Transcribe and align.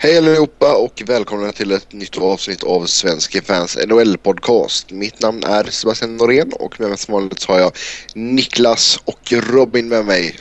Hej 0.00 0.18
allihopa 0.18 0.76
och 0.76 1.02
välkomna 1.06 1.52
till 1.52 1.72
ett 1.72 1.92
nytt 1.92 2.18
avsnitt 2.18 2.62
av 2.62 2.86
Svenska 2.86 3.42
fans 3.42 3.76
NHL-podcast. 3.76 4.92
Mitt 4.92 5.20
namn 5.20 5.44
är 5.44 5.64
Sebastian 5.64 6.16
Norén 6.16 6.52
och 6.52 6.80
med 6.80 6.88
mig 6.88 6.98
som 6.98 7.14
vanligt 7.14 7.44
har 7.44 7.58
jag 7.58 7.72
Niklas 8.14 9.00
och 9.04 9.32
Robin 9.32 9.88
med 9.88 10.04
mig. 10.04 10.38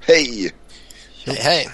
Hej! 0.00 0.52
Hej 1.24 1.38
hej! 1.40 1.68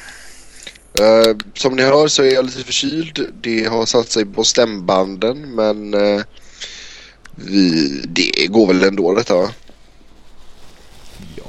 Uh, 1.01 1.37
som 1.55 1.77
ni 1.77 1.83
hör 1.83 2.09
så 2.09 2.23
är 2.23 2.35
jag 2.35 2.45
lite 2.45 2.65
förkyld. 2.65 3.33
Det 3.43 3.65
har 3.65 3.87
satt 3.87 4.11
sig 4.11 4.27
på 4.27 4.45
stämbanden 4.45 5.55
men 5.55 5.95
uh, 5.95 6.23
vi, 7.35 7.89
det 8.07 8.47
går 8.47 8.67
väl 8.67 8.83
ändå 8.83 9.15
detta 9.15 9.37
va? 9.37 9.51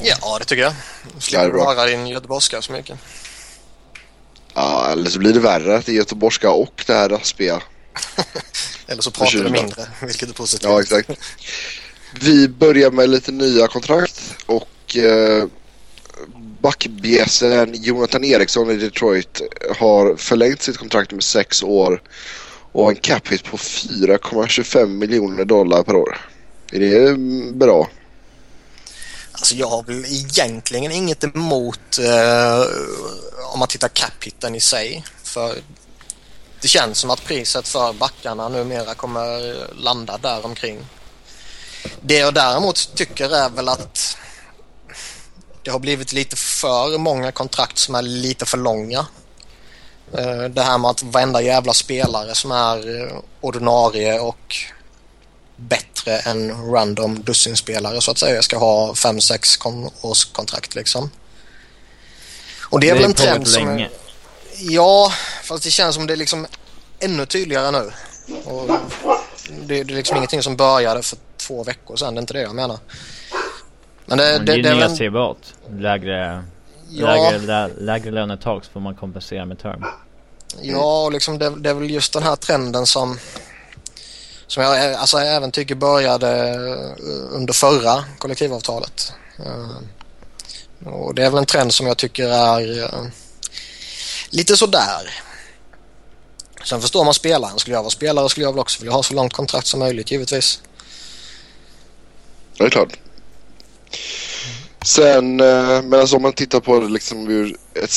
Ja, 0.03 0.37
det 0.39 0.45
tycker 0.45 0.63
jag. 0.63 0.73
Slipper 1.19 1.75
höra 1.75 1.85
din 1.85 2.07
göteborgska 2.07 2.61
så 2.61 2.71
mycket. 2.71 2.99
Ja, 4.57 4.89
eller 4.91 5.09
så 5.09 5.19
blir 5.19 5.33
det 5.33 5.39
värre. 5.39 5.81
Det 5.85 5.91
är 5.91 5.95
göteborgska 5.95 6.51
och 6.51 6.83
det 6.87 6.93
här 6.93 7.09
raspiga. 7.09 7.61
eller 8.87 9.01
så 9.01 9.11
pratar 9.11 9.43
du 9.43 9.49
mindre, 9.49 9.87
vilket 10.01 10.29
är 10.29 10.33
positivt. 10.33 10.69
Ja, 10.69 10.81
exakt. 10.81 11.09
Vi 12.19 12.47
börjar 12.47 12.91
med 12.91 13.09
lite 13.09 13.31
nya 13.31 13.67
kontrakt 13.67 14.21
och 14.45 14.97
eh, 14.97 15.45
backbjässen 16.61 17.73
Jonathan 17.73 18.23
Eriksson 18.23 18.71
i 18.71 18.75
Detroit 18.75 19.41
har 19.79 20.15
förlängt 20.15 20.61
sitt 20.61 20.77
kontrakt 20.77 21.11
med 21.11 21.23
sex 21.23 21.63
år 21.63 22.01
och 22.71 22.89
en 22.89 22.95
cap 22.95 23.27
hit 23.27 23.43
på 23.43 23.57
4,25 23.57 24.87
miljoner 24.87 25.45
dollar 25.45 25.83
per 25.83 25.95
år. 25.95 26.17
Är 26.71 26.79
det 26.79 27.17
bra? 27.53 27.89
Alltså 29.37 29.55
jag 29.55 29.67
har 29.67 29.83
väl 29.83 30.05
egentligen 30.05 30.91
inget 30.91 31.23
emot 31.23 31.99
eh, 31.99 32.61
om 33.53 33.59
man 33.59 33.67
tittar 33.67 33.87
cap-hitten 33.87 34.55
i 34.55 34.59
sig. 34.59 35.05
För 35.23 35.55
det 36.61 36.67
känns 36.67 36.97
som 36.99 37.09
att 37.09 37.25
priset 37.25 37.67
för 37.67 37.93
backarna 37.93 38.49
numera 38.49 38.93
kommer 38.93 39.55
landa 39.75 40.17
där 40.17 40.45
omkring. 40.45 40.79
Det 42.01 42.17
jag 42.17 42.33
däremot 42.33 42.95
tycker 42.95 43.35
är 43.35 43.49
väl 43.49 43.69
att 43.69 44.17
det 45.63 45.71
har 45.71 45.79
blivit 45.79 46.13
lite 46.13 46.35
för 46.35 46.97
många 46.97 47.31
kontrakt 47.31 47.77
som 47.77 47.95
är 47.95 48.01
lite 48.01 48.45
för 48.45 48.57
långa. 48.57 49.05
Eh, 50.13 50.43
det 50.43 50.61
här 50.61 50.77
med 50.77 50.91
att 50.91 51.03
varenda 51.03 51.41
jävla 51.41 51.73
spelare 51.73 52.35
som 52.35 52.51
är 52.51 53.01
eh, 53.01 53.17
ordinarie 53.41 54.19
och 54.19 54.55
bättre 55.57 56.17
än 56.17 56.71
random 56.71 57.21
dussinspelare 57.23 58.01
så 58.01 58.11
att 58.11 58.17
säga 58.17 58.41
ska 58.41 58.57
ha 58.57 58.93
5-6 58.93 59.59
kon 59.59 59.89
årskontrakt 60.01 60.75
liksom. 60.75 61.11
Och 62.69 62.79
det 62.79 62.89
är, 62.89 62.93
det 62.93 62.99
är 62.99 63.01
väl 63.01 63.09
en 63.09 63.13
trend 63.13 63.47
som... 63.47 63.65
Länge. 63.65 63.89
Ja, 64.59 65.11
fast 65.43 65.63
det 65.63 65.69
känns 65.69 65.95
som 65.95 66.07
det 66.07 66.13
är 66.13 66.17
liksom 66.17 66.47
ännu 66.99 67.25
tydligare 67.25 67.71
nu. 67.71 67.91
Och 68.43 68.69
det, 69.65 69.83
det 69.83 69.93
är 69.93 69.95
liksom 69.95 70.17
ingenting 70.17 70.43
som 70.43 70.55
började 70.55 71.01
för 71.01 71.17
två 71.37 71.63
veckor 71.63 71.95
sedan, 71.95 72.15
det 72.15 72.19
är 72.19 72.21
inte 72.21 72.33
det 72.33 72.41
jag 72.41 72.55
menar. 72.55 72.79
Men 74.05 74.17
det, 74.17 74.39
det, 74.39 74.61
det 74.61 74.69
är 74.69 74.75
väl... 74.75 74.97
CBAT. 74.97 75.37
Lägre, 75.69 76.43
ja. 76.89 77.07
lägre, 77.07 77.69
lägre 77.77 78.11
lönetag 78.11 78.65
så 78.65 78.71
får 78.71 78.79
man 78.79 78.95
kompensera 78.95 79.45
med 79.45 79.59
term. 79.59 79.83
Ja, 80.61 81.03
och 81.03 81.11
liksom 81.11 81.37
det, 81.37 81.49
det 81.49 81.69
är 81.69 81.73
väl 81.73 81.89
just 81.89 82.13
den 82.13 82.23
här 82.23 82.35
trenden 82.35 82.85
som 82.85 83.19
som 84.47 84.63
jag 84.63 84.91
eh, 84.91 85.01
alltså, 85.01 85.17
även 85.17 85.51
tycker 85.51 85.75
började 85.75 86.49
eh, 86.49 87.35
under 87.35 87.53
förra 87.53 88.05
kollektivavtalet. 88.17 89.13
Eh, 89.39 90.87
och 90.87 91.15
det 91.15 91.23
är 91.23 91.29
väl 91.29 91.39
en 91.39 91.45
trend 91.45 91.73
som 91.73 91.87
jag 91.87 91.97
tycker 91.97 92.27
är 92.27 92.91
lite 94.29 94.57
sådär. 94.57 95.23
Sen 96.63 96.81
förstår 96.81 97.05
man 97.05 97.13
spelaren. 97.13 97.59
Skulle 97.59 97.75
jag 97.75 97.83
vara 97.83 97.91
spelare 97.91 98.29
skulle 98.29 98.45
jag 98.45 98.51
väl 98.51 98.59
också 98.59 98.79
vilja 98.79 98.93
ha 98.93 99.03
så 99.03 99.13
långt 99.13 99.33
kontrakt 99.33 99.67
som 99.67 99.79
möjligt 99.79 100.11
givetvis. 100.11 100.61
Det 102.57 102.63
är 102.63 102.69
klart. 102.69 102.99
Sen, 104.85 105.35
men 105.35 105.93
alltså 105.93 106.15
om 106.15 106.21
man 106.21 106.33
tittar 106.33 106.59
på 106.59 106.79
det 106.79 106.89
liksom 106.89 107.29
ur 107.29 107.57
ett, 107.73 107.91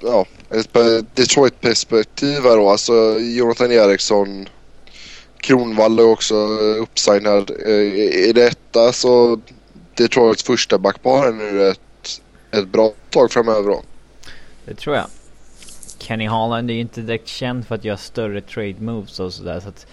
ja, 0.00 0.26
ett 0.50 0.72
Detroit-perspektiv 1.14 2.42
här 2.42 2.56
då. 2.56 2.70
Alltså 2.70 3.18
Jonathan 3.18 3.72
Eriksson 3.72 4.48
Kronwall 5.40 5.98
är 5.98 6.12
också 6.12 6.34
eh, 6.34 6.82
uppsignad. 6.82 7.50
Eh, 7.66 7.72
i 7.72 8.28
är 8.28 8.34
detta 8.34 8.92
så 8.92 9.40
Detroits 9.94 10.42
första 10.42 10.78
backpar 10.78 11.32
nu 11.32 11.68
ett, 11.68 12.20
ett 12.50 12.68
bra 12.68 12.92
tag 13.10 13.32
framöver 13.32 13.70
då? 13.70 13.82
Det 14.64 14.74
tror 14.74 14.96
jag. 14.96 15.06
Kenny 15.98 16.26
Holland 16.26 16.70
är 16.70 16.74
ju 16.74 16.80
inte 16.80 17.00
direkt 17.00 17.28
känd 17.28 17.66
för 17.66 17.74
att 17.74 17.84
göra 17.84 17.96
större 17.96 18.40
trade 18.40 18.74
moves 18.80 19.20
och 19.20 19.34
sådär 19.34 19.60
så 19.60 19.68
att 19.68 19.86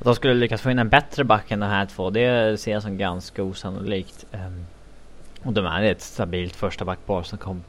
att 0.00 0.04
de 0.04 0.14
skulle 0.14 0.34
lyckas 0.34 0.60
få 0.60 0.70
in 0.70 0.78
en 0.78 0.88
bättre 0.88 1.24
back 1.24 1.50
än 1.50 1.60
de 1.60 1.66
här 1.66 1.86
två 1.86 2.10
det 2.10 2.60
ser 2.60 2.72
jag 2.72 2.82
som 2.82 2.98
ganska 2.98 3.42
osannolikt. 3.42 4.26
Um, 4.32 4.66
och 5.42 5.52
de 5.52 5.66
är 5.66 5.82
ett 5.82 6.00
stabilt 6.00 6.56
första 6.56 6.84
backpar 6.84 7.22
som 7.22 7.38
kom, 7.38 7.62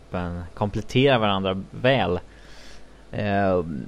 kompletterar 0.53 1.19
varandra 1.19 1.63
väl. 1.71 2.19
Um, 3.11 3.87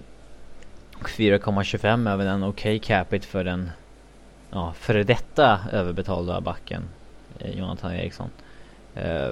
och 1.04 1.10
4,25 1.10 2.10
är 2.12 2.18
väl 2.18 2.28
en 2.28 2.44
okej 2.44 2.76
okay 2.76 2.80
capita 2.80 3.28
för 3.28 3.44
den 3.44 3.70
ja, 4.52 4.74
före 4.74 5.04
detta 5.04 5.60
överbetalda 5.72 6.42
backen 6.42 6.84
eh, 7.40 7.60
Jonathan 7.60 7.94
Eriksson. 7.94 8.30
Eh, 8.96 9.30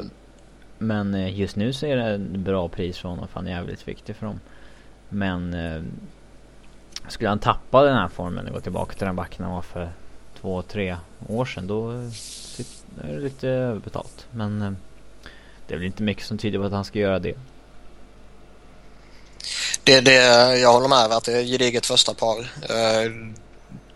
men 0.78 1.14
eh, 1.14 1.40
just 1.40 1.56
nu 1.56 1.74
så 1.74 1.86
är 1.86 1.96
det 1.96 2.04
en 2.04 2.44
bra 2.44 2.68
pris 2.68 2.98
för 2.98 3.10
honom 3.10 3.28
för 3.28 3.36
han 3.36 3.48
är 3.48 3.52
jävligt 3.52 3.88
viktig 3.88 4.16
för 4.16 4.26
dem. 4.26 4.40
Men 5.10 5.56
skulle 7.08 7.30
han 7.30 7.40
tappa 7.40 7.84
den 7.84 7.98
här 7.98 8.08
formen 8.08 8.48
och 8.48 8.54
gå 8.54 8.60
tillbaka 8.60 8.94
till 8.94 9.06
den 9.06 9.16
backen 9.16 9.46
han 9.46 9.54
var 9.54 9.62
för 9.62 9.90
två, 10.42 10.62
tre 10.62 10.98
år 11.28 11.46
sedan 11.46 11.68
då 11.68 11.92
är 13.02 13.14
det 13.14 13.20
lite 13.20 13.50
överbetalt. 13.50 14.28
Men 14.32 14.78
det 15.68 15.74
är 15.74 15.78
väl 15.78 15.88
inte 15.88 16.04
mycket 16.04 16.24
som 16.24 16.38
tyder 16.38 16.60
på 16.60 16.66
att 16.66 16.72
han 16.72 16.86
ska 16.86 17.00
göra 17.00 17.20
det 17.20 17.38
det, 19.84 20.02
det, 20.02 20.14
jag 20.58 20.74
håller 20.74 20.88
med 20.88 21.12
att 21.12 21.24
det 21.24 21.34
är 21.34 21.44
gediget 21.44 21.86
första 21.86 22.14
par. 22.14 22.40
Eh, 22.40 23.12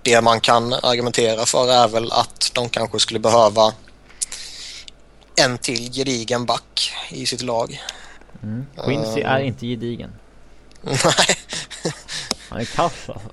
det 0.01 0.21
man 0.21 0.41
kan 0.41 0.73
argumentera 0.73 1.45
för 1.45 1.71
är 1.71 1.87
väl 1.87 2.11
att 2.11 2.51
de 2.53 2.69
kanske 2.69 2.99
skulle 2.99 3.19
behöva 3.19 3.73
en 5.35 5.57
till 5.57 5.93
gedigen 5.93 6.45
back 6.45 6.93
i 7.09 7.25
sitt 7.25 7.41
lag. 7.41 7.83
Mm. 8.43 8.65
Quincy 8.85 9.21
uh, 9.21 9.29
är 9.29 9.39
inte 9.39 9.65
gedigen. 9.65 10.11
Nej. 10.81 10.99
Han 12.49 12.59
är 12.59 12.65
kass 12.65 12.93
alltså. 13.07 13.29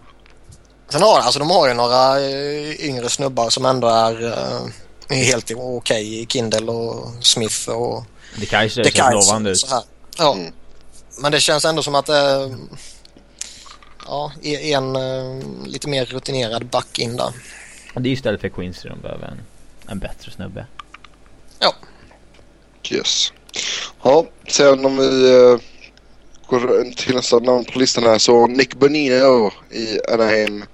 Sen 0.89 1.03
har, 1.03 1.21
alltså, 1.21 1.39
de 1.39 1.51
har 1.51 1.69
ju 1.69 1.75
några 1.75 2.21
eh, 2.21 2.87
yngre 2.87 3.09
snubbar 3.09 3.51
som 3.51 3.67
ändå 3.67 3.89
är 3.89 4.23
uh, 4.23 4.69
helt 5.09 5.51
okej. 5.57 5.57
Okay. 5.57 6.27
Kindle 6.27 6.73
och 6.73 7.09
Smith 7.21 7.69
och... 7.69 8.05
Det 8.37 8.47
kanske 8.47 8.84
ser 8.84 9.13
lovande 9.13 9.51
ut. 9.51 9.67
Ja. 10.19 10.34
Mm. 10.34 10.53
Men 11.17 11.33
det 11.33 11.41
känns 11.41 11.65
ändå 11.65 11.83
som 11.83 11.95
att 11.95 12.09
eh, 12.09 12.50
ja, 14.06 14.33
en 14.43 14.97
eh, 14.97 15.43
lite 15.67 15.89
mer 15.89 16.05
rutinerad 16.05 16.67
back 16.67 16.99
in 16.99 17.17
där. 17.17 17.33
Det 17.95 18.09
är 18.09 18.12
istället 18.12 18.41
för 18.41 18.49
Quincy 18.49 18.89
de 18.89 19.00
behöver 19.00 19.27
en, 19.27 19.41
en 19.89 19.99
bättre 19.99 20.31
snubbe. 20.31 20.67
Ja. 21.59 21.75
Yes. 22.91 23.33
Ja, 24.03 24.27
sen 24.49 24.84
om 24.84 24.97
vi 24.97 25.33
uh, 25.33 25.59
går 26.47 26.95
till 26.95 27.15
nästa 27.15 27.39
namn 27.39 27.65
på 27.65 27.78
listan 27.78 28.05
här 28.05 28.19
så 28.19 28.47
Nick 28.47 28.75
Bonino 28.75 29.51
i 29.71 30.01
Anaheim. 30.12 30.65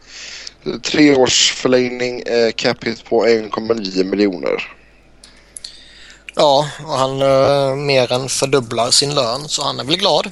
Tre 0.82 1.16
års 1.16 1.52
förlängning, 1.52 2.22
uh, 2.30 2.50
cap 2.56 2.84
hit 2.84 3.04
på 3.04 3.26
1,9 3.26 4.04
miljoner. 4.04 4.77
Ja, 6.40 6.70
och 6.84 6.98
han 6.98 7.22
uh, 7.22 7.74
mer 7.74 8.12
än 8.12 8.28
fördubblar 8.28 8.90
sin 8.90 9.14
lön 9.14 9.48
så 9.48 9.64
han 9.64 9.80
är 9.80 9.84
väl 9.84 9.96
glad. 9.96 10.30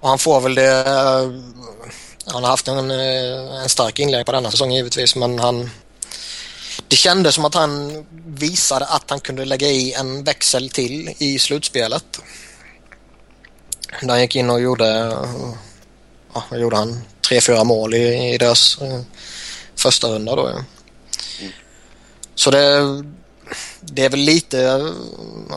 Och 0.00 0.08
han 0.08 0.18
får 0.18 0.40
väl 0.40 0.54
det... 0.54 0.84
Uh, 0.84 1.40
han 2.26 2.42
har 2.42 2.50
haft 2.50 2.68
en, 2.68 2.90
eh, 2.90 3.62
en 3.62 3.68
stark 3.68 3.98
inledning 3.98 4.24
på 4.24 4.32
denna 4.32 4.50
säsong 4.50 4.72
givetvis 4.72 5.16
men 5.16 5.38
han... 5.38 5.70
Det 6.88 6.96
kändes 6.96 7.34
som 7.34 7.44
att 7.44 7.54
han 7.54 8.06
visade 8.26 8.84
att 8.84 9.10
han 9.10 9.20
kunde 9.20 9.44
lägga 9.44 9.68
i 9.68 9.92
en 9.92 10.24
växel 10.24 10.70
till 10.70 11.14
i 11.18 11.38
slutspelet. 11.38 12.04
Där 14.00 14.08
han 14.08 14.20
gick 14.20 14.36
in 14.36 14.50
och 14.50 14.60
gjorde... 14.60 15.16
Ja, 16.34 16.44
vad 16.50 16.60
gjorde 16.60 16.76
han? 16.76 17.00
Tre, 17.28 17.40
fyra 17.40 17.64
mål 17.64 17.94
i, 17.94 18.34
i 18.34 18.38
deras 18.38 18.78
första 19.76 20.08
runda 20.08 20.36
då. 20.36 20.48
Ja. 20.48 20.64
Så 22.34 22.50
det 22.50 23.04
det 23.80 24.04
är 24.04 24.10
väl 24.10 24.20
lite 24.20 24.64
eh, 24.64 24.86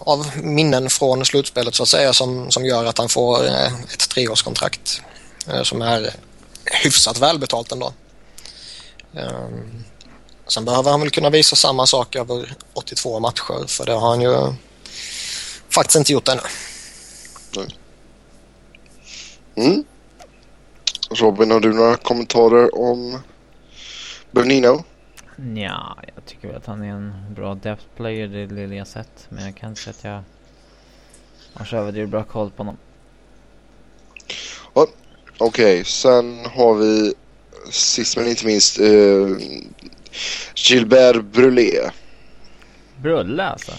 av 0.01 0.31
minnen 0.43 0.89
från 0.89 1.25
slutspelet 1.25 1.75
så 1.75 1.83
att 1.83 1.89
säga 1.89 2.13
som, 2.13 2.51
som 2.51 2.65
gör 2.65 2.85
att 2.85 2.97
han 2.97 3.09
får 3.09 3.45
eh, 3.45 3.65
ett 3.65 4.09
treårskontrakt 4.09 5.01
eh, 5.47 5.63
som 5.63 5.81
är 5.81 6.13
hyfsat 6.83 7.19
välbetalt 7.19 7.71
ändå. 7.71 7.93
Ehm, 9.15 9.83
sen 10.47 10.65
behöver 10.65 10.91
han 10.91 11.01
väl 11.01 11.09
kunna 11.09 11.29
visa 11.29 11.55
samma 11.55 11.85
sak 11.85 12.15
över 12.15 12.55
82 12.73 13.19
matcher 13.19 13.67
för 13.67 13.85
det 13.85 13.93
har 13.93 14.09
han 14.09 14.21
ju 14.21 14.53
faktiskt 15.69 15.95
inte 15.95 16.13
gjort 16.13 16.27
ännu. 16.27 16.41
Mm. 19.55 19.83
Robin, 21.09 21.51
har 21.51 21.59
du 21.59 21.73
några 21.73 21.97
kommentarer 21.97 22.75
om 22.75 23.19
Bernino? 24.31 24.83
Ja, 25.55 25.97
jag 26.15 26.25
tycker 26.25 26.47
väl 26.47 26.57
att 26.57 26.65
han 26.65 26.83
är 26.83 26.91
en 26.91 27.13
bra 27.35 27.55
depth 27.55 27.85
player 27.95 28.27
det 28.27 28.47
lilla 28.47 28.75
jag 28.75 28.87
sett. 28.87 29.27
Men 29.29 29.45
jag 29.45 29.55
kan 29.55 29.69
inte 29.69 29.81
säga 29.81 29.93
att 29.93 30.03
jag 30.03 31.59
har 31.59 31.65
så 31.65 31.77
överdrivet 31.77 32.09
bra 32.09 32.23
koll 32.23 32.51
på 32.51 32.57
honom. 32.57 32.77
Okej, 35.37 35.79
okay, 35.79 35.83
sen 35.83 36.45
har 36.45 36.75
vi 36.75 37.13
sist 37.69 38.17
men 38.17 38.27
inte 38.27 38.45
minst 38.45 38.79
uh, 38.79 39.37
Gilbert 40.55 41.21
Brulé. 41.23 41.89
Brulle 43.01 43.43
alltså? 43.43 43.71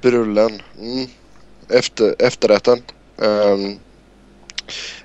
Brullen. 0.00 0.62
Mm. 0.80 1.06
Efter, 1.68 2.14
efterrätten. 2.18 2.82
Um, 3.16 3.78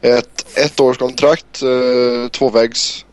ett 0.01 0.57
ettårskontrakt, 0.57 1.63
uh, 1.63 2.27
tvåvägs 2.27 3.05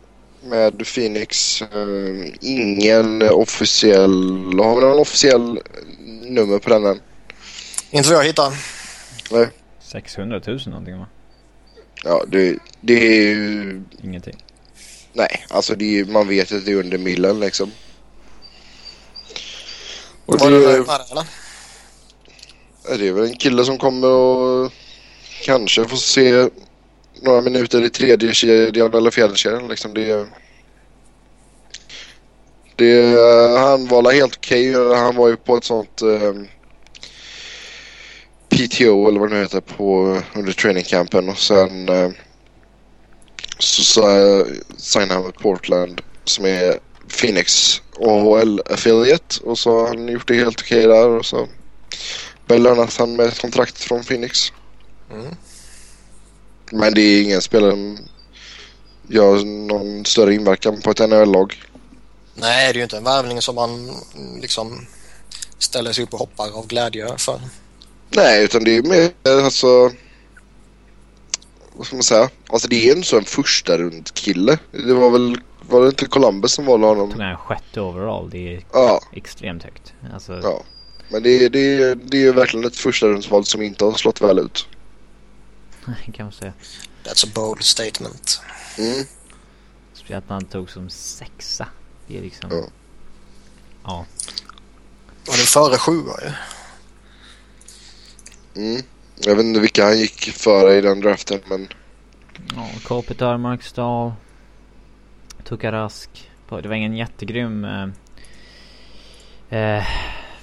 med 0.48 0.86
Phoenix. 0.86 1.62
Uh, 1.62 2.32
ingen 2.40 3.22
officiell, 3.22 4.58
har 4.58 4.74
vi 4.74 4.80
någon 4.80 4.98
officiell 4.98 5.60
nummer 6.22 6.58
på 6.58 6.70
den 6.70 6.86
än? 6.86 7.00
Inte 7.90 8.08
vad 8.08 8.18
jag 8.18 8.24
hittar. 8.24 8.52
Nej. 9.30 9.48
600 9.80 10.40
000 10.46 10.60
någonting 10.66 10.98
va? 10.98 11.06
Ja, 12.04 12.24
det, 12.28 12.58
det 12.80 12.94
är 12.94 13.34
ju... 13.34 13.82
Ingenting. 14.02 14.44
Nej, 15.12 15.46
alltså 15.50 15.74
det 15.74 15.98
är, 15.98 16.04
man 16.04 16.28
vet 16.28 16.52
att 16.52 16.64
det 16.64 16.72
är 16.72 16.76
under 16.76 16.98
millen 16.98 17.40
liksom. 17.40 17.72
Och 20.26 20.40
Var 20.40 20.50
det, 20.50 20.58
det, 20.58 20.74
eller? 20.74 21.24
det 22.98 23.08
är 23.08 23.12
väl 23.12 23.24
en 23.24 23.36
kille 23.36 23.64
som 23.64 23.78
kommer 23.78 24.08
och 24.08 24.72
kanske 25.42 25.84
får 25.84 25.96
se 25.96 26.48
några 27.22 27.40
minuter 27.40 27.84
i 27.84 27.90
tredje 27.90 28.34
kedjan 28.34 28.94
eller 28.94 29.10
fjärde 29.10 29.36
kedjan 29.36 29.68
liksom. 29.68 29.94
Det, 29.94 30.26
det, 32.76 33.18
han 33.58 33.86
var 33.86 34.12
helt 34.12 34.36
okej. 34.36 34.76
Okay. 34.76 34.96
Han 34.98 35.16
var 35.16 35.28
ju 35.28 35.36
på 35.36 35.56
ett 35.56 35.64
sånt 35.64 36.02
eh, 36.02 36.22
um, 36.22 36.48
PTO 38.48 39.08
eller 39.08 39.20
vad 39.20 39.30
det 39.30 39.36
nu 39.36 39.42
heter 39.42 39.60
på, 39.60 40.20
under 40.34 40.52
trainingcampen 40.52 41.28
och 41.28 41.38
sen 41.38 41.88
uh, 41.88 42.10
så, 43.58 43.82
så 43.82 44.08
eh, 44.08 44.46
signade 44.76 45.14
han 45.14 45.22
med 45.22 45.34
Portland 45.34 46.00
som 46.24 46.44
är 46.44 46.78
Phoenix 47.20 47.82
AHL 48.00 48.62
affiliate 48.70 49.40
och 49.44 49.58
så 49.58 49.80
har 49.80 49.86
han 49.86 50.08
gjort 50.08 50.28
det 50.28 50.34
helt 50.34 50.60
okej 50.60 50.86
okay 50.86 50.98
där 50.98 51.08
och 51.08 51.26
så 51.26 51.48
Belönas 52.46 52.98
han 52.98 53.16
med 53.16 53.26
ett 53.26 53.40
kontrakt 53.40 53.78
från 53.78 54.04
Phoenix. 54.04 54.52
Mm. 55.10 55.34
Men 56.72 56.94
det 56.94 57.00
är 57.00 57.22
ingen 57.22 57.42
spelare 57.42 57.70
som 57.70 57.98
gör 59.08 59.44
någon 59.44 60.04
större 60.04 60.34
inverkan 60.34 60.80
på 60.80 60.90
ett 60.90 60.98
NHL-lag. 60.98 61.62
Nej, 62.34 62.66
det 62.66 62.70
är 62.72 62.74
ju 62.74 62.82
inte 62.82 62.96
en 62.96 63.04
värvning 63.04 63.42
som 63.42 63.54
man 63.54 63.90
liksom 64.40 64.86
ställer 65.58 65.92
sig 65.92 66.04
upp 66.04 66.12
och 66.12 66.18
hoppar 66.18 66.58
av 66.58 66.66
glädje 66.66 67.18
för. 67.18 67.40
Nej, 68.10 68.44
utan 68.44 68.64
det 68.64 68.76
är 68.76 68.82
mer 68.82 69.10
alltså... 69.44 69.92
Vad 71.72 71.86
ska 71.86 71.96
man 71.96 72.02
säga? 72.02 72.30
Alltså 72.48 72.68
det 72.68 72.88
är 72.88 72.96
en 72.96 73.04
sån 73.04 73.24
första 73.24 73.78
rund 73.78 74.14
kille. 74.14 74.58
Det 74.70 74.94
var 74.94 75.10
väl... 75.10 75.40
Var 75.70 75.82
det 75.82 75.88
inte 75.88 76.06
Columbus 76.06 76.52
som 76.52 76.66
valde 76.66 76.86
honom? 76.86 77.14
Den 77.18 77.36
sjätte 77.36 77.80
overall. 77.80 78.30
Det 78.30 78.54
är 78.54 78.64
ja. 78.72 79.00
extremt 79.12 79.62
högt. 79.62 79.92
Alltså... 80.14 80.40
Ja. 80.42 80.62
Men 81.08 81.22
det 81.22 81.44
är, 81.44 81.50
det, 81.50 81.58
är, 81.58 81.94
det 81.94 82.16
är 82.16 82.20
ju 82.20 82.32
verkligen 82.32 82.66
ett 82.66 82.76
första 82.76 83.06
rundsval 83.06 83.44
som 83.44 83.62
inte 83.62 83.84
har 83.84 83.92
slått 83.92 84.20
väl 84.20 84.38
ut. 84.38 84.66
Kan 86.12 86.26
man 86.26 86.32
säga. 86.32 86.52
That's 87.04 87.26
a 87.26 87.30
bold 87.34 87.62
statement. 87.62 88.40
Mm. 88.78 89.04
Speciellt 89.92 90.28
när 90.28 90.34
han 90.34 90.44
tog 90.44 90.70
som 90.70 90.90
sexa. 90.90 91.68
Det 92.06 92.18
är 92.18 92.22
liksom... 92.22 92.50
Ja. 92.50 92.64
Ja. 93.84 94.06
Var 95.26 95.36
det 95.36 95.42
före 95.42 95.78
sjua 95.78 96.14
ju? 96.22 96.32
Mm. 98.62 98.82
Jag 99.20 99.36
vet 99.36 99.44
inte 99.44 99.60
vilka 99.60 99.84
han 99.84 99.98
gick 99.98 100.32
före 100.32 100.74
i 100.74 100.80
den 100.80 101.00
draften 101.00 101.40
men... 101.46 101.68
Ja, 102.54 102.68
Kopitar, 102.84 103.38
Mark 103.38 103.62
Stahl. 103.62 104.12
Tukarask. 105.44 106.30
Det 106.48 106.68
var 106.68 106.74
ingen 106.74 106.96
jättegrym 106.96 107.64
eh, 107.64 107.88
eh, 109.58 109.84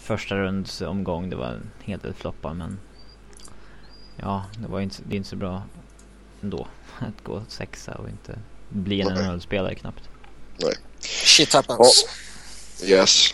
första 0.01 0.35
runds 0.35 0.81
omgång. 0.81 1.29
Det 1.29 1.35
var 1.35 1.47
en 1.47 1.71
hel 1.83 1.99
del 1.99 2.13
floppar 2.13 2.53
men 2.53 2.79
ja, 4.15 4.45
det 4.57 4.67
var 4.67 4.81
inte, 4.81 5.01
det 5.05 5.15
är 5.15 5.17
inte 5.17 5.29
så 5.29 5.35
bra 5.35 5.63
ändå 6.41 6.67
att 6.99 7.23
gå 7.23 7.43
sexa 7.47 7.93
och 7.93 8.09
inte 8.09 8.39
bli 8.69 9.01
en 9.01 9.13
NHL-spelare 9.13 9.75
knappt. 9.75 10.09
Nej. 10.57 10.73
Shit 10.99 11.53
happens. 11.53 11.79
Oh. 11.79 12.89
Yes. 12.89 13.33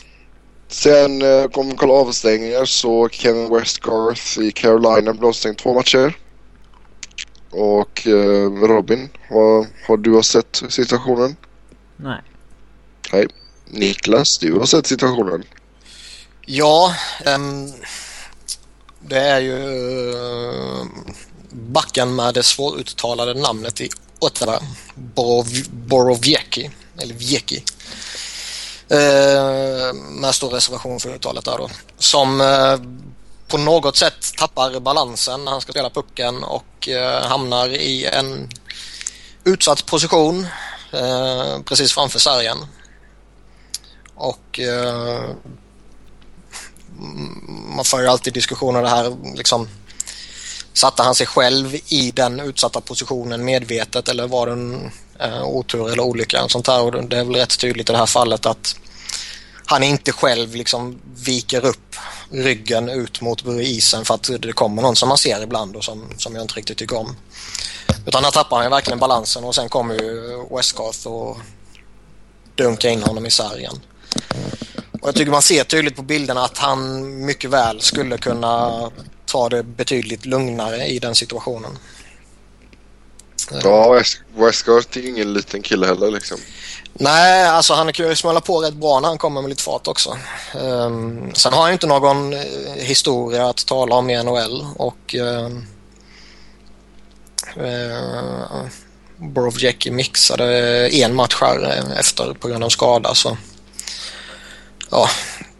Sen 0.67 1.21
eh, 1.21 1.47
kom 1.47 1.75
kolla 1.75 1.93
avstängningar 1.93 2.65
så 2.65 3.09
Kevin 3.09 3.53
Westgarth 3.53 4.39
i 4.39 4.51
Carolina 4.51 5.13
blev 5.13 5.25
avstängd 5.25 5.57
två 5.57 5.73
matcher. 5.73 6.17
Och 7.49 8.07
eh, 8.07 8.51
Robin, 8.51 9.09
har, 9.29 9.67
har 9.87 9.97
du 9.97 10.23
sett 10.23 10.63
situationen? 10.69 11.35
Nej. 11.97 12.21
Nej. 13.13 13.27
Niklas, 13.65 14.37
du 14.37 14.53
har 14.53 14.65
sett 14.65 14.87
situationen? 14.87 15.43
Ja, 16.45 16.95
um, 17.25 17.73
det 19.07 19.19
är 19.19 19.39
ju 19.39 20.09
eh, 20.11 20.85
backen 21.51 22.15
med 22.15 22.33
det 22.33 22.43
svåruttalade 22.43 23.33
namnet 23.33 23.81
i 23.81 23.89
Ottawa, 24.19 24.59
Borov 24.95 25.47
Borowiecki, 25.69 26.71
eller 26.97 27.13
Vieki. 27.13 27.63
Eh, 28.89 29.93
med 29.93 30.35
stor 30.35 30.49
reservation 30.49 30.99
för 30.99 31.09
uttalet 31.09 31.45
där 31.45 31.57
då. 31.57 31.69
Som 31.97 32.41
eh, 32.41 32.77
på 33.47 33.57
något 33.57 33.97
sätt 33.97 34.35
tappar 34.37 34.79
balansen 34.79 35.45
när 35.45 35.51
han 35.51 35.61
ska 35.61 35.71
spela 35.71 35.89
pucken 35.89 36.43
och 36.43 36.89
hamnar 37.23 37.69
i 37.69 38.05
en 38.05 38.49
utsatt 39.43 39.85
position 39.85 40.47
precis 41.65 41.93
framför 41.93 42.19
sargen. 42.19 42.57
Och 44.15 44.59
man 47.75 47.85
för 47.85 48.01
ju 48.01 48.07
alltid 48.07 48.33
diskussioner 48.33 48.81
det 48.81 48.89
här 48.89 49.35
liksom 49.35 49.67
satte 50.73 51.03
han 51.03 51.15
sig 51.15 51.27
själv 51.27 51.75
i 51.87 52.11
den 52.11 52.39
utsatta 52.39 52.81
positionen 52.81 53.45
medvetet 53.45 54.09
eller 54.09 54.27
var 54.27 54.45
det 54.45 54.51
en 54.51 54.91
eh, 55.19 55.43
otur 55.43 55.91
eller 55.91 56.03
olycka 56.03 56.43
och 56.43 56.51
sånt 56.51 56.67
här. 56.67 56.81
och 56.81 57.09
det 57.09 57.17
är 57.17 57.23
väl 57.23 57.35
rätt 57.35 57.59
tydligt 57.59 57.89
i 57.89 57.93
det 57.93 57.99
här 57.99 58.05
fallet 58.05 58.45
att 58.45 58.75
han 59.65 59.83
inte 59.83 60.11
själv 60.11 60.55
liksom 60.55 61.01
viker 61.15 61.65
upp 61.65 61.95
ryggen 62.31 62.89
ut 62.89 63.21
mot 63.21 63.45
isen 63.45 64.05
för 64.05 64.13
att 64.13 64.29
det 64.39 64.53
kommer 64.53 64.81
någon 64.81 64.95
som 64.95 65.09
man 65.09 65.17
ser 65.17 65.43
ibland 65.43 65.75
och 65.75 65.83
som, 65.83 66.09
som 66.17 66.35
jag 66.35 66.43
inte 66.43 66.53
riktigt 66.53 66.77
tycker 66.77 66.97
om. 66.97 67.15
Utan 68.05 68.23
här 68.23 68.31
tappar 68.31 68.61
han 68.61 68.71
verkligen 68.71 68.99
balansen 68.99 69.43
och 69.43 69.55
sen 69.55 69.69
kommer 69.69 69.93
ju 69.93 70.45
Westgarth 70.55 71.07
och 71.07 71.37
dunkar 72.55 72.89
in 72.89 73.03
honom 73.03 73.25
i 73.25 73.31
sargen. 73.31 73.79
Och 75.01 75.07
jag 75.07 75.15
tycker 75.15 75.31
man 75.31 75.41
ser 75.41 75.63
tydligt 75.63 75.95
på 75.95 76.01
bilderna 76.01 76.43
att 76.43 76.57
han 76.57 77.25
mycket 77.25 77.49
väl 77.49 77.81
skulle 77.81 78.17
kunna 78.17 78.89
ta 79.25 79.49
det 79.49 79.63
betydligt 79.63 80.25
lugnare 80.25 80.85
i 80.85 80.99
den 80.99 81.15
situationen. 81.15 81.77
Ja, 83.63 84.01
Westgard 84.35 84.97
är 84.97 85.07
ingen 85.07 85.33
liten 85.33 85.61
kille 85.61 85.87
heller 85.87 86.11
liksom. 86.11 86.37
Nej, 86.93 87.47
alltså 87.47 87.73
han 87.73 87.93
kan 87.93 88.09
ju 88.09 88.15
smälla 88.15 88.41
på 88.41 88.59
rätt 88.59 88.73
bra 88.73 88.99
när 88.99 89.07
han 89.07 89.17
kommer 89.17 89.41
med 89.41 89.49
lite 89.49 89.63
fart 89.63 89.87
också. 89.87 90.17
Um, 90.55 91.31
sen 91.33 91.53
har 91.53 91.61
han 91.61 91.69
ju 91.69 91.73
inte 91.73 91.87
någon 91.87 92.33
uh, 92.33 92.39
historia 92.77 93.49
att 93.49 93.65
tala 93.65 93.95
om 93.95 94.09
i 94.09 94.23
NHL 94.23 94.65
och 94.75 95.15
uh, 95.15 95.47
uh, 97.57 98.65
Borovjecki 99.17 99.91
mixade 99.91 100.45
en 100.89 101.15
match 101.15 101.37
här 101.41 101.83
efter 101.99 102.33
på 102.33 102.47
grund 102.47 102.63
av 102.63 102.69
skada 102.69 103.15
så 103.15 103.37
ja, 104.91 105.09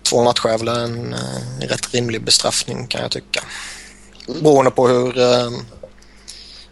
två 0.03 0.23
matcher 0.23 0.49
är 0.49 0.57
väl 0.57 0.67
en, 0.67 1.13
en 1.61 1.67
rätt 1.67 1.93
rimlig 1.93 2.23
bestraffning 2.23 2.87
kan 2.87 3.01
jag 3.01 3.11
tycka. 3.11 3.43
Mm. 4.27 4.43
Beroende 4.43 4.71
på 4.71 4.87
hur, 4.87 5.19
eh, 5.19 5.51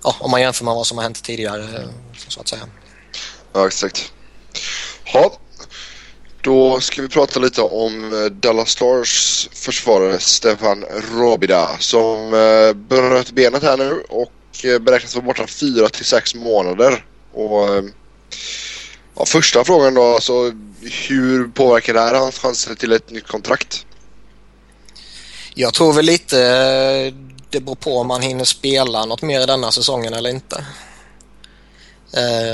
ja, 0.04 0.16
om 0.20 0.32
man 0.32 0.42
jämför 0.42 0.66
med 0.66 0.74
vad 0.74 0.88
som 0.88 0.98
har 0.98 1.04
hänt 1.04 1.24
tidigare 1.24 1.90
så 2.28 2.40
att 2.42 2.48
säga. 2.48 2.62
Ja, 3.54 3.68
exakt. 3.68 4.12
Ja, 5.14 5.34
då 6.42 6.80
ska 6.80 7.02
vi 7.02 7.08
prata 7.08 7.40
lite 7.40 7.62
om 7.62 8.14
eh, 8.14 8.32
Dallas 8.32 8.70
Stars 8.70 9.50
försvarare 9.54 10.20
Stefan 10.20 10.86
Robida 11.14 11.78
som 11.80 12.34
eh, 12.34 12.74
bröt 12.74 13.32
benet 13.32 13.64
här 13.64 13.78
nu 13.78 14.04
och 14.10 14.32
beräknas 14.82 15.16
vara 15.16 15.26
borta 15.26 15.48
4 15.48 15.90
till 15.90 16.06
6 16.06 16.36
månader. 16.36 17.06
Och 17.34 17.84
ja, 19.16 19.26
första 19.26 19.64
frågan 19.64 19.94
då, 19.94 20.04
alltså 20.04 20.52
hur 20.82 21.48
påverkar 21.48 21.94
det 21.94 22.00
här 22.00 22.14
hans 22.14 22.40
chanser 22.40 22.76
till 22.76 22.92
ett 22.92 23.10
nytt 23.10 23.28
kontrakt? 23.28 23.86
Jag 25.54 25.74
tror 25.74 25.94
väl 25.94 26.06
lite 26.06 26.42
eh, 26.44 27.14
det 27.50 27.60
beror 27.60 27.76
på 27.76 27.98
om 27.98 28.10
han 28.10 28.22
hinner 28.22 28.46
spela 28.46 29.06
något 29.06 29.22
mer 29.22 29.42
i 29.42 29.46
denna 29.46 29.72
säsongen 29.72 30.14
eller 30.14 30.30
inte. 30.30 30.66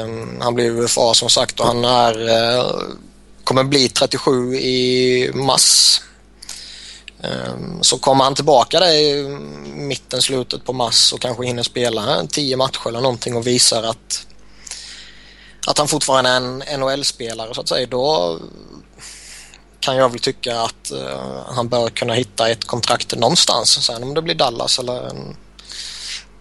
Um, 0.03 0.41
han 0.41 0.55
blir 0.55 0.71
UFA 0.71 1.13
som 1.13 1.29
sagt 1.29 1.59
och 1.59 1.65
han 1.65 1.85
är, 1.85 2.21
uh, 2.21 2.81
kommer 3.43 3.63
bli 3.63 3.89
37 3.89 4.55
i 4.55 5.31
mars. 5.33 6.01
Um, 7.21 7.79
så 7.81 7.97
kommer 7.97 8.23
han 8.23 8.35
tillbaka 8.35 8.79
där 8.79 8.91
i 8.91 9.23
mitten, 9.65 10.21
slutet 10.21 10.65
på 10.65 10.73
mars 10.73 11.13
och 11.13 11.21
kanske 11.21 11.45
hinner 11.45 11.63
spela 11.63 12.27
10 12.27 12.57
matcher 12.57 12.87
eller 12.87 13.01
någonting 13.01 13.35
och 13.35 13.47
visar 13.47 13.83
att, 13.83 14.27
att 15.67 15.77
han 15.77 15.87
fortfarande 15.87 16.29
är 16.29 16.37
en 16.37 16.79
NHL-spelare 16.79 17.53
så 17.53 17.61
att 17.61 17.69
säga. 17.69 17.87
Då 17.87 18.39
kan 19.79 19.95
jag 19.95 20.09
väl 20.09 20.19
tycka 20.19 20.61
att 20.61 20.91
uh, 20.93 21.43
han 21.47 21.69
bör 21.69 21.89
kunna 21.89 22.13
hitta 22.13 22.49
ett 22.49 22.65
kontrakt 22.65 23.15
någonstans. 23.15 23.85
Sen 23.85 24.03
om 24.03 24.13
det 24.13 24.21
blir 24.21 24.35
Dallas 24.35 24.79
eller 24.79 25.09
en, 25.09 25.37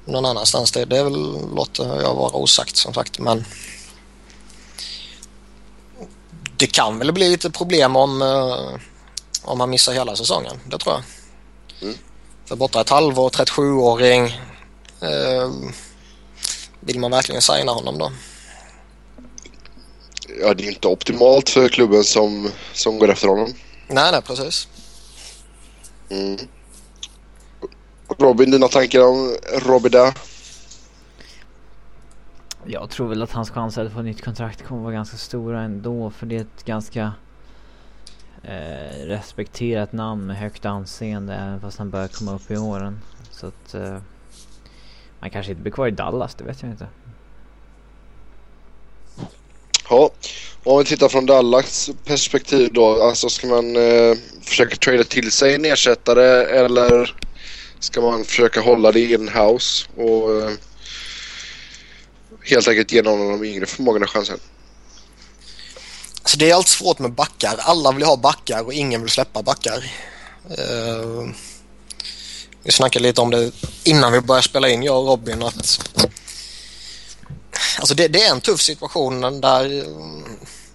någon 0.04 0.26
annanstans, 0.26 0.73
det, 0.73 0.85
det 0.85 0.99
är 0.99 1.04
väl, 1.04 1.54
låter 1.54 2.02
jag 2.02 2.14
vara 2.14 2.37
osagt 2.37 2.76
som 2.76 2.95
sagt. 2.95 3.19
Men 3.19 3.45
det 6.57 6.66
kan 6.66 6.99
väl 6.99 7.12
bli 7.12 7.28
lite 7.28 7.50
problem 7.50 7.97
om, 7.97 8.23
uh, 8.23 8.78
om 9.43 9.61
han 9.61 9.71
missar 9.71 9.93
hela 9.93 10.16
säsongen. 10.16 10.61
Det 10.66 10.78
tror 10.78 10.95
jag. 10.95 11.02
Mm. 11.83 11.99
För 12.47 12.57
borta 12.57 12.81
ett 12.81 12.90
halvår, 12.90 13.31
37-åring. 13.31 14.40
Uh, 15.02 15.11
eh, 15.11 15.50
vill 16.81 16.99
man 16.99 17.11
verkligen 17.11 17.43
signa 17.43 17.73
honom 17.73 17.99
då? 17.99 18.12
Ja, 20.40 20.54
det 20.54 20.64
är 20.64 20.69
inte 20.69 20.88
optimalt 20.88 21.50
för 21.50 21.69
klubben 21.69 22.04
som, 22.04 22.50
som 22.73 22.99
går 22.99 23.11
efter 23.11 23.28
honom. 23.28 23.54
Nej, 23.88 24.12
nej 24.12 24.23
precis. 24.23 24.69
Mm. 26.09 26.38
Robin, 28.19 28.50
dina 28.50 28.69
tankar 28.69 29.00
om 29.00 29.37
Robida? 29.66 30.14
Jag 32.66 32.90
tror 32.90 33.09
väl 33.09 33.23
att 33.23 33.33
hans 33.33 33.50
chanser 33.50 33.85
att 33.85 33.93
få 33.93 34.02
nytt 34.02 34.25
kontrakt 34.25 34.62
kommer 34.62 34.83
vara 34.83 34.93
ganska 34.93 35.16
stora 35.16 35.62
ändå 35.62 36.11
för 36.11 36.26
det 36.26 36.37
är 36.37 36.40
ett 36.40 36.64
ganska 36.64 37.12
eh, 38.43 39.07
respekterat 39.07 39.93
namn 39.93 40.26
med 40.26 40.37
högt 40.37 40.64
anseende 40.64 41.35
även 41.35 41.61
fast 41.61 41.78
han 41.78 41.90
börjar 41.90 42.09
komma 42.09 42.35
upp 42.35 42.50
i 42.50 42.57
åren. 42.57 43.00
Så 43.31 43.47
att 43.47 43.75
eh, 43.75 43.99
man 45.21 45.31
kanske 45.31 45.52
inte 45.52 45.62
blir 45.62 45.73
kvar 45.73 45.87
i 45.88 45.90
Dallas, 45.90 46.35
det 46.35 46.45
vet 46.45 46.62
jag 46.62 46.71
inte. 46.71 46.87
Ja, 49.88 50.11
om 50.64 50.79
vi 50.79 50.85
tittar 50.85 51.09
från 51.09 51.26
Dallas 51.26 51.91
perspektiv 52.05 52.73
då. 52.73 53.03
Alltså 53.03 53.29
ska 53.29 53.47
man 53.47 53.76
eh, 53.76 54.17
försöka 54.43 54.76
trada 54.76 55.05
till 55.05 55.33
sig 55.33 55.55
en 55.55 55.64
ersättare 55.64 56.45
eller 56.45 57.17
ska 57.81 58.00
man 58.00 58.25
försöka 58.25 58.61
hålla 58.61 58.93
det 58.93 59.00
in-house 59.00 59.87
och 59.97 60.43
eh, 60.43 60.50
helt 62.43 62.69
enkelt 62.69 62.93
ge 62.93 63.03
någon 63.03 63.21
av 63.21 63.38
de 63.38 63.47
yngre 63.47 63.67
förmågorna 63.67 64.07
chansen? 64.07 64.38
Alltså 66.23 66.38
det 66.38 66.50
är 66.50 66.55
alltid 66.55 66.69
svårt 66.69 66.99
med 66.99 67.12
backar. 67.12 67.57
Alla 67.59 67.93
vill 67.93 68.05
ha 68.05 68.17
backar 68.17 68.64
och 68.64 68.73
ingen 68.73 69.00
vill 69.00 69.11
släppa 69.11 69.43
backar. 69.43 69.93
Uh, 70.59 71.31
vi 72.62 72.73
snackade 72.73 73.03
lite 73.03 73.21
om 73.21 73.31
det 73.31 73.53
innan 73.85 74.12
vi 74.12 74.21
började 74.21 74.49
spela 74.49 74.69
in, 74.69 74.83
jag 74.83 75.00
och 75.00 75.07
Robin, 75.07 75.43
att 75.43 75.91
Alltså 77.79 77.95
det, 77.95 78.09
det, 78.09 78.23
är 78.25 78.31
en 78.31 78.41
tuff 78.41 78.61
situation 78.61 79.41
där 79.41 79.79
eh, 79.79 79.89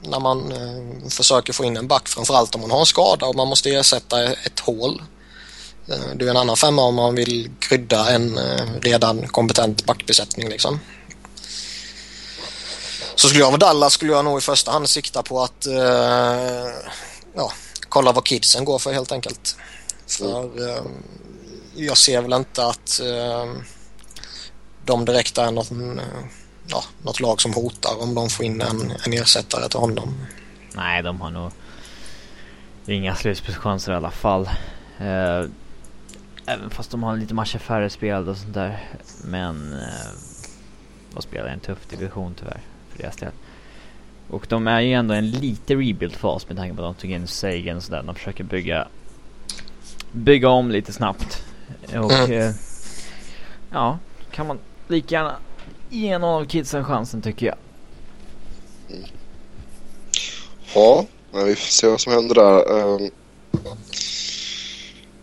när 0.02 0.20
man 0.20 0.52
eh, 0.52 1.10
försöker 1.10 1.54
få 1.54 1.64
in 1.64 1.78
en 1.78 1.88
back 1.88 2.08
framförallt 2.08 2.56
om 2.56 2.62
man 2.62 2.72
har 2.72 2.80
en 2.80 2.86
skada 2.86 3.26
och 3.26 3.36
man 3.36 3.48
måste 3.48 3.70
ersätta 3.70 4.24
ett 4.24 4.60
hål. 4.60 5.02
Eh, 5.88 6.16
det 6.16 6.26
är 6.26 6.30
en 6.30 6.38
annan 6.38 6.58
femma 6.58 6.82
om 6.82 6.96
man 6.96 7.16
vill 7.16 7.52
krydda 7.60 8.10
en 8.10 8.38
eh, 8.38 8.66
redan 8.82 9.28
kompetent 9.28 9.86
backbesättning 9.86 10.50
liksom. 10.50 10.80
Så 13.16 13.28
skulle 13.28 13.44
jag 13.44 13.52
vara 13.52 13.58
Dallas 13.58 13.94
skulle 13.94 14.12
jag 14.12 14.26
nog 14.26 14.38
i 14.38 14.42
första 14.42 14.72
hand 14.72 14.90
sikta 14.90 15.24
på 15.24 15.44
att 15.44 15.66
eh, 15.66 16.68
ja, 17.36 17.52
kolla 17.90 18.12
vad 18.12 18.26
kidsen 18.26 18.66
går 18.66 18.80
för 18.80 18.94
helt 18.94 19.12
enkelt. 19.12 19.56
För 20.08 20.70
eh, 20.70 20.84
jag 21.76 21.98
ser 21.98 22.22
väl 22.22 22.34
inte 22.34 22.66
att 22.66 23.00
eh, 23.00 23.54
de 24.86 25.06
direkt 25.06 25.38
är 25.38 25.52
någon 25.52 26.00
eh, 26.00 26.06
ja, 26.70 26.84
något 27.02 27.20
lag 27.20 27.42
som 27.42 27.54
hotar 27.54 28.04
om 28.04 28.16
de 28.16 28.30
får 28.30 28.46
in 28.46 28.62
en, 28.62 28.94
en 29.06 29.14
ersättare 29.14 29.70
till 29.70 29.80
honom. 29.80 30.16
Nej, 30.76 31.04
de 31.04 31.22
har 31.22 31.32
nog 31.32 31.52
inga 32.86 33.16
slutspelschanser 33.16 33.92
i 33.92 33.96
alla 33.96 34.12
fall. 34.12 34.50
Uh, 35.02 35.50
även 36.46 36.70
fast 36.70 36.92
de 36.92 37.04
har 37.04 37.18
lite 37.18 37.34
matcher 37.34 37.58
färre 37.60 37.90
spelade 37.90 38.32
och 38.32 38.38
sånt 38.38 38.54
där. 38.54 38.84
Men 39.24 39.74
uh, 39.74 40.20
de 41.14 41.22
spelar 41.22 41.48
en 41.48 41.60
tuff 41.60 41.88
division 41.90 42.36
tyvärr 42.40 42.62
för 42.90 43.04
deras 43.04 43.16
del. 43.16 43.32
Och 44.30 44.46
de 44.50 44.68
är 44.68 44.80
ju 44.80 44.94
ändå 44.94 45.14
en 45.14 45.32
lite 45.32 45.76
rebuild-fas 45.76 46.48
med 46.48 46.58
tanke 46.58 46.76
på 46.76 46.86
att 46.86 46.96
de 46.96 47.02
tog 47.02 47.12
in 47.12 47.28
Sagan 47.28 47.78
och 47.78 47.84
sådär. 47.84 48.04
De 48.04 48.16
försöker 48.16 48.44
bygga 48.44 48.88
bygga 50.12 50.50
om 50.50 50.72
lite 50.72 50.94
snabbt. 50.94 51.44
Och 51.88 52.12
mm. 52.12 52.32
uh, 52.32 52.56
ja, 53.72 54.00
kan 54.32 54.48
man 54.48 54.60
lika 54.88 55.16
gärna 55.16 55.36
ge 55.89 56.17
någon 56.17 56.41
av 56.41 56.46
kidsen 56.46 56.84
chansen 56.84 57.22
tycker 57.22 57.46
jag. 57.46 57.55
Ja, 60.74 61.05
vi 61.31 61.55
får 61.55 61.67
se 61.67 61.88
vad 61.88 62.01
som 62.01 62.13
händer 62.13 62.36
där. 62.36 62.72
Um, 62.72 63.12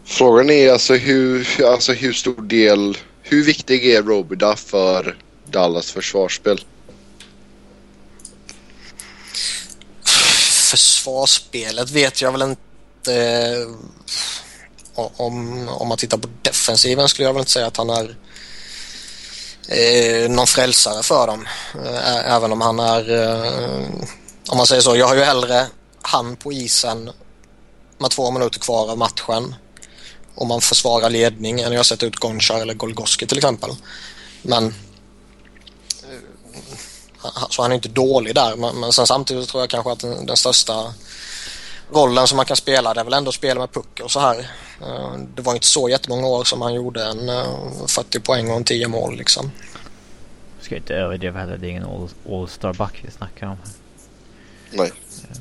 frågan 0.05 0.51
är 0.51 0.73
alltså 0.73 0.95
hur, 0.95 1.65
alltså 1.65 1.93
hur 1.93 2.13
stor 2.13 2.43
del, 2.43 2.99
hur 3.23 3.45
viktig 3.45 3.87
är 3.87 4.03
Robida 4.03 4.57
för 4.57 5.17
Dallas 5.51 5.91
försvarsspel? 5.91 6.61
Försvarsspelet 10.71 11.91
vet 11.91 12.23
jag 12.23 12.33
väl 12.33 12.43
inte. 12.43 13.67
Om, 14.95 15.69
om 15.69 15.89
man 15.89 15.99
tittar 15.99 16.19
på 16.19 16.29
defensiven 16.43 17.09
skulle 17.09 17.29
jag 17.29 17.33
väl 17.33 17.41
inte 17.41 17.53
säga 17.53 17.67
att 17.67 17.77
han 17.77 17.91
är 17.91 18.17
eh, 19.69 20.31
någon 20.31 20.47
frälsare 20.47 21.03
för 21.03 21.27
dem. 21.27 21.47
Eh, 21.85 22.33
även 22.35 22.53
om 22.53 22.61
han 22.61 22.79
är, 22.79 23.23
eh, 23.23 23.87
om 24.49 24.57
man 24.57 24.67
säger 24.67 24.83
så, 24.83 24.97
jag 24.97 25.07
har 25.07 25.15
ju 25.15 25.23
hellre 25.23 25.67
han 26.03 26.37
på 26.37 26.53
isen 26.53 27.11
med 27.99 28.11
två 28.11 28.31
minuter 28.31 28.61
kvar 28.61 28.91
av 28.91 28.99
matchen 28.99 29.55
och 30.35 30.47
man 30.47 30.61
försvarar 30.61 31.11
ledning 31.11 31.61
än 31.61 31.73
jag 31.73 31.87
sett 31.87 32.03
ut 32.03 32.17
Gonchar 32.17 32.61
eller 32.61 32.75
Golgoski 32.75 33.27
till 33.27 33.39
exempel. 33.39 33.71
Men 34.43 34.67
eh, 37.23 37.47
så 37.51 37.63
han 37.63 37.71
är 37.71 37.77
inte 37.77 37.89
dålig 37.89 38.35
där 38.35 38.57
men, 38.57 38.81
men 38.81 38.93
sen 38.93 39.07
samtidigt 39.07 39.49
tror 39.49 39.63
jag 39.63 39.71
kanske 39.71 39.93
att 39.93 40.01
den, 40.01 40.27
den 40.27 40.37
största 40.37 40.95
rollen 41.91 42.27
som 42.27 42.37
man 42.37 42.47
kan 42.47 42.57
spela 42.57 42.95
det 42.95 43.01
är 43.01 43.05
väl 43.05 43.15
ändå 43.15 43.29
att 43.29 43.35
spela 43.35 43.61
med 43.61 43.73
puck 43.73 44.01
och 44.03 44.11
så 44.11 44.21
här. 44.21 44.39
Eh, 44.83 45.17
det 45.35 45.43
var 45.43 45.55
inte 45.55 45.67
så 45.67 45.89
jättemånga 45.89 46.27
år 46.27 46.45
som 46.45 46.63
han 46.63 46.75
gjorde 46.75 47.05
en 47.05 47.27
40 47.89 48.19
eh, 48.19 48.23
poäng 48.23 48.51
och 48.51 48.57
en 48.57 48.65
10 48.65 48.89
mål 48.89 49.17
liksom. 49.17 49.51
Ska 50.61 50.77
inte 50.77 50.95
överdriva 50.95 51.41
heller, 51.41 51.57
det 51.57 51.67
är 51.67 51.71
ingen 51.71 52.07
all-star-back 52.31 53.01
vi 53.05 53.11
snackar 53.11 53.47
om. 53.47 53.57
Nej. 54.71 54.93
Ja. 55.23 55.41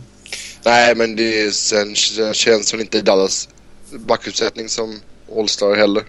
Nej, 0.64 0.96
men 0.96 1.16
det 1.16 1.56
sen 1.56 1.96
känns 2.34 2.74
väl 2.74 2.82
inte 2.82 3.02
Dallas 3.02 3.50
backuppsättning 3.92 4.70
som 4.70 5.02
all-star 5.38 5.76
heller. 5.76 6.04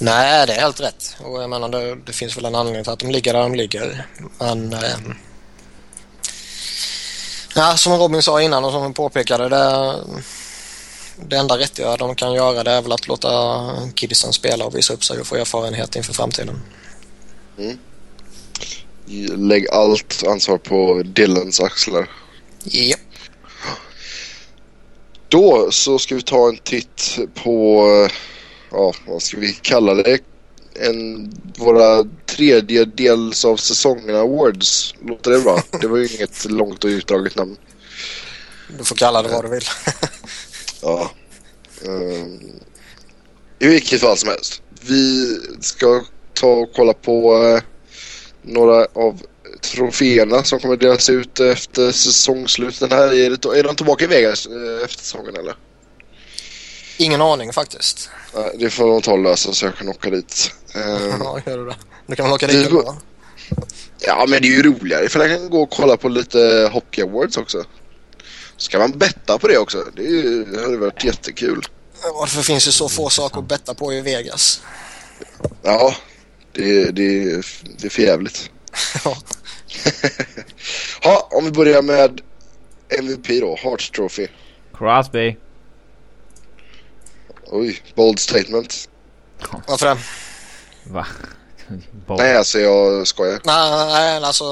Nej, 0.00 0.46
det 0.46 0.54
är 0.54 0.60
helt 0.60 0.80
rätt. 0.80 1.16
Och 1.20 1.42
jag 1.42 1.50
menar, 1.50 1.68
det, 1.68 1.94
det, 1.94 2.12
finns 2.12 2.36
väl 2.36 2.44
en 2.44 2.54
anledning 2.54 2.84
till 2.84 2.92
att 2.92 2.98
de 2.98 3.10
ligger 3.10 3.32
där 3.32 3.40
de 3.40 3.54
ligger. 3.54 4.06
Men... 4.38 4.72
Eh, 4.72 4.98
Ja, 7.58 7.76
som 7.76 7.92
Robin 7.92 8.22
sa 8.22 8.42
innan 8.42 8.64
och 8.64 8.72
som 8.72 8.82
han 8.82 8.94
påpekade, 8.94 9.48
det, 9.48 9.94
det 11.28 11.36
enda 11.36 11.58
rättiga 11.58 11.96
de 11.96 12.14
kan 12.14 12.32
göra 12.32 12.64
det 12.64 12.70
är 12.70 12.82
väl 12.82 12.92
att 12.92 13.08
låta 13.08 13.30
kidsen 13.94 14.32
spela 14.32 14.64
och 14.64 14.76
visa 14.76 14.94
upp 14.94 15.04
sig 15.04 15.20
och 15.20 15.26
få 15.26 15.36
erfarenhet 15.36 15.96
inför 15.96 16.12
framtiden. 16.12 16.60
Mm. 17.58 17.78
Lägg 19.48 19.68
allt 19.70 20.24
ansvar 20.26 20.58
på 20.58 21.02
Dylans 21.04 21.60
axlar. 21.60 22.10
Ja. 22.64 22.96
Då 25.28 25.70
så 25.70 25.98
ska 25.98 26.14
vi 26.14 26.22
ta 26.22 26.48
en 26.48 26.58
titt 26.58 27.18
på, 27.34 27.84
ja 28.70 28.92
vad 29.06 29.22
ska 29.22 29.40
vi 29.40 29.52
kalla 29.52 29.94
det? 29.94 30.18
En, 30.80 31.32
våra 31.56 32.04
tredjedels 32.26 33.44
av 33.44 33.56
säsongen 33.56 34.16
awards. 34.16 34.94
Låter 35.06 35.30
det 35.30 35.40
bra? 35.40 35.62
Det 35.80 35.86
var 35.86 35.98
ju 35.98 36.08
inget 36.16 36.44
långt 36.44 36.84
och 36.84 36.88
utdraget 36.88 37.36
namn. 37.36 37.56
Du 38.78 38.84
får 38.84 38.96
kalla 38.96 39.22
det 39.22 39.28
vad 39.28 39.44
du 39.44 39.48
vill. 39.48 39.64
ja. 40.82 41.10
Um, 41.84 42.60
I 43.58 43.66
vilket 43.66 44.00
fall 44.00 44.16
som 44.16 44.28
helst. 44.28 44.62
Vi 44.80 45.36
ska 45.60 46.04
ta 46.34 46.46
och 46.46 46.70
kolla 46.74 46.92
på 46.92 47.36
uh, 47.36 47.60
några 48.42 48.86
av 48.94 49.22
troféerna 49.60 50.44
som 50.44 50.60
kommer 50.60 50.76
delas 50.76 51.10
ut 51.10 51.40
efter 51.40 51.92
säsongslutet. 51.92 52.92
här, 52.92 53.12
är, 53.12 53.30
det, 53.30 53.58
är 53.58 53.62
de 53.62 53.76
tillbaka 53.76 54.04
i 54.04 54.08
Vegas 54.08 54.46
uh, 54.46 54.84
efter 54.84 54.98
säsongen 54.98 55.36
eller? 55.36 55.54
Ingen 56.98 57.20
aning 57.20 57.52
faktiskt. 57.52 58.10
Det 58.58 58.70
får 58.70 58.88
de 58.90 59.02
ta 59.02 59.12
och 59.12 59.18
lösa 59.22 59.52
så 59.52 59.66
jag 59.66 59.76
kan 59.76 59.88
åka 59.88 60.10
dit. 60.10 60.52
Ehm, 60.74 61.20
Ja, 61.20 61.40
gör 61.46 61.58
du 61.58 61.64
det? 61.66 61.76
Nu 62.06 62.16
kan 62.16 62.24
man 62.26 62.34
åka 62.34 62.46
dit 62.46 62.66
ändå. 62.66 62.96
Ja, 64.00 64.24
men 64.28 64.42
det 64.42 64.48
är 64.48 64.52
ju 64.52 64.62
roligare 64.62 65.08
för 65.08 65.20
jag 65.26 65.38
kan 65.38 65.50
gå 65.50 65.62
och 65.62 65.70
kolla 65.70 65.96
på 65.96 66.08
lite 66.08 66.70
Hockey 66.72 67.02
Awards 67.02 67.36
också. 67.36 67.64
Så 68.56 68.70
kan 68.70 68.80
man 68.80 68.98
betta 68.98 69.38
på 69.38 69.48
det 69.48 69.58
också. 69.58 69.84
Det, 69.96 70.02
är 70.02 70.10
ju, 70.10 70.44
det 70.44 70.60
hade 70.60 70.76
varit 70.76 71.04
jättekul. 71.04 71.62
Varför 72.14 72.42
finns 72.42 72.64
det 72.64 72.72
så 72.72 72.88
få 72.88 73.08
saker 73.10 73.38
att 73.38 73.48
betta 73.48 73.74
på 73.74 73.92
i 73.92 74.00
Vegas? 74.00 74.62
Ja, 75.62 75.94
det, 76.52 76.84
det, 76.84 77.42
det 77.78 77.86
är 77.86 77.90
för 77.90 78.02
jävligt. 78.02 78.50
Ja. 79.04 79.16
Ja, 81.02 81.28
om 81.30 81.44
vi 81.44 81.50
börjar 81.50 81.82
med 81.82 82.20
MVP 82.88 83.26
då, 83.40 83.56
Hearts 83.62 83.90
Trophy. 83.90 84.26
Crosby. 84.74 85.36
Oj, 87.50 87.82
bold 87.94 88.18
statement. 88.18 88.88
Varför 89.66 89.86
det? 89.86 89.98
Va? 90.84 91.06
Bob. 92.06 92.18
Nej, 92.18 92.36
alltså 92.36 92.58
jag 92.58 93.06
skojar. 93.06 93.40
Nej, 93.44 94.24
alltså... 94.24 94.44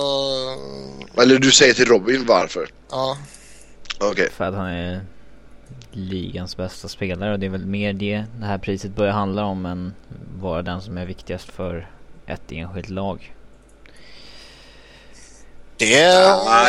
Eller 1.23 1.38
du 1.38 1.50
säger 1.50 1.75
till 1.75 1.87
Robin 1.87 2.26
varför. 2.26 2.69
Ja. 2.91 3.19
Okej. 4.00 4.31
För 4.31 4.45
att 4.45 4.55
han 4.55 4.67
är 4.67 5.00
ligans 5.91 6.57
bästa 6.57 6.88
spelare 6.88 7.33
och 7.33 7.38
det 7.38 7.47
är 7.47 7.50
väl 7.50 7.67
mer 7.67 7.93
det 7.93 8.25
det 8.38 8.47
här 8.47 8.59
priset 8.59 8.91
börjar 8.91 9.12
handla 9.12 9.45
om 9.45 9.67
än 9.67 9.95
vara 10.41 10.62
den 10.62 10.83
som 10.83 10.99
är 10.99 11.07
viktigast 11.07 11.53
för 11.53 11.91
ett 12.26 12.53
enskilt 12.53 12.88
lag. 12.88 13.35
Det... 15.76 16.12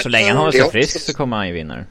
Så 0.04 0.10
länge 0.10 0.28
han 0.28 0.38
håller 0.38 0.52
sig 0.52 0.72
frisk 0.72 1.02
så 1.02 1.14
kommer 1.14 1.38
han 1.38 1.48
ju 1.48 1.54
vinna 1.54 1.76
det. 1.76 1.86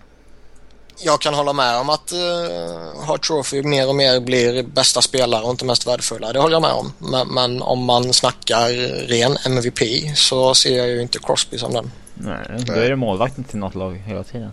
Jag 0.98 1.20
kan 1.20 1.34
hålla 1.34 1.52
med 1.52 1.76
om 1.76 1.90
att 1.90 2.12
uh, 2.12 3.04
Hart 3.06 3.26
Trophy 3.26 3.62
mer 3.62 3.88
och 3.88 3.94
mer 3.94 4.20
blir 4.20 4.62
bästa 4.62 5.02
spelare 5.02 5.44
och 5.44 5.50
inte 5.50 5.64
mest 5.64 5.86
värdefulla. 5.86 6.32
Det 6.32 6.38
håller 6.38 6.54
jag 6.54 6.62
med 6.62 6.72
om. 6.72 6.92
Men, 6.98 7.28
men 7.28 7.62
om 7.62 7.84
man 7.84 8.12
snackar 8.12 8.68
ren 9.06 9.36
MVP 9.46 9.80
så 10.16 10.54
ser 10.54 10.78
jag 10.78 10.88
ju 10.88 11.02
inte 11.02 11.18
Crosby 11.18 11.58
som 11.58 11.72
den. 11.72 11.92
Nej, 12.14 12.64
då 12.66 12.72
är 12.72 12.90
det 12.90 12.96
målvakten 12.96 13.44
till 13.44 13.58
något 13.58 13.74
lag 13.74 14.02
hela 14.06 14.24
tiden. 14.24 14.50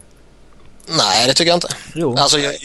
Nej, 0.85 1.27
det 1.27 1.33
tycker 1.33 1.50
jag 1.50 1.57
inte. 1.57 1.75
Jo. 1.95 2.17
Alltså, 2.17 2.39
jag, 2.39 2.55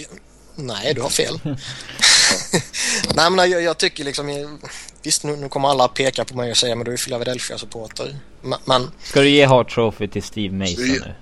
nej, 0.54 0.94
du 0.94 1.00
har 1.00 1.08
fel. 1.08 1.40
nej, 3.14 3.30
men 3.30 3.50
jag, 3.50 3.62
jag 3.62 3.78
tycker 3.78 4.04
liksom... 4.04 4.58
Visst, 5.02 5.24
nu, 5.24 5.36
nu 5.36 5.48
kommer 5.48 5.68
alla 5.68 5.88
peka 5.88 6.24
på 6.24 6.36
mig 6.36 6.50
och 6.50 6.56
säga 6.56 6.76
men 6.76 6.84
du 6.84 6.92
är 6.92 6.96
Philadelphia-supporter. 6.96 8.16
Men, 8.42 8.58
men 8.64 8.90
Ska 9.02 9.20
du 9.20 9.30
ge 9.30 9.44
Hart 9.44 9.74
Trophy 9.74 10.08
till 10.08 10.22
Steve 10.22 10.54
Mason 10.54 10.88
nu? 10.88 11.14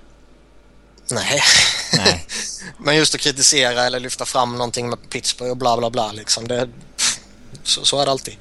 nej. 1.11 1.41
Nej. 1.93 2.25
Men 2.77 2.95
just 2.95 3.15
att 3.15 3.21
kritisera 3.21 3.83
eller 3.83 3.99
lyfta 3.99 4.25
fram 4.25 4.51
någonting 4.51 4.89
med 4.89 5.09
Pittsburgh 5.09 5.51
och 5.51 5.57
bla 5.57 5.77
bla 5.77 5.89
bla 5.89 6.11
liksom. 6.11 6.47
Det, 6.47 6.69
pff, 6.97 7.19
så, 7.63 7.85
så 7.85 8.01
är 8.01 8.05
det 8.05 8.11
alltid. 8.11 8.37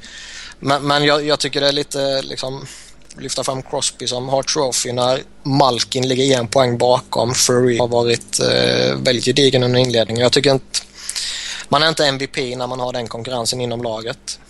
Men, 0.61 0.87
men 0.87 1.05
jag, 1.05 1.27
jag 1.27 1.39
tycker 1.39 1.61
det 1.61 1.69
är 1.69 1.73
lite 1.73 2.23
liksom 2.23 2.67
lyfta 3.19 3.45
fram 3.45 3.63
Crosby 3.63 4.07
som 4.07 4.29
har 4.29 4.43
trophy 4.43 4.93
när 4.93 5.23
Malkin 5.43 6.09
ligger 6.09 6.39
en 6.39 6.49
poäng 6.49 6.79
bakom. 6.79 7.35
Furry 7.35 7.79
har 7.79 7.89
varit 7.89 8.41
eh, 8.41 8.97
väldigt 8.97 9.25
gedigen 9.25 9.63
under 9.63 9.81
inledningen. 9.81 10.23
Jag 10.23 10.33
tycker 10.33 10.51
inte 10.51 10.81
man 11.69 11.83
är 11.83 11.89
inte 11.89 12.07
MVP 12.07 12.37
när 12.37 12.67
man 12.67 12.81
har 12.81 12.93
den 12.93 13.07
konkurrensen 13.09 13.61
inom 13.61 13.83
laget. 13.83 14.41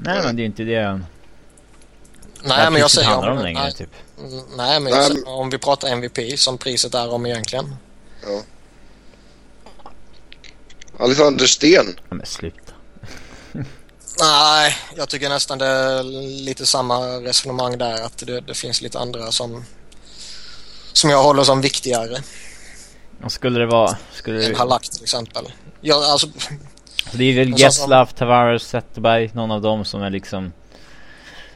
Nej 0.00 0.22
men 0.24 0.36
det 0.36 0.40
är 0.40 0.44
ju 0.44 0.46
inte 0.46 0.62
det 0.62 0.92
Nej, 0.92 1.02
det 2.44 2.52
här 2.52 2.70
men 2.70 2.80
jag 2.80 2.90
säger 2.90 3.16
om, 3.16 3.24
om 3.24 3.38
längre 3.38 3.62
nej, 3.62 3.72
typ. 3.72 3.90
nej, 4.56 4.80
men 4.80 4.92
jag 4.92 4.98
Nej, 4.98 5.08
säger, 5.08 5.28
om 5.28 5.50
vi 5.50 5.58
pratar 5.58 5.88
MVP 5.88 6.38
som 6.38 6.58
priset 6.58 6.94
är 6.94 7.12
om 7.12 7.26
egentligen. 7.26 7.76
Alexander 10.98 11.46
Sten. 11.46 11.86
Ja, 12.08 12.14
men 12.16 12.26
sluta. 12.26 12.72
Nej, 14.20 14.76
jag 14.96 15.08
tycker 15.08 15.28
nästan 15.28 15.58
det 15.58 15.66
är 15.66 16.02
lite 16.44 16.66
samma 16.66 16.98
resonemang 17.06 17.78
där 17.78 18.02
att 18.04 18.18
det, 18.26 18.40
det 18.40 18.54
finns 18.54 18.82
lite 18.82 18.98
andra 18.98 19.32
som 19.32 19.64
som 20.92 21.10
jag 21.10 21.22
håller 21.22 21.42
som 21.44 21.60
viktigare 21.60 22.22
Och 23.24 23.32
skulle 23.32 23.58
det 23.60 23.66
vara... 23.66 23.96
Skulle 24.12 24.38
det, 24.48 24.56
Halak 24.58 24.82
till 24.90 25.02
exempel. 25.02 25.52
Jag, 25.80 26.04
alltså, 26.04 26.26
det 27.12 27.24
är 27.24 27.34
väl 27.34 27.52
så- 27.52 27.58
Getzlaff, 27.58 28.12
Tavares, 28.14 28.62
Zetterberg, 28.62 29.30
någon 29.34 29.50
av 29.50 29.62
dem 29.62 29.84
som 29.84 30.02
är 30.02 30.10
liksom... 30.10 30.52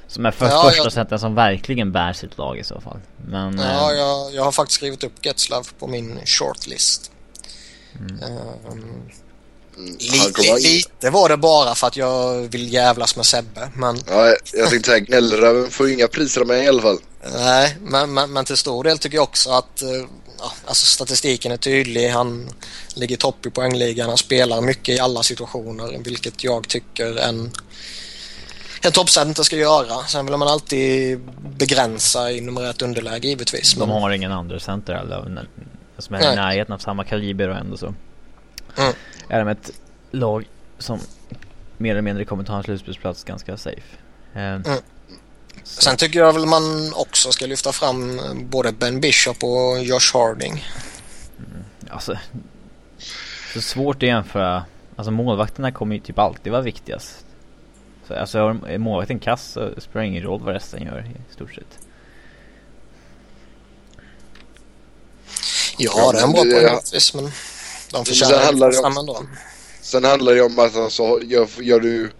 Som 0.09 0.27
är 0.27 0.31
för 0.31 0.47
Ja, 0.49 0.63
första 0.63 0.83
jag- 0.85 0.93
sätten 0.93 1.19
som 1.19 1.35
verkligen 1.35 1.93
bär 1.93 2.13
sitt 2.13 2.39
lag 2.39 2.59
i 2.59 2.65
så 2.65 2.81
fall. 2.81 2.99
Men... 3.29 3.59
ja, 3.59 3.93
eh, 3.93 3.99
jag, 3.99 4.35
jag 4.35 4.45
har 4.45 4.53
faktiskt 4.53 4.75
skrivit 4.79 5.05
upp 5.05 5.25
Getzlav 5.27 5.69
på 5.79 5.87
min 5.87 6.21
shortlist. 6.25 7.11
Mm. 7.99 8.23
Ehm, 8.23 9.11
Mm, 9.79 9.97
li, 10.01 10.19
han 10.19 10.33
kommer- 10.33 10.59
li, 10.61 10.69
lite 10.77 11.11
var 11.11 11.29
det 11.29 11.37
bara 11.37 11.75
för 11.75 11.87
att 11.87 11.97
jag 11.97 12.35
vill 12.43 12.73
jävlas 12.73 13.17
med 13.17 13.27
Sebbe. 13.27 13.71
Men, 13.75 14.01
Ja, 14.09 14.27
jag- 14.27 14.37
jag 14.53 14.71
tänkte 14.71 14.91
säga 14.91 15.01
gnällröven 15.01 15.71
får 15.71 15.89
ju 15.89 15.95
inga 15.95 16.09
priser 16.09 16.41
av 16.41 16.47
mig 16.47 16.65
i 16.65 16.69
alla 16.69 16.83
fall. 16.83 16.99
nej, 17.35 17.77
men, 17.81 18.15
men, 18.15 18.33
men 18.33 18.45
till 18.45 18.57
stor 18.57 18.85
del 18.85 18.99
tycker 18.99 19.17
jag 19.17 19.23
också 19.25 19.51
att 19.51 19.83
eh, 19.83 19.89
ja, 20.39 20.53
alltså 20.67 20.87
statistiken 20.87 21.53
är 21.53 21.57
tydlig. 21.57 22.09
Han 22.09 22.51
ligger 22.95 23.17
topp 23.17 23.47
i 23.47 23.51
poängligan. 23.51 24.09
Han 24.09 24.19
spelar 24.19 24.61
mycket 24.61 24.97
i 24.97 24.99
alla 25.01 25.23
situationer, 25.23 25.99
vilket 26.05 26.45
jag 26.45 26.69
tycker 26.69 27.17
en, 27.17 27.51
en 28.83 28.93
toppcenter 28.93 29.43
ska 29.43 29.57
göra. 29.57 30.03
Sen 30.07 30.27
vill 30.27 30.37
man 30.37 30.49
alltid 30.49 31.21
begränsa 31.59 32.31
i 32.31 32.41
numerärt 32.41 32.83
underläge 32.83 33.29
givetvis. 33.29 33.75
De 33.75 33.91
har 33.91 34.11
ingen 34.11 34.33
andra 34.33 34.61
center 34.61 34.95
eller 34.95 35.47
som 35.99 36.15
är 36.15 36.19
Nej. 36.21 36.33
i 36.33 36.37
närheten 36.37 36.75
av 36.75 36.79
samma 36.79 37.05
kaliber 37.05 37.49
och 37.49 37.57
ändå 37.57 37.77
så 37.77 37.95
Mm. 38.79 38.93
är 39.29 39.39
de 39.39 39.49
ett 39.49 39.71
lag 40.11 40.45
som 40.79 41.01
mer 41.79 41.91
eller 41.91 42.03
mindre 42.03 42.25
kommer 42.25 42.45
ta 42.45 42.57
en 42.57 42.63
slutspelsplats 42.63 43.25
ganska 43.25 43.57
safe. 43.57 43.83
Eh, 44.35 44.63
så- 44.63 45.81
Sen 45.81 45.97
tycker 45.97 46.19
jag 46.19 46.33
väl 46.33 46.47
man 46.47 46.93
också 46.95 47.33
ska 47.33 47.47
lyfta 47.47 47.73
fram 47.73 48.21
både 48.51 48.73
Ben 48.73 49.01
Bishop 49.01 49.45
och 49.45 49.83
Josh 49.85 50.11
Harding. 50.15 50.65
Alltså, 51.91 52.19
så 53.55 53.61
svårt 53.61 53.97
att 53.97 54.03
jämföra. 54.03 54.65
Alltså 54.97 55.11
målvakterna 55.11 55.73
kommer 55.73 55.95
ju 55.97 56.01
typ 56.01 56.19
alltid 56.19 56.53
vara 56.53 56.63
viktigast. 56.63 57.25
Så, 58.09 58.15
alltså 58.15 58.39
är 58.67 58.79
målvakten 58.79 59.19
kass 59.19 59.53
så 59.53 59.81
spelar 59.81 60.03
det 60.03 60.07
ingen 60.07 60.23
roll 60.23 60.41
vad 60.43 60.55
resten 60.55 60.83
gör 60.83 61.13
i 61.31 61.33
stort 61.35 61.55
sett. 61.55 61.79
Ja, 65.79 66.13
det 66.13 66.19
är 66.19 66.25
en 66.25 66.33
bra 66.33 66.43
poäng 66.43 66.53
givetvis, 66.53 67.15
men 67.15 67.31
de 67.91 68.05
förtjänar 68.05 68.53
det 68.53 68.77
ju 68.77 68.83
fram 68.83 68.97
ändå. 68.97 69.23
Sen 69.81 70.05
handlar 70.05 70.35
det 70.35 70.43
om 70.43 70.59
att 70.59 70.77
alltså, 70.77 71.23
gör, 71.23 71.49
gör 71.63 71.81
du... 71.81 72.11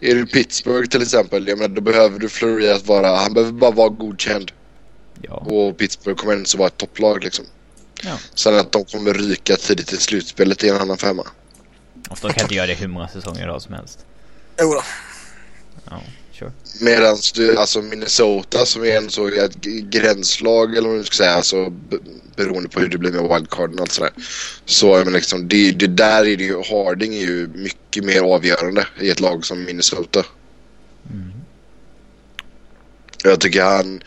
Är 0.00 0.14
du 0.14 0.26
Pittsburgh 0.26 0.88
till 0.88 1.02
exempel, 1.02 1.48
jag 1.48 1.58
menar, 1.58 1.74
då 1.74 1.80
behöver 1.80 2.18
du 2.18 2.28
Fleury 2.28 2.70
att 2.70 2.86
vara... 2.86 3.16
Han 3.16 3.34
behöver 3.34 3.52
bara 3.52 3.70
vara 3.70 3.88
godkänd. 3.88 4.52
Ja. 5.22 5.34
Och 5.34 5.78
Pittsburgh 5.78 6.20
kommer 6.20 6.32
ändå 6.32 6.44
så 6.44 6.58
vara 6.58 6.68
ett 6.68 6.76
topplag 6.76 7.24
liksom. 7.24 7.44
Ja. 8.02 8.18
Sen 8.34 8.58
att 8.58 8.72
de 8.72 8.84
kommer 8.84 9.14
ryka 9.14 9.56
tidigt 9.56 9.92
i 9.92 9.96
slutspelet 9.96 10.64
är 10.64 10.74
en 10.74 10.80
annan 10.80 10.98
femma. 10.98 11.22
Och 12.10 12.18
de 12.22 12.32
kan 12.32 12.42
inte 12.42 12.54
göra 12.54 12.66
det 12.66 12.74
hur 12.74 12.88
många 12.88 13.08
säsonger 13.08 13.42
i 13.42 13.46
rad 13.46 13.62
som 13.62 13.74
helst. 13.74 14.06
Jo 14.60 14.74
då. 14.74 14.82
Ja, 15.90 16.02
sure. 16.32 16.52
Medan 16.80 17.16
du, 17.34 17.56
alltså 17.56 17.82
Minnesota 17.82 18.66
som 18.66 18.82
är 18.84 18.96
en 18.96 19.10
så 19.10 19.28
ett 19.28 19.56
gränslag 19.90 20.76
eller 20.76 20.88
vad 20.88 20.96
man 20.96 21.04
ska 21.04 21.16
säga, 21.16 21.30
alltså 21.34 21.70
be- 21.70 21.98
beroende 22.36 22.68
på 22.68 22.80
hur 22.80 22.88
det 22.88 22.98
blir 22.98 23.12
med 23.12 23.22
wildcarden 23.22 23.74
och 23.74 23.80
allt 23.80 23.92
sådär. 23.92 24.12
Så 24.64 24.98
menar 24.98 25.10
liksom, 25.10 25.48
det, 25.48 25.72
det 25.72 25.86
där 25.86 26.26
är 26.26 26.36
det 26.36 26.44
ju, 26.44 26.62
Harding 26.62 27.14
är 27.14 27.20
ju 27.20 27.48
mycket 27.54 28.04
mer 28.04 28.22
avgörande 28.22 28.86
i 29.00 29.10
ett 29.10 29.20
lag 29.20 29.44
som 29.44 29.64
Minnesota. 29.64 30.24
Mm. 31.10 31.32
Jag 33.24 33.40
tycker 33.40 33.62
han, 33.62 34.02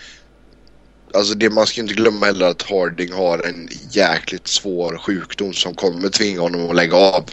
alltså 1.14 1.34
det 1.34 1.50
man 1.50 1.68
ska 1.68 1.82
inte 1.82 1.94
glömma 1.94 2.26
heller 2.26 2.46
att 2.46 2.62
Harding 2.62 3.14
har 3.14 3.40
en 3.40 3.70
jäkligt 3.92 4.48
svår 4.48 4.98
sjukdom 4.98 5.54
som 5.54 5.76
kommer 5.76 6.10
tvinga 6.10 6.42
honom 6.42 6.70
att 6.70 6.76
lägga 6.76 6.96
av. 6.98 7.30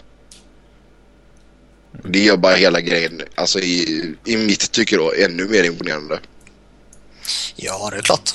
Det 2.03 2.19
gör 2.19 2.37
bara 2.37 2.55
hela 2.55 2.81
grejen, 2.81 3.21
alltså 3.35 3.59
i, 3.59 4.15
i 4.25 4.37
mitt 4.37 4.71
tycke 4.71 4.97
då, 4.97 5.13
ännu 5.13 5.47
mer 5.47 5.63
imponerande. 5.63 6.19
Ja, 7.55 7.89
det 7.91 7.97
är 7.97 8.01
klart. 8.01 8.33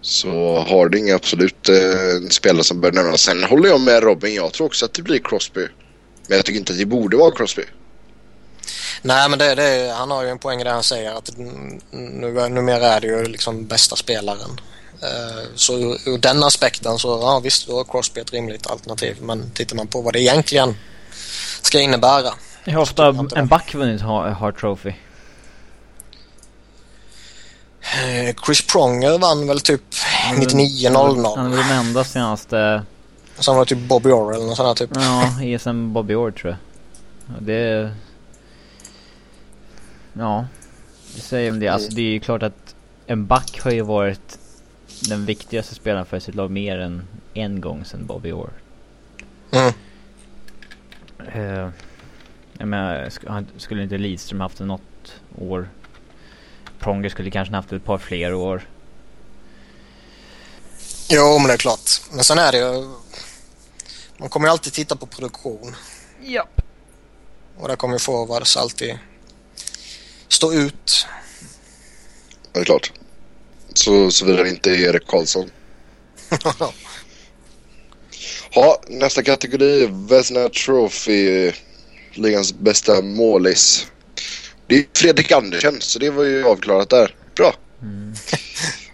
Så 0.00 0.60
Harding 0.60 1.08
är 1.08 1.14
absolut 1.14 1.68
eh, 1.68 2.16
en 2.16 2.30
spelare 2.30 2.64
som 2.64 2.80
bör 2.80 2.92
nämnas. 2.92 3.20
Sen 3.20 3.44
håller 3.44 3.68
jag 3.68 3.80
med 3.80 4.02
Robin. 4.02 4.34
Jag 4.34 4.52
tror 4.52 4.66
också 4.66 4.84
att 4.84 4.94
det 4.94 5.02
blir 5.02 5.18
Crosby. 5.18 5.68
Men 6.26 6.36
jag 6.36 6.44
tycker 6.44 6.58
inte 6.58 6.72
att 6.72 6.78
det 6.78 6.84
borde 6.86 7.16
vara 7.16 7.30
Crosby. 7.30 7.62
Nej, 9.02 9.28
men 9.28 9.38
det, 9.38 9.54
det, 9.54 9.94
han 9.96 10.10
har 10.10 10.22
ju 10.22 10.28
en 10.28 10.38
poäng 10.38 10.58
där 10.64 10.70
han 10.70 10.82
säger 10.82 11.12
att 11.12 11.30
nu, 11.90 12.48
numera 12.48 12.86
är 12.86 13.00
det 13.00 13.06
ju 13.06 13.24
liksom 13.24 13.66
bästa 13.66 13.96
spelaren. 13.96 14.60
Eh, 15.02 15.44
Så 15.54 15.78
ur, 15.78 16.08
ur 16.08 16.18
den 16.18 16.42
aspekten 16.42 16.98
så, 16.98 17.08
ja 17.08 17.40
visst, 17.40 17.66
då 17.66 17.80
är 17.80 17.84
Crosby 17.84 18.20
ett 18.20 18.32
rimligt 18.32 18.66
alternativ. 18.66 19.16
Men 19.20 19.50
tittar 19.50 19.76
man 19.76 19.86
på 19.86 20.00
vad 20.00 20.12
det 20.12 20.20
egentligen 20.20 20.74
ska 21.72 21.80
innebära. 21.80 22.30
Hur 22.64 22.78
ofta 22.78 23.04
har 23.12 23.38
en 23.38 23.46
back 23.46 23.74
vunnit 23.74 24.00
Ha- 24.00 24.30
Hart 24.30 24.60
Trophy? 24.60 24.92
Eh, 27.80 28.34
Chris 28.46 28.66
Pronger 28.66 29.18
vann 29.18 29.46
väl 29.46 29.60
typ 29.60 29.80
Han 30.24 30.36
är 30.36 30.40
väl- 30.40 30.48
99-00. 30.48 31.36
Han 31.36 31.50
väl 31.50 31.60
den 31.68 31.78
enda 31.78 32.04
senaste 32.04 32.82
Sen 33.38 33.54
var 33.56 33.64
det 33.64 33.68
typ 33.74 33.88
Bobby 33.88 34.10
Orr 34.10 34.34
eller 34.34 34.46
något 34.46 34.56
sånt 34.56 34.78
typ. 34.78 34.90
Ja, 34.94 35.42
ESM 35.42 35.92
Bobby 35.92 36.14
Orr 36.14 36.30
tror 36.30 36.56
jag. 37.26 37.36
Och 37.36 37.42
det... 37.42 37.92
Ja, 40.12 40.46
det 41.14 41.20
säger 41.20 41.50
väl 41.50 41.60
det. 41.60 41.68
Alltså 41.68 41.90
det 41.90 42.02
är 42.02 42.10
ju 42.12 42.20
klart 42.20 42.42
att 42.42 42.74
en 43.06 43.26
back 43.26 43.60
har 43.64 43.70
ju 43.70 43.82
varit 43.82 44.38
den 45.08 45.26
viktigaste 45.26 45.74
spelaren 45.74 46.06
för 46.06 46.20
sitt 46.20 46.34
lag 46.34 46.50
mer 46.50 46.78
än 46.78 47.02
en 47.34 47.60
gång 47.60 47.84
sedan 47.84 48.06
Bobby 48.06 48.32
Orr. 48.32 48.50
Uh, 51.36 51.68
jag 52.58 52.68
menar, 52.68 53.04
sk- 53.08 53.28
han- 53.28 53.46
skulle 53.56 53.82
inte 53.82 53.98
Lidström 53.98 54.40
haft 54.40 54.58
det 54.58 54.64
något 54.64 55.14
år? 55.38 55.68
Pronger 56.78 57.08
skulle 57.08 57.30
kanske 57.30 57.54
haft 57.54 57.68
det 57.68 57.76
ett 57.76 57.84
par 57.84 57.98
fler 57.98 58.34
år. 58.34 58.68
Jo, 61.10 61.38
men 61.38 61.46
det 61.48 61.52
är 61.52 61.58
klart. 61.58 61.90
Men 62.12 62.24
sen 62.24 62.38
är 62.38 62.52
det 62.52 62.58
ju... 62.58 62.88
Man 64.16 64.28
kommer 64.28 64.46
ju 64.48 64.52
alltid 64.52 64.72
titta 64.72 64.96
på 64.96 65.06
produktion. 65.06 65.76
Japp. 66.22 66.60
Och 67.58 67.68
där 67.68 67.76
kommer 67.76 67.94
ju 67.94 67.98
forwards 67.98 68.56
alltid 68.56 68.98
stå 70.28 70.52
ut. 70.52 71.06
Ja, 72.42 72.48
det 72.52 72.60
är 72.60 72.64
klart. 72.64 72.92
Så, 73.74 74.10
såvida 74.10 74.42
det 74.42 74.48
inte 74.48 74.70
är 74.70 74.74
Erik 74.88 75.06
Karlsson. 75.06 75.50
Ja, 78.54 78.80
nästa 78.88 79.22
kategori. 79.22 79.88
Vesna 79.90 80.48
Trophy. 80.48 81.52
Ligans 82.14 82.54
bästa 82.54 83.02
målis. 83.02 83.86
Det 84.66 84.74
är 84.76 84.84
Fredrik 84.94 85.32
Andersen, 85.32 85.76
så 85.80 85.98
det 85.98 86.10
var 86.10 86.24
ju 86.24 86.44
avklarat 86.44 86.90
där. 86.90 87.14
Bra. 87.36 87.54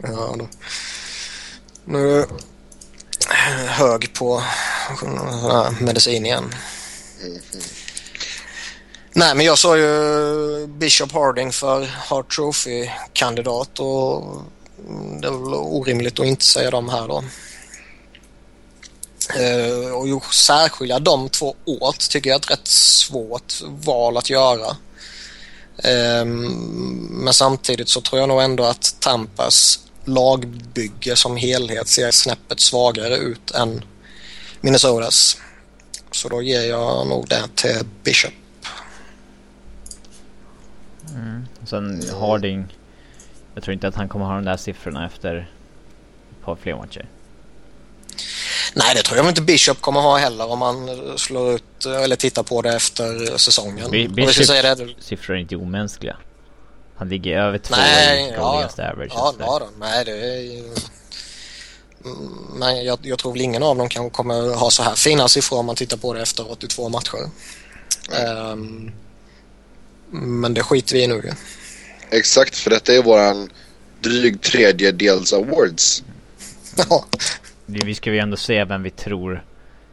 Ja, 0.03 0.35
då. 0.39 0.49
Nu 1.85 2.21
är 2.21 2.27
du 3.63 3.69
hög 3.69 4.13
på 4.13 4.43
medicin 5.81 6.27
igen. 6.27 6.55
Nej, 9.13 9.35
men 9.35 9.47
jag 9.47 9.59
sa 9.59 9.77
ju 9.77 10.67
Bishop 10.67 11.13
Harding 11.13 11.53
för 11.53 11.85
Hart 11.85 12.37
Trophy-kandidat 12.37 13.81
och 13.81 14.43
det 15.21 15.27
är 15.27 15.31
väl 15.31 15.55
orimligt 15.55 16.21
att 16.21 16.27
inte 16.27 16.45
säga 16.45 16.71
dem 16.71 16.89
här 16.89 17.09
då. 17.09 17.25
Eh, 19.37 19.93
och 19.93 20.35
särskilja 20.35 20.99
de 20.99 21.29
två 21.29 21.57
åt 21.65 22.11
tycker 22.11 22.31
jag 22.31 22.35
är 22.35 22.41
ett 22.41 22.51
rätt 22.51 22.67
svårt 22.67 23.55
val 23.67 24.17
att 24.17 24.31
göra. 24.31 24.77
Ehm, 25.83 26.45
men 27.11 27.35
samtidigt 27.35 27.89
så 27.89 28.01
tror 28.01 28.21
jag 28.21 28.29
nog 28.29 28.43
ändå 28.43 28.65
att 28.65 28.97
Tampas 29.01 29.81
lagbygge 30.05 31.17
som 31.17 31.37
helhet 31.37 31.89
ser 31.89 32.11
snäppet 32.11 32.61
svagare 32.61 33.17
ut 33.17 33.51
än 33.51 33.85
Minnesotas. 34.61 35.41
Så 36.11 36.29
då 36.29 36.43
ger 36.43 36.63
jag 36.63 37.07
nog 37.07 37.29
det 37.29 37.43
till 37.55 37.87
Bishop. 38.03 38.33
Mm. 41.15 41.47
Sen 41.67 42.03
Harding. 42.21 42.77
Jag 43.55 43.65
tror 43.65 43.75
inte 43.75 43.89
att 43.89 43.95
han 43.95 44.09
kommer 44.09 44.25
ha 44.25 44.35
de 44.35 44.45
där 44.45 44.57
siffrorna 44.57 45.07
efter 45.07 45.37
ett 46.31 46.45
par 46.45 46.57
fler 46.57 46.75
matcher. 46.75 47.09
Nej, 48.75 48.95
det 48.95 49.03
tror 49.03 49.17
jag 49.19 49.29
inte 49.29 49.43
Bishop 49.43 49.81
kommer 49.81 50.01
ha 50.01 50.17
heller 50.17 50.51
om 50.51 50.59
man 50.59 50.89
slår 51.19 51.55
ut 51.55 51.87
eller 51.87 52.17
tittar 52.17 52.43
på 52.43 52.63
det 52.63 52.77
efter 52.77 53.39
säsongen. 53.39 53.91
Bi- 53.91 54.07
Och 54.09 54.19
vi 54.19 54.23
ska 54.27 54.43
Bishop- 54.43 54.47
säga 54.47 54.75
det, 54.75 54.89
Siffror 55.01 55.37
är 55.37 55.41
inte 55.41 55.57
omänskliga. 55.57 56.17
Han 56.97 57.09
ligger 57.09 57.39
över 57.39 57.59
två 57.59 57.75
Nej, 57.77 58.29
i 58.29 58.33
ja, 58.37 58.71
average. 58.79 59.13
ja, 59.15 59.35
ja 59.39 59.59
då, 59.59 59.69
nej 59.81 60.05
det 60.05 60.13
är 60.13 60.41
ju... 60.41 60.75
Men 62.55 62.85
jag, 62.85 62.99
jag 63.03 63.19
tror 63.19 63.33
väl 63.33 63.41
ingen 63.41 63.63
av 63.63 63.77
dem 63.77 63.89
kan, 63.89 64.11
kommer 64.11 64.55
ha 64.55 64.71
så 64.71 64.83
här 64.83 64.95
fina 64.95 65.29
siffror 65.29 65.59
om 65.59 65.67
man 65.67 65.77
tittar 65.77 65.97
på 65.97 66.15
det 66.15 66.23
efter 66.23 66.51
82 66.53 66.89
matcher. 66.89 67.31
Ehm, 68.13 68.93
men 70.11 70.55
det 70.55 70.63
skiter 70.63 70.95
vi 70.95 71.03
i 71.03 71.07
nu. 71.07 71.33
Exakt, 72.11 72.57
för 72.57 72.71
detta 72.71 72.93
är 72.95 73.03
våran 73.03 73.51
dryg 74.01 74.43
tredjedels 74.43 75.33
awards. 75.33 76.03
Ja, 76.91 77.05
Vi 77.71 77.95
ska 77.95 78.13
ju 78.13 78.19
ändå 78.19 78.37
se 78.37 78.65
vem 78.65 78.83
vi 78.83 78.91
tror 78.91 79.45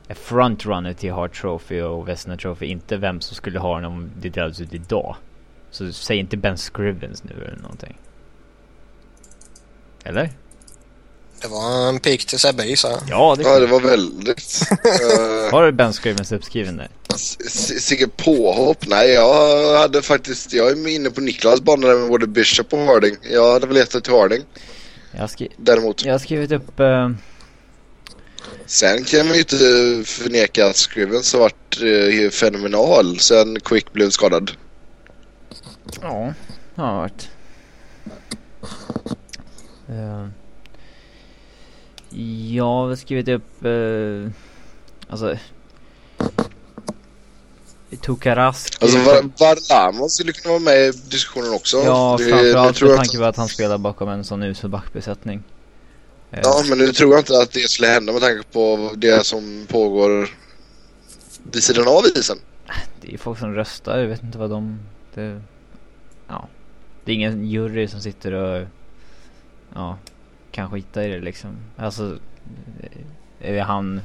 är 0.08 0.14
frontrunner 0.16 0.94
till 0.94 1.12
Hart 1.12 1.42
Trophy 1.42 1.82
och 1.82 2.08
Vesna 2.08 2.38
Trophy. 2.38 2.66
Inte 2.66 2.98
vem 2.98 3.22
som 3.22 3.36
skulle 3.36 3.60
ha 3.60 3.76
den 3.76 3.86
om 3.86 4.12
det 4.22 4.30
delades 4.30 4.62
ut 4.62 4.74
idag. 4.74 5.16
Så 5.72 5.92
säg 5.94 6.18
inte 6.18 6.38
Ben 6.38 6.58
Scrivens 6.58 7.24
nu 7.24 7.32
eller 7.48 7.62
någonting. 7.62 7.98
Eller? 10.04 10.30
det 11.42 11.48
var 11.48 11.90
en 11.90 12.00
pik 12.00 12.26
till 12.26 12.40
Sebbe 12.40 12.64
gissar 12.66 12.90
jag. 12.90 13.00
Ja, 13.10 13.36
det 13.38 13.44
Ja, 13.44 13.60
det 13.60 13.66
var 13.68 13.80
väldigt... 13.80 14.62
eh, 14.72 15.52
Har 15.52 15.64
du 15.66 15.72
Ben 15.72 15.94
Scrivens 15.94 16.32
uppskriven 16.32 16.78
där? 16.78 16.90
S- 17.10 17.84
Sigge 17.86 18.08
påhopp? 18.18 18.88
Nej, 18.88 19.10
jag 19.14 19.78
hade 19.80 20.02
faktiskt... 20.02 20.54
Jag 20.54 20.70
är 20.70 20.88
inne 20.88 21.10
på 21.10 21.22
Niklas 21.22 21.62
bana 21.62 21.88
där 21.88 22.00
med 22.00 22.10
både 22.10 22.28
Bishop 22.28 22.74
och 22.74 22.80
Harding. 22.80 23.16
Jag 23.32 23.54
hade 23.54 23.68
väl 23.68 23.76
det 23.76 23.86
till 23.86 24.14
Harding 24.14 24.42
Jag 25.12 25.20
har, 25.20 25.28
skri- 25.28 25.52
däremot. 25.58 26.06
jag 26.06 26.14
har 26.14 26.20
skrivit 26.20 26.52
upp... 26.52 26.80
eh, 26.80 27.10
Sen 28.66 29.04
kan 29.04 29.26
man 29.26 29.34
ju 29.36 29.40
inte 29.40 29.56
förneka 30.06 30.68
att 30.68 30.76
Scrivens 30.76 31.34
har 31.34 31.40
varit 31.40 31.82
eh, 31.82 32.30
fenomenal 32.30 33.20
sen 33.20 33.60
Quick 33.60 33.94
blev 33.94 34.10
skadad. 34.10 34.52
Ja, 36.02 36.34
det 36.76 36.82
har 36.82 36.96
varit. 36.96 37.30
Uh, 39.90 40.28
jag 42.54 42.64
har 42.64 42.96
skrivit 42.96 43.28
upp... 43.28 43.66
Uh, 43.66 44.30
alltså... 45.10 45.38
Tukarask. 48.02 48.84
Alltså 48.84 48.98
Var- 48.98 49.32
Varlamov 49.40 50.08
skulle 50.08 50.32
kunna 50.32 50.52
vara 50.52 50.64
med 50.64 50.78
i 50.88 50.92
diskussionen 50.92 51.54
också. 51.54 51.78
Ja, 51.78 52.18
framförallt 52.18 52.78
tror 52.78 52.90
med 52.90 52.98
tanke 52.98 53.18
på 53.18 53.24
att 53.24 53.38
han 53.38 53.48
spelar 53.48 53.78
bakom 53.78 54.10
en 54.10 54.24
sån 54.24 54.44
usel 54.44 54.70
backbesättning. 54.70 55.44
Eh, 56.32 56.40
Ja, 56.44 56.64
men 56.70 56.78
nu 56.78 56.88
tror 56.88 57.12
jag 57.12 57.20
inte 57.22 57.38
att 57.42 57.52
det 57.52 57.60
skulle 57.70 57.88
hända 57.88 58.14
med 58.14 58.22
tanke 58.22 58.44
på 58.52 58.92
det 58.96 59.26
som 59.26 59.66
pågår 59.70 60.30
vid 61.52 61.64
sidan 61.64 61.88
av 61.88 62.04
isen. 62.16 62.38
Det 63.02 63.14
är 63.14 63.18
folk 63.18 63.40
som 63.40 63.56
röstar, 63.56 63.98
jag 64.00 64.08
vet 64.08 64.24
inte 64.24 64.38
vad 64.38 64.50
de... 64.50 64.80
Det, 65.14 65.42
ja. 66.28 66.48
Det 67.06 67.12
är 67.12 67.16
ingen 67.16 67.46
jury 67.50 67.88
som 67.88 68.02
sitter 68.02 68.32
och... 68.32 68.68
Ja, 69.74 69.98
kan 70.52 70.72
skita 70.72 71.06
i 71.06 71.08
det 71.08 71.20
liksom. 71.20 71.58
Alltså... 71.78 72.18
Är 73.40 73.54
det 73.54 73.62
han 73.62 74.02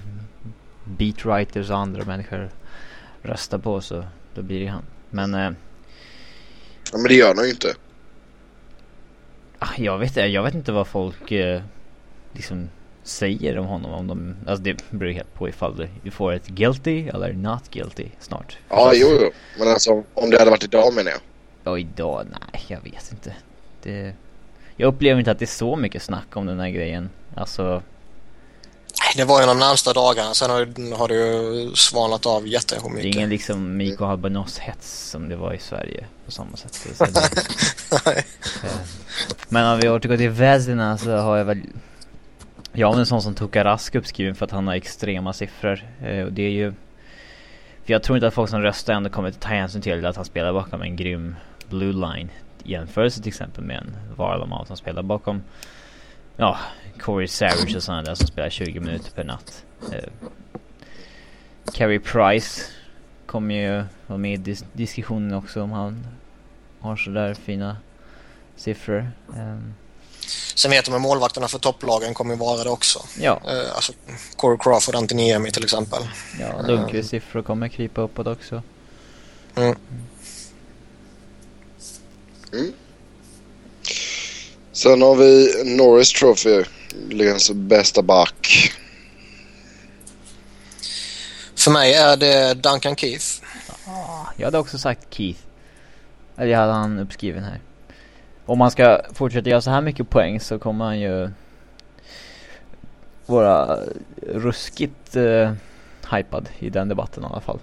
beatwriters 0.84 1.70
och 1.70 1.76
andra 1.78 2.04
människor 2.04 2.50
röstar 3.22 3.58
på 3.58 3.80
så 3.80 4.04
då 4.34 4.42
blir 4.42 4.60
det 4.60 4.66
han. 4.66 4.82
Men 5.10 5.34
eh, 5.34 5.50
Ja, 6.92 6.98
men 6.98 7.08
det 7.08 7.14
gör 7.14 7.34
han 7.34 7.44
ju 7.44 7.50
inte. 7.50 7.74
ah, 9.58 9.68
jag, 9.76 9.98
vet, 9.98 10.16
jag 10.16 10.42
vet 10.42 10.54
inte 10.54 10.72
vad 10.72 10.86
folk 10.86 11.32
eh, 11.32 11.62
liksom 12.32 12.68
säger 13.02 13.58
om 13.58 13.66
honom. 13.66 13.92
Om 13.92 14.06
de, 14.06 14.36
alltså 14.46 14.62
det 14.62 14.90
beror 14.90 15.10
helt 15.12 15.34
på 15.34 15.48
ifall 15.48 15.88
du- 16.04 16.10
får 16.10 16.32
ett 16.32 16.46
guilty 16.46 17.08
eller 17.08 17.32
not 17.32 17.70
guilty 17.70 18.06
snart. 18.20 18.58
Ja, 18.68 18.92
jo, 18.94 19.08
jo. 19.20 19.30
Men 19.58 19.68
alltså 19.68 20.04
om 20.14 20.30
det 20.30 20.38
hade 20.38 20.50
varit 20.50 20.64
idag 20.64 20.94
menar 20.94 21.10
jag. 21.10 21.20
Ja, 21.64 21.78
idag? 21.78 22.26
Nej, 22.30 22.64
jag 22.66 22.80
vet 22.80 23.12
inte. 23.12 23.34
Det, 23.82 24.14
jag 24.76 24.86
upplever 24.88 25.18
inte 25.18 25.30
att 25.30 25.38
det 25.38 25.44
är 25.44 25.46
så 25.46 25.76
mycket 25.76 26.02
snack 26.02 26.36
om 26.36 26.46
den 26.46 26.60
här 26.60 26.68
grejen. 26.70 27.10
Alltså, 27.34 27.82
Nej, 29.02 29.12
Det 29.16 29.24
var 29.24 29.40
ju 29.40 29.46
de 29.46 29.58
närmsta 29.58 29.92
dagarna. 29.92 30.34
Sen 30.34 30.50
har, 30.50 30.96
har 30.96 31.08
det 31.08 31.14
ju 31.14 31.70
svalnat 31.74 32.26
av 32.26 32.42
det 32.42 32.48
är 32.48 32.52
jättemycket. 32.52 33.04
ingen 33.16 33.28
liksom 33.28 33.76
Mikko 33.76 34.04
Albanos 34.04 34.58
hets 34.58 35.10
som 35.10 35.28
det 35.28 35.36
var 35.36 35.52
i 35.54 35.58
Sverige 35.58 36.04
på 36.26 36.30
samma 36.32 36.56
sätt. 36.56 36.74
Så 36.96 37.04
det, 37.04 37.20
Nej. 38.06 38.24
eh, 38.64 38.70
men 39.48 39.66
om 39.72 39.78
vi 39.80 39.88
återgår 39.88 40.16
till 40.16 40.30
Vezina 40.30 40.98
så 40.98 41.16
har 41.16 41.36
jag 41.36 41.44
väl 41.44 41.60
Ja, 42.72 42.90
men 42.90 42.98
en 42.98 43.06
sån 43.06 43.22
som 43.22 43.34
Tuka 43.34 43.64
Rask 43.64 43.94
uppskriven 43.94 44.34
för 44.34 44.44
att 44.44 44.50
han 44.50 44.66
har 44.66 44.74
extrema 44.74 45.32
siffror. 45.32 45.84
Eh, 46.02 46.24
och 46.24 46.32
det 46.32 46.42
är 46.42 46.50
ju 46.50 46.72
För 47.84 47.92
jag 47.92 48.02
tror 48.02 48.16
inte 48.16 48.26
att 48.26 48.34
folk 48.34 48.50
som 48.50 48.62
röstar 48.62 48.94
ändå 48.94 49.10
kommer 49.10 49.28
att 49.28 49.40
ta 49.40 49.48
hänsyn 49.48 49.82
till 49.82 50.06
att 50.06 50.16
han 50.16 50.24
spelar 50.24 50.52
bakom 50.52 50.82
en 50.82 50.96
grym 50.96 51.36
blue 51.68 51.92
line. 51.92 52.28
I 52.64 52.72
jämförelse 52.72 53.22
till 53.22 53.28
exempel 53.28 53.64
med 53.64 53.76
en 53.76 53.96
Varlamov 54.16 54.64
som 54.64 54.76
spelar 54.76 55.02
bakom 55.02 55.42
Ja, 56.36 56.58
Corey 57.00 57.28
Savage 57.28 57.76
och 57.76 57.82
sådana 57.82 58.02
där 58.02 58.14
som 58.14 58.26
spelar 58.26 58.50
20 58.50 58.80
minuter 58.80 59.10
per 59.10 59.24
natt. 59.24 59.64
Eh, 59.92 60.10
Carey 61.74 61.98
Price 61.98 62.62
kommer 63.26 63.54
ju 63.54 63.84
vara 64.06 64.18
med 64.18 64.32
i 64.48 64.52
dis- 64.52 64.64
diskussionen 64.72 65.34
också 65.34 65.62
om 65.62 65.70
han 65.72 66.06
har 66.80 66.96
sådär 66.96 67.34
fina 67.34 67.76
siffror. 68.56 69.10
Ehm, 69.36 69.74
Sen 70.54 70.70
vet 70.70 70.86
jag 70.86 70.92
med 70.92 71.00
målvakterna 71.00 71.48
för 71.48 71.58
topplagen 71.58 72.14
kommer 72.14 72.36
vara 72.36 72.64
det 72.64 72.70
också. 72.70 73.02
ja, 73.20 73.40
Eh, 73.48 73.74
alltså 73.74 73.92
Corey 74.36 74.58
Crawford, 74.60 74.94
Antiniemi 74.94 75.50
till 75.50 75.64
exempel. 75.64 76.02
ja 76.40 76.62
Lundqvists 76.62 77.10
siffror 77.10 77.42
kommer 77.42 77.68
krypa 77.68 78.00
uppåt 78.00 78.26
också. 78.26 78.62
Mm. 79.56 79.76
Sen 84.72 85.02
har 85.02 85.14
vi 85.14 85.52
Norris 85.76 86.12
Trophy. 86.12 86.64
Ligans 87.08 87.50
bästa 87.50 88.02
back. 88.02 88.72
För 91.56 91.70
mig 91.70 91.94
är 91.94 92.16
det 92.16 92.54
Duncan 92.54 92.96
Keith. 92.96 93.26
Ah, 93.86 94.26
jag 94.36 94.44
hade 94.46 94.58
också 94.58 94.78
sagt 94.78 95.14
Keith. 95.14 95.40
Eller 96.36 96.52
jag 96.52 96.58
hade 96.58 96.72
han 96.72 96.98
uppskriven 96.98 97.44
här. 97.44 97.60
Om 98.50 98.58
man 98.58 98.70
ska 98.70 99.00
fortsätta 99.12 99.50
göra 99.50 99.60
så 99.60 99.70
här 99.70 99.80
mycket 99.80 100.10
poäng 100.10 100.40
så 100.40 100.58
kommer 100.58 100.84
han 100.84 101.00
ju 101.00 101.30
vara 103.26 103.78
ruskigt 104.22 105.16
eh, 105.16 105.52
hypad 106.12 106.48
i 106.58 106.70
den 106.70 106.88
debatten 106.88 107.22
i 107.22 107.26
alla 107.26 107.40
fall. 107.40 107.58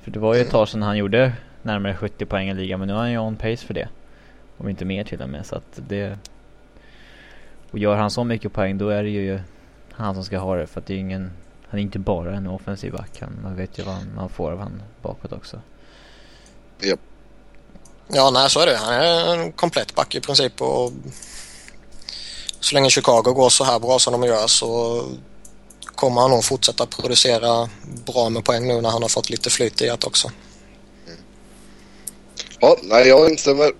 För 0.00 0.10
det 0.10 0.18
var 0.18 0.34
ju 0.34 0.40
ett 0.40 0.50
tag 0.50 0.68
sedan 0.68 0.82
han 0.82 0.96
gjorde 0.96 1.32
närmare 1.62 1.94
70 1.94 2.26
poäng 2.26 2.48
i 2.48 2.54
ligan 2.54 2.78
men 2.78 2.88
nu 2.88 2.94
är 2.94 2.98
han 2.98 3.10
ju 3.10 3.18
on 3.18 3.36
pace 3.36 3.56
för 3.56 3.74
det. 3.74 3.88
Om 4.56 4.68
inte 4.68 4.84
mer 4.84 5.04
till 5.04 5.22
och 5.22 5.28
med 5.28 5.46
så 5.46 5.56
att 5.56 5.80
det... 5.88 6.18
Och 7.70 7.78
gör 7.78 7.96
han 7.96 8.10
så 8.10 8.24
mycket 8.24 8.52
poäng 8.52 8.78
då 8.78 8.88
är 8.88 9.02
det 9.02 9.10
ju 9.10 9.40
han 9.92 10.14
som 10.14 10.24
ska 10.24 10.38
ha 10.38 10.56
det 10.56 10.66
för 10.66 10.80
att 10.80 10.86
det 10.86 10.94
är 10.94 10.98
ingen... 10.98 11.30
Han 11.68 11.80
är 11.80 11.82
inte 11.82 11.98
bara 11.98 12.36
en 12.36 12.46
offensiv 12.46 12.92
back. 12.92 13.20
Han, 13.20 13.38
man 13.42 13.56
vet 13.56 13.78
ju 13.78 13.82
vad 13.82 13.96
man 14.16 14.28
får 14.28 14.52
av 14.52 14.58
han 14.58 14.82
bakåt 15.02 15.32
också. 15.32 15.60
Japp. 16.80 17.00
Ja, 18.08 18.30
nej 18.30 18.50
så 18.50 18.60
är 18.60 18.66
det. 18.66 18.76
Han 18.76 18.94
är 18.94 19.34
en 19.34 19.52
komplett 19.52 19.94
back 19.94 20.14
i 20.14 20.20
princip 20.20 20.62
och 20.62 20.92
så 22.60 22.74
länge 22.74 22.90
Chicago 22.90 23.32
går 23.32 23.48
så 23.48 23.64
här 23.64 23.78
bra 23.78 23.98
som 23.98 24.12
de 24.12 24.22
gör 24.28 24.46
så 24.46 25.02
kommer 25.94 26.20
han 26.20 26.30
nog 26.30 26.44
fortsätta 26.44 26.86
producera 26.86 27.68
bra 28.06 28.28
med 28.28 28.44
poäng 28.44 28.68
nu 28.68 28.80
när 28.80 28.90
han 28.90 29.02
har 29.02 29.08
fått 29.08 29.30
lite 29.30 29.50
flyt 29.50 29.82
i 29.82 29.86
det 29.86 30.04
också. 30.04 30.30
Ja, 32.60 32.76
nej 32.82 33.08
jag 33.08 33.30
instämmer. 33.30 33.72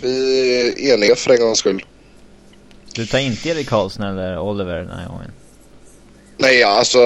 Vi 0.00 0.60
är 0.60 0.94
eniga 0.94 1.16
för 1.16 1.30
en 1.30 1.40
gångs 1.40 1.58
skull. 1.58 1.84
Du 2.94 3.06
tar 3.06 3.18
inte 3.18 3.48
Erik 3.48 3.68
Karlsson 3.68 4.02
eller 4.02 4.38
Oliver 4.38 4.74
den 4.74 4.98
här 4.98 5.08
gången? 5.08 5.32
Nej, 6.36 6.62
alltså 6.62 7.00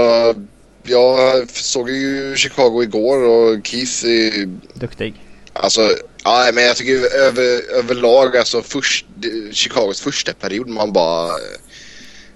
jag 0.82 1.50
såg 1.50 1.90
ju 1.90 2.36
Chicago 2.36 2.82
igår 2.82 3.22
och 3.22 3.66
Keith 3.66 4.04
är... 4.04 4.46
Duktig. 4.74 5.14
Alltså, 5.52 5.90
ja 6.24 6.50
men 6.54 6.64
jag 6.64 6.76
tycker 6.76 7.14
över, 7.14 7.72
överlag 7.78 8.36
alltså 8.36 8.62
först, 8.62 9.06
Chicagos 9.52 10.00
första 10.00 10.32
period 10.32 10.68
man 10.68 10.92
bara... 10.92 11.32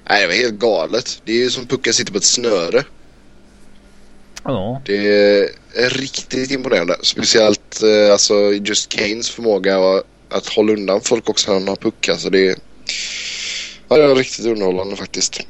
Nej 0.08 0.20
det 0.20 0.26
var 0.26 0.34
helt 0.34 0.54
galet. 0.54 1.22
Det 1.24 1.32
är 1.32 1.36
ju 1.36 1.50
som 1.50 1.66
Pucka 1.66 1.92
sitter 1.92 2.12
på 2.12 2.18
ett 2.18 2.24
snöre. 2.24 2.84
Ja. 4.44 4.82
Det 4.84 5.08
är 5.74 5.90
riktigt 5.90 6.50
imponerande. 6.50 6.96
Speciellt 7.02 7.82
eh, 7.82 8.12
alltså 8.12 8.34
just 8.52 8.88
Kanes 8.88 9.30
förmåga 9.30 10.02
att 10.28 10.48
hålla 10.48 10.72
undan 10.72 11.00
folk 11.00 11.28
också 11.28 11.50
när 11.52 11.58
han 11.58 11.68
har 11.68 11.76
puck. 11.76 12.08
Alltså 12.08 12.30
det 12.30 12.48
är, 12.48 12.56
ja, 13.88 13.96
det 13.96 14.04
är 14.04 14.14
riktigt 14.14 14.46
underhållande 14.46 14.96
faktiskt. 14.96 15.40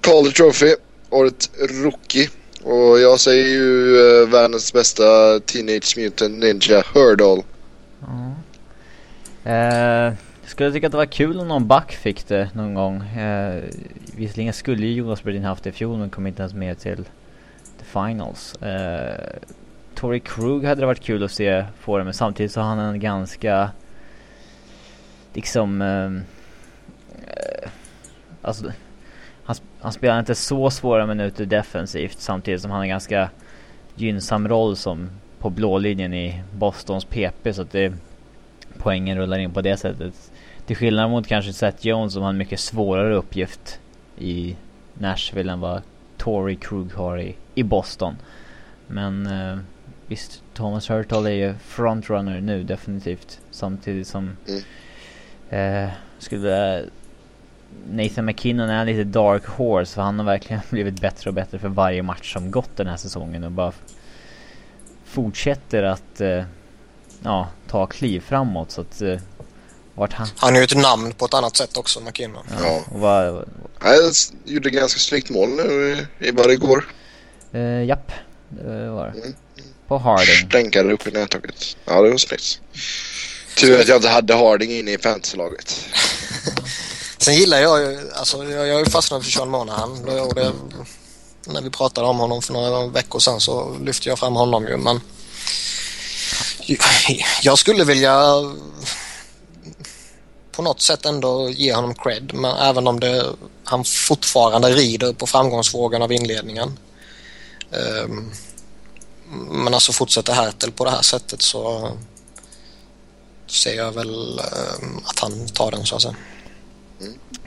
Calder 0.00 0.30
Trophy, 0.30 0.74
året 1.10 1.50
rookie. 1.58 2.28
Och 2.62 3.00
jag 3.00 3.20
säger 3.20 3.46
ju 3.46 3.96
eh, 4.00 4.28
världens 4.28 4.72
bästa 4.72 5.40
Teenage 5.40 5.96
Mutant 5.96 6.38
Ninja 6.38 6.84
Hurdle 6.94 7.42
ja. 8.00 8.32
Eh, 9.50 10.14
jag 10.42 10.50
skulle 10.50 10.72
tycka 10.72 10.86
att 10.86 10.92
det 10.92 10.98
var 10.98 11.06
kul 11.06 11.40
om 11.40 11.48
någon 11.48 11.66
back 11.66 11.92
fick 11.92 12.28
det 12.28 12.50
någon 12.54 12.74
gång. 12.74 13.02
Eh, 13.02 13.62
visserligen 14.16 14.52
skulle 14.52 14.86
ju 14.86 14.92
Jonas 14.92 15.22
Bredin 15.22 15.44
haft 15.44 15.64
det 15.64 15.70
i 15.70 15.72
fjol 15.72 15.98
men 15.98 16.10
kom 16.10 16.26
inte 16.26 16.42
ens 16.42 16.54
med 16.54 16.78
till 16.78 17.04
the 17.78 17.84
finals. 17.84 18.54
Eh, 18.62 19.38
Tory 19.94 20.20
Krug 20.20 20.64
hade 20.64 20.80
det 20.80 20.86
varit 20.86 21.00
kul 21.00 21.24
att 21.24 21.30
se 21.30 21.64
få 21.78 21.98
det 21.98 22.04
men 22.04 22.14
samtidigt 22.14 22.52
så 22.52 22.60
har 22.60 22.68
han 22.68 22.78
en 22.78 23.00
ganska 23.00 23.70
liksom 25.32 25.82
ehm, 25.82 26.22
eh, 27.26 27.70
alltså 28.42 28.72
han, 29.44 29.56
han 29.80 29.92
spelar 29.92 30.18
inte 30.18 30.34
så 30.34 30.70
svåra 30.70 31.06
minuter 31.06 31.46
defensivt 31.46 32.20
samtidigt 32.20 32.62
som 32.62 32.70
han 32.70 32.78
har 32.78 32.84
en 32.84 32.88
ganska 32.88 33.30
gynnsam 33.94 34.48
roll 34.48 34.76
som 34.76 35.10
på 35.40 35.50
blålinjen 35.50 36.14
i 36.14 36.42
Bostons 36.54 37.04
PP 37.04 37.52
så 37.54 37.62
att 37.62 37.70
det 37.70 37.92
poängen 38.78 39.18
rullar 39.18 39.38
in 39.38 39.50
på 39.52 39.60
det 39.60 39.76
sättet. 39.76 40.30
Till 40.66 40.76
skillnad 40.76 41.10
mot 41.10 41.26
kanske 41.26 41.52
Seth 41.52 41.86
Jones 41.86 42.12
som 42.12 42.22
har 42.22 42.30
en 42.30 42.36
mycket 42.36 42.60
svårare 42.60 43.14
uppgift 43.14 43.80
i 44.18 44.56
Nashville 44.94 45.52
än 45.52 45.60
vad 45.60 45.82
Tory 46.16 46.56
Krug 46.56 46.92
har 46.92 47.18
i, 47.18 47.34
i 47.54 47.62
Boston. 47.62 48.16
Men 48.86 49.26
eh, 49.26 49.58
visst, 50.06 50.42
Thomas 50.54 50.90
Hurtle 50.90 51.30
är 51.30 51.34
ju 51.48 51.54
frontrunner 51.54 52.40
nu 52.40 52.62
definitivt. 52.62 53.40
Samtidigt 53.50 54.06
som 54.06 54.36
Mm. 54.48 55.84
eh, 55.84 55.90
skulle 56.18 56.84
Nathan 57.90 58.24
McKinnon 58.24 58.70
är 58.70 58.84
lite 58.84 59.04
dark 59.04 59.46
horse 59.46 59.94
för 59.94 60.02
han 60.02 60.18
har 60.18 60.26
verkligen 60.26 60.62
blivit 60.70 61.00
bättre 61.00 61.30
och 61.30 61.34
bättre 61.34 61.58
för 61.58 61.68
varje 61.68 62.02
match 62.02 62.32
som 62.32 62.50
gått 62.50 62.76
den 62.76 62.86
här 62.86 62.96
säsongen 62.96 63.44
och 63.44 63.52
bara 63.52 63.72
fortsätter 65.08 65.82
att 65.82 66.20
eh, 66.20 66.42
ja, 67.22 67.48
ta 67.70 67.86
kliv 67.86 68.20
framåt 68.20 68.70
så 68.70 68.80
att 68.80 69.00
eh, 69.02 69.16
vart 69.94 70.12
han... 70.12 70.28
Han 70.36 70.54
är 70.54 70.58
ju 70.58 70.64
ett 70.64 70.76
namn 70.76 71.12
på 71.12 71.24
ett 71.24 71.34
annat 71.34 71.56
sätt 71.56 71.76
också, 71.76 72.00
McKinnon. 72.00 72.44
Ja. 72.62 72.82
Och 72.92 73.44
Nej, 73.84 73.96
Jag 74.00 74.12
gjorde 74.44 74.70
ganska 74.70 74.98
snyggt 75.00 75.30
mål 75.30 75.48
nu 75.48 76.06
i- 76.18 76.32
bara 76.32 76.52
igår. 76.52 76.84
eh, 77.52 77.84
japp, 77.84 78.12
det 78.48 78.90
var 78.90 79.06
det. 79.14 79.20
Mm. 79.20 79.34
På 79.88 79.98
Harding. 79.98 80.48
Stänkade 80.48 80.92
upp 80.92 81.06
i 81.06 81.10
nättaket. 81.10 81.76
Ja, 81.84 82.02
det 82.02 82.10
var 82.10 82.16
snyggt. 82.16 82.60
Tur 83.60 83.80
att 83.80 83.88
jag 83.88 83.96
inte 83.96 84.08
hade 84.08 84.34
Harding 84.34 84.72
inne 84.72 84.92
i 84.92 84.98
fantasylaget. 84.98 85.84
Sen 87.18 87.34
gillar 87.34 87.58
jag 87.58 87.80
ju, 87.80 88.10
alltså 88.14 88.44
jag, 88.44 88.66
jag 88.68 88.72
har 88.74 88.80
ju 88.80 88.86
fastnat 88.86 89.24
för 89.24 89.30
Sean 89.30 89.48
Monahan. 89.50 90.08
Och 90.20 90.34
det, 90.34 90.52
när 91.48 91.62
vi 91.62 91.70
pratade 91.70 92.06
om 92.06 92.18
honom 92.18 92.42
för 92.42 92.52
några 92.52 92.86
veckor 92.86 93.18
sedan 93.18 93.40
så 93.40 93.76
lyfte 93.78 94.08
jag 94.08 94.18
fram 94.18 94.36
honom 94.36 94.66
ju 94.66 94.76
men 94.76 95.00
jag 97.42 97.58
skulle 97.58 97.84
vilja 97.84 98.34
på 100.52 100.62
något 100.62 100.80
sätt 100.80 101.06
ändå 101.06 101.50
ge 101.50 101.74
honom 101.74 101.94
cred 101.94 102.34
men 102.34 102.56
även 102.56 102.86
om 102.86 103.00
det, 103.00 103.26
han 103.64 103.84
fortfarande 103.84 104.70
rider 104.70 105.12
på 105.12 105.26
framgångsvågen 105.26 106.02
av 106.02 106.12
inledningen. 106.12 106.78
Ehm, 107.70 108.30
men 109.64 109.74
alltså 109.74 109.92
fortsätter 109.92 110.32
Hertel 110.32 110.72
på 110.72 110.84
det 110.84 110.90
här 110.90 111.02
sättet 111.02 111.42
så 111.42 111.92
ser 113.46 113.76
jag 113.76 113.92
väl 113.92 114.38
ehm, 114.38 114.98
att 115.04 115.18
han 115.18 115.46
tar 115.46 115.70
den 115.70 115.86
så 115.86 115.96
att 115.96 116.02
säga. 116.02 116.16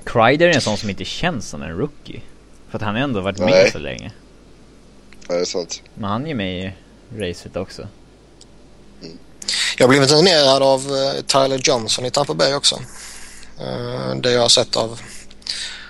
Kreider 0.05 0.47
är 0.47 0.53
en 0.53 0.61
sån 0.61 0.77
som 0.77 0.89
inte 0.89 1.05
känns 1.05 1.49
som 1.49 1.61
en 1.61 1.77
rookie. 1.77 2.21
För 2.71 2.77
att 2.77 2.81
han 2.81 2.95
har 2.95 3.01
ändå 3.01 3.21
varit 3.21 3.37
med 3.39 3.49
Nej. 3.49 3.71
så 3.71 3.77
länge. 3.79 4.11
Ja, 5.27 5.35
det 5.35 5.41
är 5.41 5.45
sant. 5.45 5.81
Men 5.95 6.09
han 6.09 6.23
är 6.23 6.27
ju 6.27 6.35
med 6.35 6.65
i 6.65 6.73
racet 7.19 7.55
också. 7.55 7.87
Jag 9.77 9.83
har 9.83 9.89
blivit 9.89 10.11
imponerad 10.11 10.63
av 10.63 10.79
eh, 10.79 11.21
Tyler 11.21 11.61
Johnson 11.63 12.05
i 12.05 12.11
Tampa 12.11 12.33
Bay 12.33 12.53
också. 12.53 12.75
Eh, 13.59 14.15
Det 14.15 14.31
jag 14.31 14.41
har 14.41 14.49
sett 14.49 14.75
av, 14.75 14.99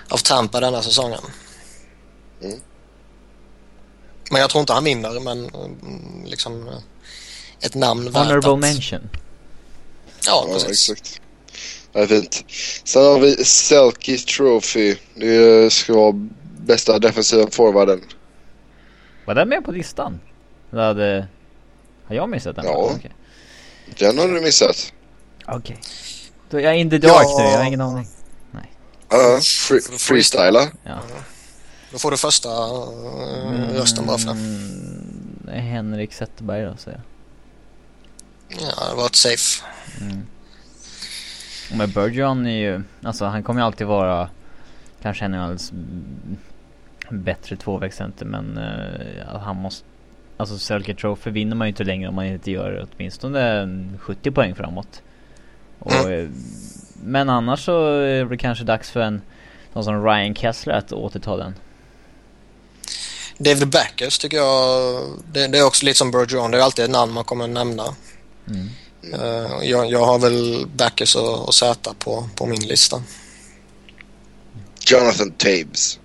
av 0.10 0.18
Tampa 0.18 0.60
denna 0.60 0.82
säsongen. 0.82 1.20
Mm. 2.44 2.60
Men 4.32 4.42
jag 4.42 4.50
tror 4.50 4.60
inte 4.62 4.74
han 4.74 4.84
vinner 4.84 5.20
men 5.20 5.46
mm, 5.46 6.26
liksom 6.26 6.68
eh, 6.68 6.74
ett 7.62 7.76
namn 7.76 8.12
värt 8.12 8.24
Honorable 8.24 8.52
att... 8.54 8.60
mention. 8.60 9.10
Ja, 10.28 10.46
Ja, 10.48 10.54
precis. 10.54 10.90
exakt. 10.90 11.22
Det 11.94 12.00
är 12.00 12.08
fint. 12.08 12.44
Sen 12.84 13.04
har 13.04 13.20
vi 13.20 13.46
Selkis 13.46 14.26
Trophy. 14.26 14.96
Det 15.16 15.74
ska 15.74 15.94
vara 15.94 16.30
bästa 16.66 17.00
defensiva 17.00 17.48
forwarden. 17.52 18.02
Var 19.26 19.36
den 19.36 19.50
med 19.50 19.66
på 19.66 19.72
listan? 19.72 20.20
Eller 20.72 20.84
hade... 20.84 21.28
Har 22.06 22.16
jag 22.16 22.30
missat 22.30 22.56
den? 22.56 22.66
Ja. 22.66 22.92
Okej. 22.96 23.12
Den 24.00 24.18
har 24.18 24.28
du 24.28 24.42
missat. 24.42 24.94
Okej. 25.48 25.80
Då 26.50 26.58
är 26.58 26.62
jag 26.62 26.78
in 26.78 26.90
the 26.90 26.98
dark 26.98 27.12
Ja. 27.14 27.38
nu, 27.40 27.44
jag 27.44 27.58
har 27.58 27.66
ingen 27.66 27.82
aning. 27.82 28.08
Ja, 29.12 29.40
free, 29.44 29.82
freestyla. 29.82 30.68
Ja. 30.84 31.00
Då 31.92 31.98
får 31.98 32.12
du 32.12 32.18
första 32.18 32.50
eh, 32.50 33.74
rösten 33.74 34.06
bara 34.06 34.18
för 34.18 34.26
det. 34.26 34.32
Mm, 34.32 35.48
är 35.48 35.60
Henrik 35.60 36.14
Zetterberg 36.14 36.66
då 36.66 36.78
säger 36.78 37.02
jag. 38.48 38.62
Ja, 38.62 38.90
det 38.90 38.96
var 38.96 39.06
ett 39.06 39.16
safe. 39.16 39.66
Mm. 40.02 40.26
Men 41.74 41.92
Bergeron 41.92 42.46
är 42.48 42.60
ju, 42.60 42.82
alltså 43.04 43.26
han 43.26 43.44
kommer 43.44 43.62
ju 43.62 43.66
alltid 43.66 43.88
vara 43.88 44.30
kanske 45.02 45.26
en 45.26 45.34
mm, 45.34 45.58
bättre 47.12 47.56
tvåvägscenter 47.56 48.26
men 48.26 48.58
uh, 48.58 49.38
han 49.40 49.56
måste 49.56 49.86
Alltså 50.38 50.60
Selke 50.60 50.96
Trophy 50.96 51.32
vinner 51.32 51.56
man 51.56 51.68
ju 51.68 51.70
inte 51.70 51.84
längre 51.84 52.10
om 52.10 52.16
man 52.16 52.26
inte 52.26 52.52
gör 52.52 52.88
åtminstone 52.96 53.62
en 53.62 54.00
70 54.02 54.32
poäng 54.32 54.56
framåt. 54.56 55.02
Och, 55.80 55.94
eh, 56.12 56.30
Men 57.04 57.30
annars 57.30 57.66
så 57.66 57.88
är 57.88 58.26
det 58.26 58.38
kanske 58.38 58.64
dags 58.64 58.92
för 58.92 59.00
en 59.00 59.22
någon 59.74 59.84
som 59.84 60.06
Ryan 60.06 60.36
Kessler 60.36 60.74
att 60.74 60.92
återta 60.92 61.38
den. 61.38 61.56
David 63.38 63.70
Backers 63.70 64.18
tycker 64.20 64.38
jag, 64.38 65.02
det, 65.34 65.48
det 65.48 65.58
är 65.58 65.66
också 65.66 65.86
lite 65.86 65.98
som 65.98 66.12
Bergeron. 66.12 66.52
Det 66.52 66.58
är 66.58 66.62
alltid 66.62 66.86
ett 66.86 66.92
namn 66.92 67.14
man 67.14 67.24
kommer 67.24 67.48
nämna. 67.48 67.84
Mm. 68.48 68.70
Eh, 69.14 69.70
jag, 69.70 69.92
jag 69.92 70.06
har 70.06 70.20
väl 70.20 70.66
Backers 70.76 71.16
och, 71.16 71.48
och 71.48 71.54
Z 71.54 71.94
på, 72.00 72.30
på 72.36 72.46
min 72.46 72.68
lista. 72.68 73.04
Jonathan 74.92 75.32
Tabes. 75.32 76.00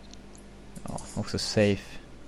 Ja, 0.88 1.00
också 1.14 1.38
safe 1.38 1.82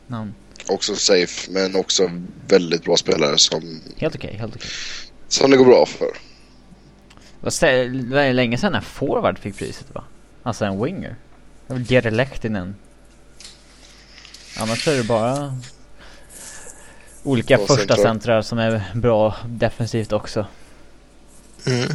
namn. 0.06 0.34
också 0.68 0.96
safe 0.96 1.50
men 1.50 1.76
också 1.76 2.10
väldigt 2.48 2.84
bra 2.84 2.96
spelare 2.96 3.38
som, 3.38 3.80
Helt 3.96 4.14
okej, 4.14 4.36
helt 4.36 4.56
okej. 4.56 4.70
som 5.28 5.50
det 5.50 5.56
går 5.56 5.64
bra 5.64 5.86
för. 5.86 6.08
Det 7.40 8.14
var 8.14 8.32
länge 8.32 8.58
sedan 8.58 8.74
en 8.74 8.82
forward 8.82 9.38
fick 9.38 9.56
priset 9.56 9.94
va? 9.94 10.04
Alltså 10.42 10.64
en 10.64 10.84
winger. 10.84 11.16
Det 11.66 11.72
var 11.74 11.80
Jere 11.88 12.10
Lehtinen. 12.10 12.74
Annars 14.56 14.88
är 14.88 14.96
det 14.96 15.04
bara 15.04 15.58
olika 17.22 17.58
första 17.58 17.76
centrar. 17.76 17.96
centrar 17.96 18.42
som 18.42 18.58
är 18.58 18.82
bra 18.94 19.36
defensivt 19.46 20.12
också. 20.12 20.46
Mm. 21.66 21.88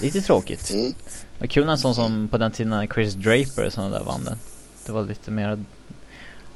Lite 0.00 0.20
tråkigt. 0.20 0.70
Mm. 0.70 0.94
Vad 1.38 1.50
kul 1.50 1.64
när 1.64 1.72
en 1.72 1.78
sån 1.78 1.94
som 1.94 2.28
på 2.28 2.38
den 2.38 2.52
tiden 2.52 2.88
Chris 2.94 3.14
Draper 3.14 3.66
och 3.66 3.72
sådana 3.72 3.98
där 3.98 4.04
vann 4.04 4.24
den. 4.24 4.38
Det 4.86 4.92
var 4.92 5.02
lite 5.02 5.30
mer, 5.30 5.64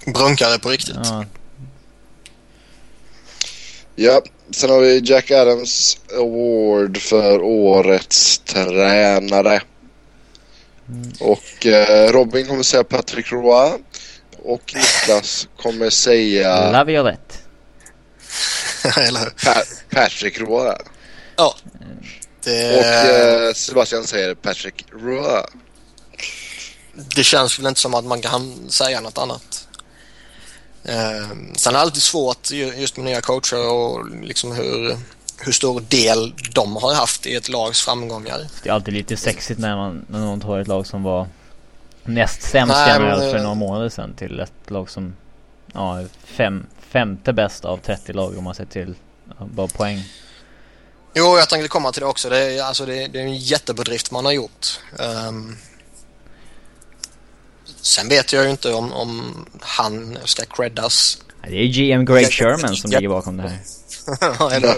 Brunkare 0.07 0.59
på 0.59 0.69
riktigt. 0.69 0.97
ja, 1.05 1.25
Ja, 3.97 4.23
sen 4.51 4.71
har 4.71 4.81
vi 4.81 5.01
Jack 5.05 5.31
Adams 5.31 5.99
Award 6.19 6.99
för 6.99 7.43
årets 7.43 8.39
tränare. 8.39 9.63
Och 11.21 11.67
eh, 11.67 12.13
Robin 12.13 12.47
kommer 12.47 12.63
säga 12.63 12.85
Patrick 12.85 13.33
Roy. 13.33 13.71
Och 14.39 14.75
Niklas 14.75 15.49
kommer 15.63 15.91
säga 15.91 16.71
Laviolette. 16.71 17.35
Eller 18.99 19.21
hur? 19.21 19.31
pa- 19.45 19.65
Patrick 19.91 20.41
Roy. 20.41 20.75
Ja. 21.37 21.47
Och 21.47 21.75
Det, 22.45 23.47
eh, 23.49 23.55
Sebastian 23.55 24.05
säger 24.05 24.35
Patrick 24.35 24.85
Roy. 24.93 25.43
det 27.17 27.25
känns 27.25 27.59
väl 27.59 27.67
inte 27.67 27.81
som 27.81 27.95
att 27.95 28.05
man 28.05 28.21
kan 28.23 28.71
säga 28.71 29.01
något 29.01 29.19
annat. 29.19 29.69
Eh, 30.85 31.29
sen 31.57 31.71
är 31.71 31.73
det 31.73 31.81
alltid 31.81 32.03
svårt 32.03 32.51
ju- 32.51 32.75
just 32.75 32.97
med 32.97 33.05
nya 33.05 33.21
coacher 33.21 33.69
och 33.73 34.09
liksom 34.23 34.53
hur, 34.53 34.97
hur 35.39 35.53
stor 35.53 35.81
del 35.81 36.35
de 36.55 36.77
har 36.77 36.95
haft 36.95 37.27
i 37.27 37.35
ett 37.35 37.49
lags 37.49 37.83
framgångar. 37.83 38.47
Det 38.63 38.69
är 38.69 38.73
alltid 38.73 38.95
lite 38.95 39.17
sexigt 39.17 39.61
när, 39.61 39.77
man, 39.77 40.05
när 40.09 40.19
någon 40.19 40.41
tar 40.41 40.59
ett 40.59 40.69
lag 40.69 40.87
som 40.87 41.03
var 41.03 41.27
näst 42.05 42.43
sämst 42.43 42.75
generellt 42.87 43.23
för 43.23 43.37
eh, 43.37 43.43
några 43.43 43.55
månader 43.55 43.89
sedan 43.89 44.15
till 44.15 44.41
ett 44.41 44.53
lag 44.71 44.91
som 44.91 45.17
ja, 45.73 45.99
är 46.01 46.09
fem, 46.25 46.67
femte 46.89 47.33
bästa 47.33 47.69
av 47.69 47.77
30 47.77 48.13
lag 48.13 48.39
om 48.39 48.45
man 48.45 48.55
ser 48.55 48.65
till 48.65 48.95
bara 49.39 49.67
poäng. 49.69 50.03
Jo, 51.15 51.39
jag 51.39 51.49
tänkte 51.49 51.69
komma 51.69 51.93
till 51.93 52.01
det 52.01 52.07
också. 52.07 52.29
Det 52.29 52.39
är, 52.39 52.63
alltså 52.63 52.87
det, 52.87 53.07
det 53.07 53.19
är 53.21 53.25
en 53.25 53.37
jättebedrift 53.37 54.11
man 54.11 54.25
har 54.25 54.33
gjort. 54.33 54.81
Ehm, 54.99 55.57
sen 57.85 58.09
vet 58.09 58.33
jag 58.33 58.45
ju 58.45 58.51
inte 58.51 58.73
om, 58.73 58.93
om 58.93 59.47
han 59.61 60.19
ska 60.25 60.45
creddas. 60.45 61.19
Ja, 61.43 61.49
Det 61.51 61.57
är 61.57 61.67
GM 61.67 62.05
Greg 62.05 62.25
Ja, 62.25 62.31
Sherman 62.31 62.77
som 62.77 62.91
ja. 62.91 62.99
ligger 62.99 63.09
bakom 63.09 63.37
det 63.37 63.43
här. 63.43 63.59
Eller, 64.57 64.77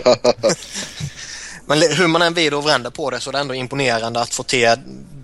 men 1.66 1.96
hur 1.96 2.06
man 2.06 2.22
än 2.22 2.34
vrider 2.34 2.56
och 2.56 2.66
vänder 2.66 2.90
på 2.90 3.10
det 3.10 3.20
så 3.20 3.30
är 3.30 3.32
det 3.32 3.38
ändå 3.38 3.54
imponerande 3.54 4.20
att 4.20 4.34
få 4.34 4.42
till 4.42 4.76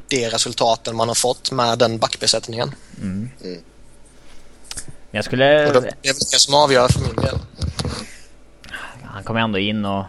de 0.08 0.30
resultaten 0.30 0.96
man 0.96 1.08
har 1.08 1.14
fått 1.14 1.52
med 1.52 1.78
den 1.78 1.98
backbesättningen. 1.98 2.74
Mm. 3.00 3.30
Mm. 3.44 3.60
Jag 5.10 5.24
skulle... 5.24 5.66
Och 5.66 5.72
det, 5.72 5.80
det 5.80 6.08
är 6.08 6.12
väl 6.12 6.28
det 6.32 6.38
som 6.38 6.54
avgör 6.54 6.88
för 6.88 7.00
min 7.00 7.16
del. 7.16 7.38
Han 9.04 9.24
kom 9.24 9.36
ändå 9.36 9.58
in 9.58 9.84
och 9.84 10.04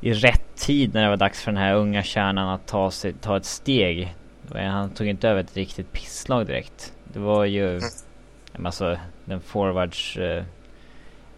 i 0.00 0.12
rätt 0.12 0.56
tid 0.56 0.94
när 0.94 1.02
det 1.02 1.08
var 1.08 1.16
dags 1.16 1.40
för 1.40 1.52
den 1.52 1.62
här 1.62 1.74
unga 1.74 2.02
kärnan 2.02 2.48
att 2.48 2.66
ta, 2.66 2.90
sig, 2.90 3.12
ta 3.12 3.36
ett 3.36 3.46
steg. 3.46 4.14
Han 4.54 4.90
tog 4.90 5.06
inte 5.06 5.28
över 5.28 5.40
ett 5.40 5.56
riktigt 5.56 5.92
pisslag 5.92 6.46
direkt. 6.46 6.92
Det 7.12 7.18
var 7.18 7.44
ju... 7.44 7.70
Mm. 7.70 8.66
Alltså 8.66 8.98
den 9.24 9.40
forwards... 9.40 10.16
Eh, 10.16 10.44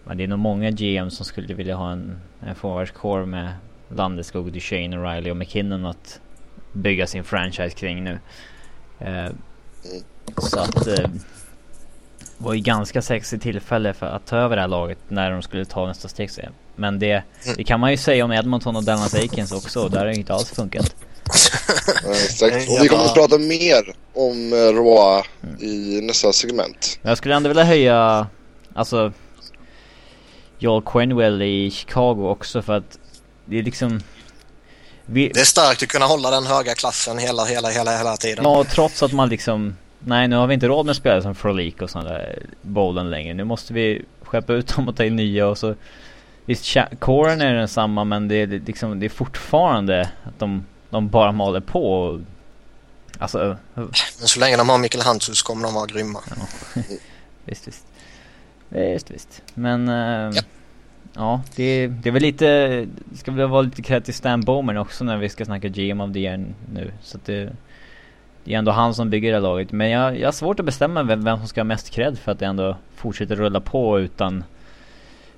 men 0.05 0.17
det 0.17 0.25
är 0.25 0.29
nog 0.29 0.39
många 0.39 0.71
GM 0.71 1.11
som 1.11 1.27
skulle 1.27 1.55
vilja 1.55 1.77
ha 1.77 1.93
en, 1.93 2.21
en 2.41 2.55
forwardscore 2.55 3.27
med 3.27 3.53
Landeskog, 3.89 4.53
Duchene, 4.53 4.97
Riley 4.97 5.31
och 5.31 5.37
McKinnon 5.37 5.87
att 5.87 6.21
bygga 6.73 7.07
sin 7.07 7.25
franchise 7.25 7.77
kring 7.77 8.05
nu. 8.05 8.19
Eh, 8.99 9.31
så 10.37 10.61
att... 10.61 10.87
Eh, 10.87 11.11
det 12.39 12.45
var 12.45 12.55
ju 12.55 12.61
ganska 12.61 13.03
sexigt 13.03 13.43
tillfälle 13.43 13.93
för 13.93 14.07
att 14.07 14.27
ta 14.27 14.37
över 14.37 14.57
det 14.57 14.63
här 14.63 14.69
laget 14.69 14.99
när 15.09 15.31
de 15.31 15.43
skulle 15.43 15.65
ta 15.65 15.87
nästa 15.87 16.09
steg. 16.09 16.31
Men 16.77 16.99
det, 16.99 17.23
det 17.57 17.65
kan 17.65 17.81
man 17.81 17.91
ju 17.91 17.97
säga 17.97 18.25
om 18.25 18.33
Edmonton 18.33 18.77
och 18.77 18.85
Dallas 18.85 19.15
Aikens 19.15 19.53
också. 19.53 19.81
och 19.81 19.91
Där 19.91 19.99
har 19.99 20.07
det 20.07 20.15
inte 20.15 20.35
alls 20.35 20.51
funkat. 20.51 20.97
Ja, 22.11 22.17
exakt. 22.25 22.69
Och 22.71 22.85
vi 22.85 22.89
kommer 22.89 23.05
att 23.05 23.15
prata 23.15 23.39
mer 23.39 23.95
om 24.15 24.53
eh, 24.53 24.57
Roy 24.57 25.23
i 25.61 26.01
nästa 26.03 26.33
segment. 26.33 26.99
Men 27.03 27.09
jag 27.09 27.19
skulle 27.19 27.35
ändå 27.35 27.49
vilja 27.49 27.65
höja, 27.65 28.27
alltså 28.75 29.13
Joel 30.59 30.83
Quenwell 30.83 31.43
i 31.43 31.71
Chicago 31.71 32.29
också 32.31 32.63
för 32.63 32.77
att 32.77 32.99
det 33.45 33.59
är 33.59 33.63
liksom 33.63 34.01
vi, 35.07 35.29
Det 35.29 35.41
är 35.41 35.45
starkt 35.45 35.83
att 35.83 35.89
kunna 35.89 36.07
hålla 36.07 36.31
den 36.31 36.47
höga 36.47 36.75
klassen 36.75 37.19
hela, 37.19 37.45
hela, 37.45 37.69
hela, 37.69 37.97
hela 37.99 38.17
tiden. 38.17 38.45
Ja, 38.45 38.65
trots 38.65 39.03
att 39.03 39.13
man 39.13 39.29
liksom 39.29 39.77
Nej, 40.05 40.29
nu 40.29 40.37
har 40.37 40.47
vi 40.47 40.55
inte 40.55 40.69
råd 40.69 40.87
med 40.87 40.97
spelare 40.97 41.23
som 41.23 41.35
Frolik 41.35 41.83
och 41.83 41.91
sådana 41.91 42.09
där 42.09 42.43
bollen 42.63 43.11
längre. 43.11 43.35
Nu 43.35 43.45
måste 43.45 43.73
vi 43.73 44.05
skeppa 44.25 44.53
ut 44.53 44.77
dem 44.77 44.89
och 44.89 44.97
ta 44.97 45.05
in 45.05 45.17
nya 45.17 45.47
och 45.47 45.59
så 45.59 45.75
Visst, 46.45 46.77
coren 46.99 47.41
är 47.41 47.55
densamma 47.55 48.05
men 48.05 48.29
det 48.29 48.35
är 48.35 48.47
liksom, 48.47 49.01
det 49.01 49.07
är 49.07 49.11
fortfarande 49.11 50.11
att 50.25 50.39
de, 50.39 50.67
de 50.91 51.09
bara 51.09 51.33
maler 51.33 51.61
på 51.61 52.21
Alltså, 53.19 53.57
Men 53.75 54.29
så 54.29 54.41
länge 54.41 54.57
de 54.57 54.69
har 54.69 54.79
Mikael 54.79 55.05
Hantzus 55.05 55.43
kommer 55.43 55.63
de 55.63 55.75
vara 55.75 55.87
grymma. 55.87 56.21
Visst, 57.45 57.69
visst. 57.69 57.87
Visst, 58.69 59.11
visst. 59.11 59.43
Men... 59.55 59.89
Uh, 59.89 60.35
Japp. 60.35 60.47
Ja, 61.15 61.43
det, 61.57 61.87
det 61.87 62.09
är 62.09 62.13
väl 62.13 62.23
lite... 62.23 62.47
Det 63.05 63.17
ska 63.17 63.33
väl 63.33 63.49
vara 63.49 63.63
lite 63.63 63.83
cred 63.83 64.05
till 64.05 64.15
Stan 64.15 64.41
Bowman 64.41 64.77
också 64.77 65.05
när 65.05 65.17
vi 65.17 65.29
ska 65.29 65.45
snacka 65.45 65.69
GM 65.69 66.01
of 66.01 66.13
the 66.13 66.19
year 66.19 66.47
nu. 66.73 66.93
Så 67.03 67.17
att 67.17 67.25
det... 67.25 67.53
Det 68.45 68.55
är 68.55 68.59
ändå 68.59 68.73
han 68.73 68.95
som 68.95 69.11
bygger 69.11 69.31
det 69.31 69.37
här 69.37 69.43
laget. 69.43 69.73
Men 69.73 69.91
jag, 69.91 70.19
jag 70.19 70.27
har 70.27 70.33
svårt 70.33 70.61
att 70.61 70.67
bestämma 70.67 71.03
vem, 71.03 71.25
vem 71.25 71.39
som 71.39 71.49
ska 71.49 71.61
ha 71.61 71.65
mest 71.65 71.91
cred 71.91 72.19
för 72.19 72.33
att 72.33 72.39
det 72.39 72.47
ändå 72.47 72.77
fortsätter 72.95 73.37
rulla 73.37 73.61
på 73.61 74.01
utan... 74.01 74.45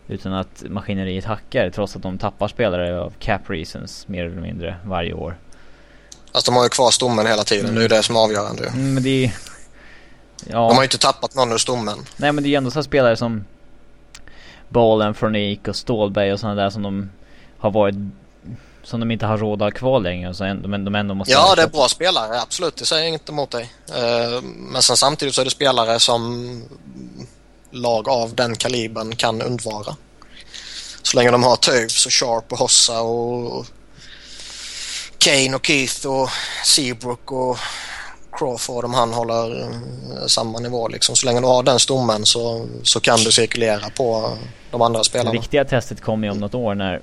Utan 0.08 0.32
att 0.32 0.64
maskineriet 0.68 1.24
hackar 1.24 1.70
trots 1.70 1.96
att 1.96 2.02
de 2.02 2.18
tappar 2.18 2.48
spelare 2.48 3.00
av 3.00 3.12
cap 3.18 3.50
reasons 3.50 4.08
mer 4.08 4.24
eller 4.24 4.40
mindre 4.40 4.76
varje 4.84 5.12
år. 5.12 5.36
Fast 6.32 6.46
de 6.46 6.56
har 6.56 6.62
ju 6.62 6.68
kvar 6.68 6.90
stommen 6.90 7.26
hela 7.26 7.44
tiden. 7.44 7.74
Det 7.74 7.80
är 7.80 7.82
ju 7.82 7.88
det 7.88 8.02
som 8.02 8.16
är 8.16 8.20
avgörande. 8.20 8.66
Mm, 8.66 8.94
men 8.94 9.02
det 9.02 9.24
är... 9.24 9.32
Ja. 10.46 10.58
De 10.58 10.74
har 10.74 10.82
ju 10.82 10.84
inte 10.84 10.98
tappat 10.98 11.34
någon 11.34 11.52
ur 11.52 11.58
stommen. 11.58 11.98
Nej 12.16 12.32
men 12.32 12.44
det 12.44 12.48
är 12.48 12.50
ju 12.50 12.56
ändå 12.56 12.70
så 12.70 12.82
spelare 12.82 13.16
som 13.16 13.44
Balen, 14.68 15.14
Fronik 15.14 15.68
och 15.68 15.76
Stålberg 15.76 16.32
och 16.32 16.40
sådana 16.40 16.62
där 16.62 16.70
som 16.70 16.82
de 16.82 17.10
har 17.58 17.70
varit 17.70 17.94
som 18.82 19.00
de 19.00 19.10
inte 19.10 19.26
har 19.26 19.38
råd 19.38 19.62
att 19.62 19.72
ha 19.72 19.78
kvar 19.78 20.00
längre 20.00 20.34
så 20.34 20.44
ändå, 20.44 20.68
men 20.68 20.84
de 20.84 20.94
ändå 20.94 21.14
måste 21.14 21.32
Ja, 21.32 21.54
det 21.54 21.62
är 21.62 21.66
bra 21.68 21.88
spelare. 21.88 22.40
Absolut, 22.40 22.76
det 22.76 22.84
säger 22.84 23.04
jag 23.04 23.12
inte 23.12 23.32
emot 23.32 23.50
dig. 23.50 23.72
Eh, 23.88 24.42
Men 24.42 24.82
sen 24.82 24.96
samtidigt 24.96 25.34
så 25.34 25.40
är 25.40 25.44
det 25.44 25.50
spelare 25.50 26.00
som 26.00 26.62
lag 27.70 28.08
av 28.08 28.34
den 28.34 28.56
kalibern 28.56 29.16
kan 29.16 29.42
undvara. 29.42 29.96
Så 31.02 31.16
länge 31.16 31.30
de 31.30 31.42
har 31.42 31.56
Toews 31.56 32.06
och 32.06 32.12
Sharp 32.12 32.52
och 32.52 32.58
Hossa 32.58 33.00
och 33.00 33.66
Kane 35.24 35.56
och 35.56 35.66
Keith 35.66 36.06
och 36.06 36.28
Seabrook 36.64 37.32
och 37.32 37.58
Crawford 38.32 38.84
om 38.84 38.94
han 38.94 39.12
håller 39.12 39.60
eh, 39.60 40.26
samma 40.26 40.58
nivå 40.58 40.88
liksom. 40.88 41.16
Så 41.16 41.26
länge 41.26 41.40
du 41.40 41.46
har 41.46 41.62
den 41.62 41.78
stommen 41.78 42.26
så, 42.26 42.66
så 42.82 43.00
kan 43.00 43.18
du 43.18 43.32
cirkulera 43.32 43.90
på 43.90 44.36
de 44.70 44.82
andra 44.82 44.98
Det 44.98 45.04
spelarna. 45.04 45.32
viktiga 45.32 45.64
testet 45.64 46.00
kommer 46.00 46.26
ju 46.26 46.32
om 46.32 46.38
något 46.38 46.54
år 46.54 46.74
när 46.74 47.00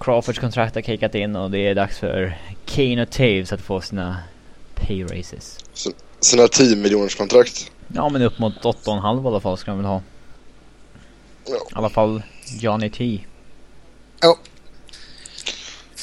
Crawfords 0.00 0.38
kontrakt 0.38 0.74
har 0.74 0.82
kickat 0.82 1.14
in 1.14 1.36
och 1.36 1.50
det 1.50 1.58
är 1.58 1.74
dags 1.74 1.98
för 1.98 2.38
Kane 2.66 3.02
och 3.02 3.10
Taves 3.10 3.52
att 3.52 3.60
få 3.60 3.80
sina 3.80 4.16
pay 4.74 5.04
raises. 5.04 5.58
Sina 6.20 6.48
10 6.48 6.76
miljoners 6.76 7.14
kontrakt. 7.14 7.70
Ja 7.88 8.08
men 8.08 8.22
upp 8.22 8.38
mot 8.38 8.54
8,5 8.62 9.24
i 9.24 9.26
alla 9.26 9.40
fall 9.40 9.58
ska 9.58 9.70
de 9.70 9.78
väl 9.78 9.86
ha. 9.86 10.02
Ja. 11.46 11.54
I 11.54 11.58
alla 11.74 11.90
fall 11.90 12.22
Johnny 12.60 12.90
T. 12.90 13.20
Jo. 14.22 14.36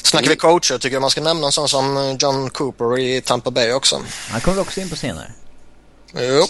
Snackar 0.02 0.28
vi 0.28 0.36
coacher 0.36 0.78
tycker 0.78 0.94
jag 0.94 1.00
man 1.00 1.10
ska 1.10 1.20
nämna 1.20 1.46
en 1.46 1.52
sån 1.52 1.68
som 1.68 2.16
John 2.20 2.50
Cooper 2.50 2.98
i 2.98 3.20
Tampa 3.20 3.50
Bay 3.50 3.72
också. 3.72 4.02
Han 4.30 4.40
kommer 4.40 4.60
också 4.60 4.80
in 4.80 4.90
på 4.90 4.96
senare. 4.96 5.32
Jo. 6.14 6.46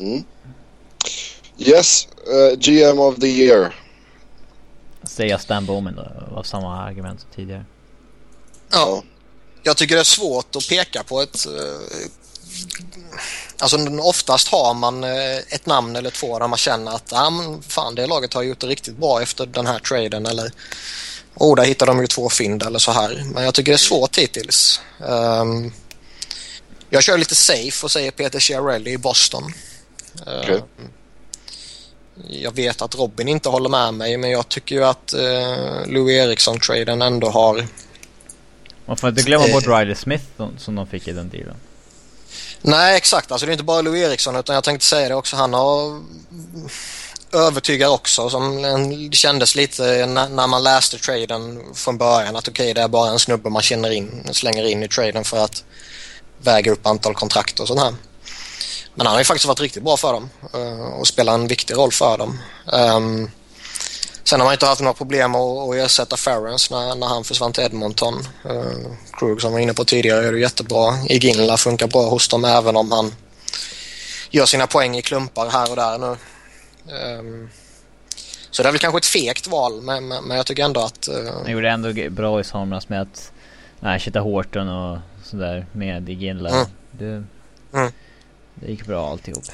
Mm. 0.00 0.24
Yes, 1.58 2.08
eh, 2.26 2.58
GM 2.58 2.98
of 3.00 3.16
the 3.16 3.26
year. 3.26 3.74
Säga 5.02 5.38
Stan 5.38 5.66
Bowman 5.66 5.96
då, 5.96 6.34
var 6.34 6.42
samma 6.42 6.82
argument 6.82 7.20
som 7.20 7.30
tidigare. 7.34 7.64
Ja. 8.70 9.02
Jag 9.62 9.76
tycker 9.76 9.94
det 9.94 10.00
är 10.00 10.04
svårt 10.04 10.56
att 10.56 10.68
peka 10.68 11.02
på 11.02 11.20
ett... 11.22 11.46
eh, 11.46 12.08
Alltså 13.58 13.76
oftast 14.00 14.48
har 14.48 14.74
man 14.74 15.04
eh, 15.04 15.36
ett 15.36 15.66
namn 15.66 15.96
eller 15.96 16.10
två 16.10 16.38
där 16.38 16.48
man 16.48 16.58
känner 16.58 16.92
att 16.94 17.12
ah, 17.12 17.30
men 17.30 17.62
fan 17.62 17.94
det 17.94 18.06
laget 18.06 18.34
har 18.34 18.42
gjort 18.42 18.60
det 18.60 18.66
riktigt 18.66 18.96
bra 18.96 19.22
efter 19.22 19.46
den 19.46 19.66
här 19.66 19.78
traden 19.78 20.26
eller 20.26 20.52
oh 21.36 21.56
där 21.56 21.64
hittar 21.64 21.86
de 21.86 22.00
ju 22.00 22.06
två 22.06 22.28
fynd 22.28 22.62
eller 22.62 22.78
så 22.78 22.92
här. 22.92 23.24
Men 23.34 23.44
jag 23.44 23.54
tycker 23.54 23.72
det 23.72 23.76
är 23.76 23.78
svårt 23.78 24.18
hittills. 24.18 24.80
Ehm, 25.08 25.72
jag 26.90 27.02
kör 27.02 27.18
lite 27.18 27.34
safe 27.34 27.86
och 27.86 27.90
säger 27.90 28.10
Peter 28.10 28.40
Chiarelli 28.40 28.90
i 28.90 28.98
Boston. 28.98 29.44
Ehm, 30.26 30.40
Okej. 30.42 30.62
jag 32.28 32.54
vet 32.54 32.82
att 32.82 32.94
Robin 32.94 33.28
inte 33.28 33.48
håller 33.48 33.68
med 33.68 33.94
mig 33.94 34.16
men 34.16 34.30
jag 34.30 34.48
tycker 34.48 34.74
ju 34.74 34.84
att 34.84 35.12
eh, 35.12 35.86
Louis 35.86 36.16
Eriksson-traden 36.16 37.02
ändå 37.02 37.30
har... 37.30 37.66
Man 38.86 38.96
får 38.96 39.08
inte 39.08 39.22
glömma 39.22 39.48
bort 39.52 39.66
Eh. 39.66 39.78
Riley 39.78 39.94
Smith 39.94 40.24
som, 40.36 40.58
som 40.58 40.74
de 40.74 40.86
fick 40.86 41.08
i 41.08 41.12
den 41.12 41.28
dealen. 41.28 41.56
Nej 42.62 42.96
exakt, 42.96 43.32
alltså 43.32 43.46
det 43.46 43.50
är 43.50 43.52
inte 43.52 43.64
bara 43.64 43.82
Louis 43.82 44.02
Eriksson 44.02 44.36
utan 44.36 44.54
jag 44.54 44.64
tänkte 44.64 44.86
säga 44.86 45.08
det 45.08 45.14
också. 45.14 45.36
Han 45.36 45.54
har 45.54 46.02
övertygar 47.32 47.88
också 47.88 48.30
som 48.30 48.64
en, 48.64 49.10
det 49.10 49.16
kändes 49.16 49.54
lite 49.54 50.06
när, 50.06 50.28
när 50.28 50.46
man 50.46 50.62
läste 50.62 50.98
traden 50.98 51.62
från 51.74 51.98
början 51.98 52.36
att 52.36 52.48
okej 52.48 52.64
okay, 52.64 52.72
det 52.72 52.80
är 52.80 52.88
bara 52.88 53.10
en 53.10 53.18
snubbe 53.18 53.50
man 53.50 53.62
känner 53.62 53.90
in, 53.90 54.28
slänger 54.32 54.64
in 54.64 54.82
i 54.82 54.88
traden 54.88 55.24
för 55.24 55.44
att 55.44 55.64
väga 56.38 56.72
upp 56.72 56.86
antal 56.86 57.14
kontrakt 57.14 57.60
och 57.60 57.68
sånt 57.68 57.80
här. 57.80 57.94
Men 58.94 59.06
han 59.06 59.14
har 59.14 59.20
ju 59.20 59.24
faktiskt 59.24 59.46
varit 59.46 59.60
riktigt 59.60 59.82
bra 59.82 59.96
för 59.96 60.12
dem 60.12 60.30
eh, 60.54 60.92
och 60.92 61.06
spelar 61.06 61.34
en 61.34 61.46
viktig 61.46 61.76
roll 61.76 61.92
för 61.92 62.18
dem. 62.18 62.38
Um, 62.72 63.30
sen 64.24 64.40
har 64.40 64.46
man 64.46 64.52
inte 64.52 64.66
haft 64.66 64.80
några 64.80 64.94
problem 64.94 65.34
att, 65.34 65.68
att 65.68 65.74
ersätta 65.74 66.16
Ferrens 66.16 66.70
när, 66.70 66.94
när 66.94 67.06
han 67.06 67.24
försvann 67.24 67.52
till 67.52 67.64
Edmonton. 67.64 68.28
Uh, 68.50 68.92
Krug 69.18 69.40
som 69.40 69.52
var 69.52 69.58
inne 69.58 69.74
på 69.74 69.84
tidigare 69.84 70.24
gör 70.24 70.32
det 70.32 70.38
jättebra. 70.38 70.94
Iginla 71.08 71.56
funkar 71.56 71.86
bra 71.86 72.08
hos 72.08 72.28
dem 72.28 72.44
även 72.44 72.76
om 72.76 72.92
han 72.92 73.14
gör 74.30 74.46
sina 74.46 74.66
poäng 74.66 74.96
i 74.96 75.02
klumpar 75.02 75.50
här 75.50 75.70
och 75.70 75.76
där 75.76 75.98
nu. 75.98 76.16
Um, 77.18 77.48
så 78.50 78.62
det 78.62 78.68
är 78.68 78.72
väl 78.72 78.78
kanske 78.80 78.98
ett 78.98 79.06
fegt 79.06 79.46
val 79.46 79.82
men, 79.82 80.08
men, 80.08 80.30
jag 80.36 80.46
tycker 80.46 80.64
ändå 80.64 80.80
att... 80.80 81.08
Uh, 81.08 81.32
Han 81.42 81.52
gjorde 81.52 81.70
ändå 81.70 81.92
bra 82.10 82.40
i 82.40 82.44
somras 82.44 82.88
med 82.88 83.00
att 83.02 83.32
ersätta 83.82 84.20
Horton 84.20 84.68
och 84.68 84.98
sådär 85.24 85.66
med 85.72 86.08
Iginla. 86.08 86.50
Mm. 86.50 86.66
Det, 86.90 87.24
Mm. 87.78 87.92
det 88.54 88.70
gick 88.70 88.86
bra 88.86 89.10
alltihop. 89.10 89.44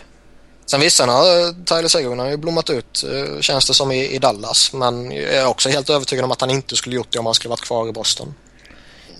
Sen 0.67 0.81
vissa 0.81 1.07
har 1.07 1.65
Tyler 1.65 1.89
Seguin 1.89 2.19
har 2.19 2.31
ju 2.31 2.37
blommat 2.37 2.71
ut 2.71 3.05
eh, 3.13 3.41
känns 3.41 3.67
det 3.67 3.75
som 3.75 3.93
i, 3.93 4.15
i 4.15 4.19
Dallas 4.19 4.73
men 4.73 5.11
jag 5.13 5.25
är 5.35 5.47
också 5.47 5.69
helt 5.69 5.91
övertygad 5.91 6.25
om 6.25 6.31
att 6.33 6.41
han 6.41 6.51
inte 6.51 6.77
skulle 6.77 6.97
gjort 6.97 7.11
det 7.13 7.19
om 7.19 7.27
han 7.27 7.35
skulle 7.35 7.51
varit 7.51 7.61
kvar 7.61 7.89
i 7.89 7.93
Boston. 7.93 8.35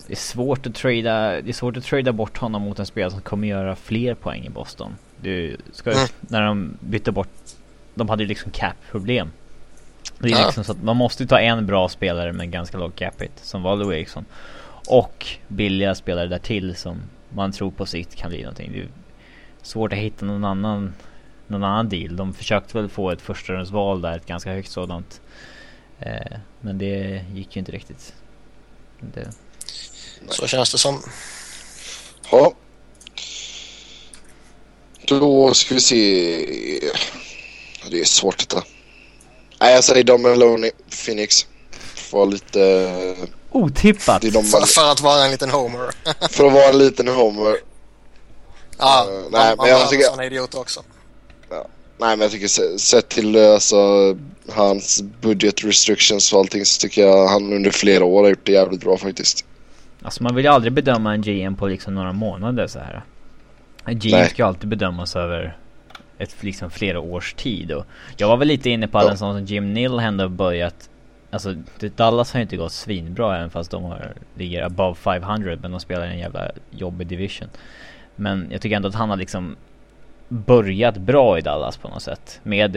Det 0.07 0.13
är 0.13 0.17
svårt 0.17 0.67
att 0.67 0.75
trada, 0.75 1.41
det 1.41 1.49
är 1.49 1.53
svårt 1.53 1.77
att 1.77 1.83
trada 1.83 2.11
bort 2.11 2.37
honom 2.37 2.61
mot 2.61 2.79
en 2.79 2.85
spelare 2.85 3.11
som 3.11 3.21
kommer 3.21 3.47
göra 3.47 3.75
fler 3.75 4.15
poäng 4.15 4.45
i 4.45 4.49
Boston. 4.49 4.95
Du 5.21 5.57
ska 5.73 5.89
ju, 5.89 5.95
Mm. 5.97 6.09
när 6.19 6.41
de 6.41 6.77
bytte 6.79 7.11
bort, 7.11 7.27
de 7.95 8.09
hade 8.09 8.23
ju 8.23 8.29
liksom 8.29 8.51
cap-problem. 8.51 9.31
Det 10.19 10.27
är 10.27 10.31
Ja. 10.31 10.45
liksom 10.45 10.63
så 10.63 10.71
att 10.71 10.83
man 10.83 10.97
måste 10.97 11.23
ju 11.23 11.27
ta 11.27 11.39
en 11.39 11.65
bra 11.65 11.89
spelare 11.89 12.33
med 12.33 12.51
ganska 12.51 12.77
låg 12.77 12.95
cap 12.95 13.21
hit, 13.21 13.31
som 13.35 13.61
var 13.63 13.75
Lou 13.75 13.93
Eriksson. 13.93 14.25
Och 14.87 15.27
billiga 15.47 15.95
spelare 15.95 16.27
där 16.27 16.37
till 16.39 16.75
som 16.75 17.01
man 17.29 17.51
tror 17.51 17.71
på 17.71 17.85
sikt 17.85 18.15
kan 18.15 18.29
bli 18.29 18.41
någonting. 18.41 18.71
Det 18.71 18.79
är 18.79 18.87
svårt 19.61 19.93
att 19.93 19.99
hitta 19.99 20.25
någon 20.25 20.43
annan, 20.45 20.93
någon 21.47 21.63
annan 21.63 21.89
deal. 21.89 22.15
De 22.15 22.33
försökte 22.33 22.77
väl 22.77 22.89
få 22.89 23.11
ett 23.11 23.21
förstahundsval 23.21 24.01
där, 24.01 24.17
ett 24.17 24.25
ganska 24.25 24.51
högt 24.53 24.71
sådant. 24.71 25.21
Eh, 25.99 26.37
men 26.61 26.77
det 26.77 27.25
gick 27.33 27.55
ju 27.55 27.59
inte 27.59 27.71
riktigt. 27.71 28.13
Det, 28.99 29.27
Så 30.29 30.47
känns 30.47 30.71
det 30.71 30.77
som. 30.77 31.01
Ja. 32.31 32.53
Då 35.07 35.53
ska 35.53 35.73
vi 35.75 35.81
se. 35.81 36.39
Det 37.91 37.99
är 38.01 38.05
svårt 38.05 38.37
detta. 38.39 38.63
Nej, 39.61 39.73
jag 39.75 39.83
säger 39.83 40.03
Dom 40.03 40.21
Maloney, 40.21 40.71
Phoenix. 41.05 41.47
Får 41.95 42.17
vara 42.17 42.29
lite... 42.29 42.95
Otippat! 43.51 44.21
Det 44.21 44.27
är 44.27 44.31
de 44.31 44.43
För, 44.43 44.61
för 44.65 44.91
att 44.91 45.01
vara 45.01 45.25
en 45.25 45.31
liten 45.31 45.49
homer. 45.49 45.89
för 46.29 46.45
att 46.47 46.53
vara 46.53 46.69
en 46.69 46.77
liten 46.77 47.07
homer. 47.07 47.55
ja, 48.79 49.07
Eh, 49.09 49.13
man, 49.13 49.31
nej, 49.31 49.55
man 49.57 49.67
men 49.67 49.79
jag 49.79 49.89
tycker- 49.89 50.03
sådana 50.03 50.25
idioter 50.25 50.59
också. 50.59 50.81
Nej, 51.97 52.09
men 52.17 52.21
jag 52.21 52.31
tycker 52.31 52.47
se- 52.47 52.79
sett 52.79 53.09
till 53.09 53.37
alltså, 53.37 53.77
hans 54.49 55.01
budget 55.21 55.63
restrictions 55.63 56.33
och 56.33 56.39
allting 56.39 56.65
så 56.65 56.81
tycker 56.81 57.01
jag 57.07 57.27
han 57.27 57.53
under 57.53 57.71
flera 57.71 58.05
år 58.05 58.23
har 58.23 58.29
gjort 58.29 58.45
det 58.45 58.51
jävligt 58.51 58.81
bra 58.81 58.97
faktiskt. 58.97 59.45
Alltså 60.01 60.23
man 60.23 60.35
vill 60.35 60.45
ju 60.45 60.51
aldrig 60.51 60.73
bedöma 60.73 61.13
en 61.13 61.21
GM 61.21 61.55
på 61.55 61.67
liksom 61.67 61.95
några 61.95 62.13
månader 62.13 62.67
så 62.67 62.79
här. 62.79 63.03
En 63.85 63.99
GM 63.99 64.11
Nej. 64.11 64.29
ska 64.29 64.41
ju 64.41 64.47
alltid 64.47 64.69
bedömas 64.69 65.15
över 65.15 65.57
ett 66.17 66.35
liksom 66.43 66.71
flera 66.71 66.99
års 66.99 67.33
tid 67.33 67.71
och 67.71 67.85
jag 68.17 68.27
var 68.27 68.37
väl 68.37 68.47
lite 68.47 68.69
inne 68.69 68.87
på 68.87 68.97
att 68.97 69.05
Ja. 69.05 69.11
en 69.11 69.17
sån 69.17 69.33
som 69.37 69.45
Jim 69.45 69.73
Nill 69.73 69.99
ändå 69.99 70.29
börjat 70.29 70.89
Alltså 71.31 71.55
Dallas 71.95 72.33
har 72.33 72.39
ju 72.39 72.41
inte 72.41 72.57
gått 72.57 72.71
svinbra 72.71 73.37
även 73.37 73.49
fast 73.49 73.71
de 73.71 73.83
har, 73.83 74.13
ligger 74.37 74.61
above 74.61 74.95
500 74.95 75.57
men 75.61 75.71
de 75.71 75.79
spelar 75.79 76.05
i 76.07 76.09
en 76.09 76.19
jävla 76.19 76.51
jobbig 76.71 77.07
division. 77.07 77.47
Men 78.15 78.47
jag 78.51 78.61
tycker 78.61 78.75
ändå 78.75 78.87
att 78.87 78.95
han 78.95 79.09
har 79.09 79.17
liksom 79.17 79.55
börjat 80.29 80.97
bra 80.97 81.37
i 81.37 81.41
Dallas 81.41 81.77
på 81.77 81.87
något 81.87 82.01
sätt. 82.03 82.39
Med 82.43 82.75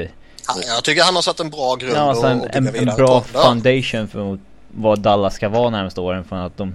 Ja, 0.48 0.54
jag 0.74 0.84
tycker 0.84 1.02
han 1.02 1.14
har 1.14 1.22
satt 1.22 1.40
en 1.40 1.50
bra 1.50 1.74
grund 1.74 1.96
Ja, 1.96 2.00
alltså 2.00 2.26
en, 2.26 2.38
bygga 2.38 2.80
en, 2.82 2.88
en 2.88 2.96
bra 2.96 3.20
på. 3.20 3.26
Foundation 3.26 4.08
för 4.08 4.38
vad 4.68 5.00
Dallas 5.00 5.34
ska 5.34 5.48
vara 5.48 5.70
närmaste 5.70 6.00
åren 6.00 6.24
från 6.24 6.38
att 6.38 6.56
de 6.56 6.74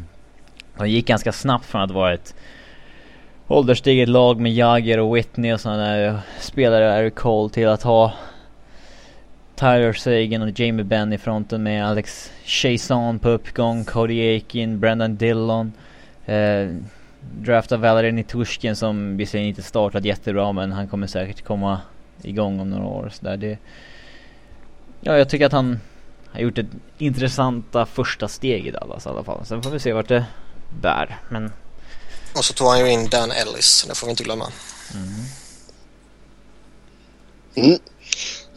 De 0.77 0.89
gick 0.89 1.07
ganska 1.07 1.31
snabbt 1.31 1.65
från 1.65 1.81
att 1.81 1.91
vara 1.91 2.13
ett 2.13 2.35
Ålderstiget 3.51 4.09
lag 4.09 4.39
med 4.39 4.53
Jagger 4.53 4.99
och 4.99 5.15
Whitney 5.15 5.53
och 5.53 5.61
sådana 5.61 5.87
där 5.87 6.19
spelare, 6.39 6.99
Eric 6.99 7.15
Cole 7.15 7.49
till 7.49 7.67
att 7.67 7.83
ha 7.83 8.13
Tyler 9.55 9.93
Sagan 9.93 10.41
och 10.41 10.59
Jamie 10.59 10.85
Benn 10.85 11.13
i 11.13 11.17
fronten 11.17 11.63
med 11.63 11.87
Alex 11.87 12.31
Chason 12.45 13.19
på 13.19 13.29
uppgång, 13.29 13.85
Cody 13.85 14.21
Aiken, 14.21 14.79
Brendan 14.79 15.15
Dillon 15.15 15.73
eh, 16.25 16.69
Drafta 17.39 17.77
Valerie 17.77 18.11
Nitushkin 18.11 18.75
som 18.75 19.17
visserligen 19.17 19.49
inte 19.49 19.61
startat 19.61 20.05
jättebra 20.05 20.51
men 20.51 20.71
han 20.71 20.87
kommer 20.87 21.07
säkert 21.07 21.41
komma 21.41 21.81
igång 22.21 22.59
om 22.59 22.69
några 22.69 22.85
år 22.85 23.09
så 23.13 23.25
där. 23.25 23.37
Det, 23.37 23.57
Ja, 25.01 25.17
jag 25.17 25.29
tycker 25.29 25.45
att 25.45 25.51
han 25.51 25.79
har 26.31 26.39
gjort 26.39 26.57
ett 26.57 26.69
intressanta 26.97 27.85
första 27.85 28.27
steg 28.27 28.67
i 28.67 28.71
Dallas 28.71 29.05
i 29.05 29.09
alla 29.09 29.23
fall. 29.23 29.45
Sen 29.45 29.61
får 29.61 29.71
vi 29.71 29.79
se 29.79 29.93
vart 29.93 30.07
det 30.07 30.25
bär. 30.81 31.17
Men 31.29 31.51
och 32.33 32.45
så 32.45 32.53
tog 32.53 32.67
han 32.67 32.79
ju 32.79 32.89
in 32.91 33.09
Dan 33.09 33.31
Ellis, 33.31 33.85
det 33.89 33.95
får 33.95 34.07
vi 34.07 34.11
inte 34.11 34.23
glömma. 34.23 34.51
Mm. 37.55 37.79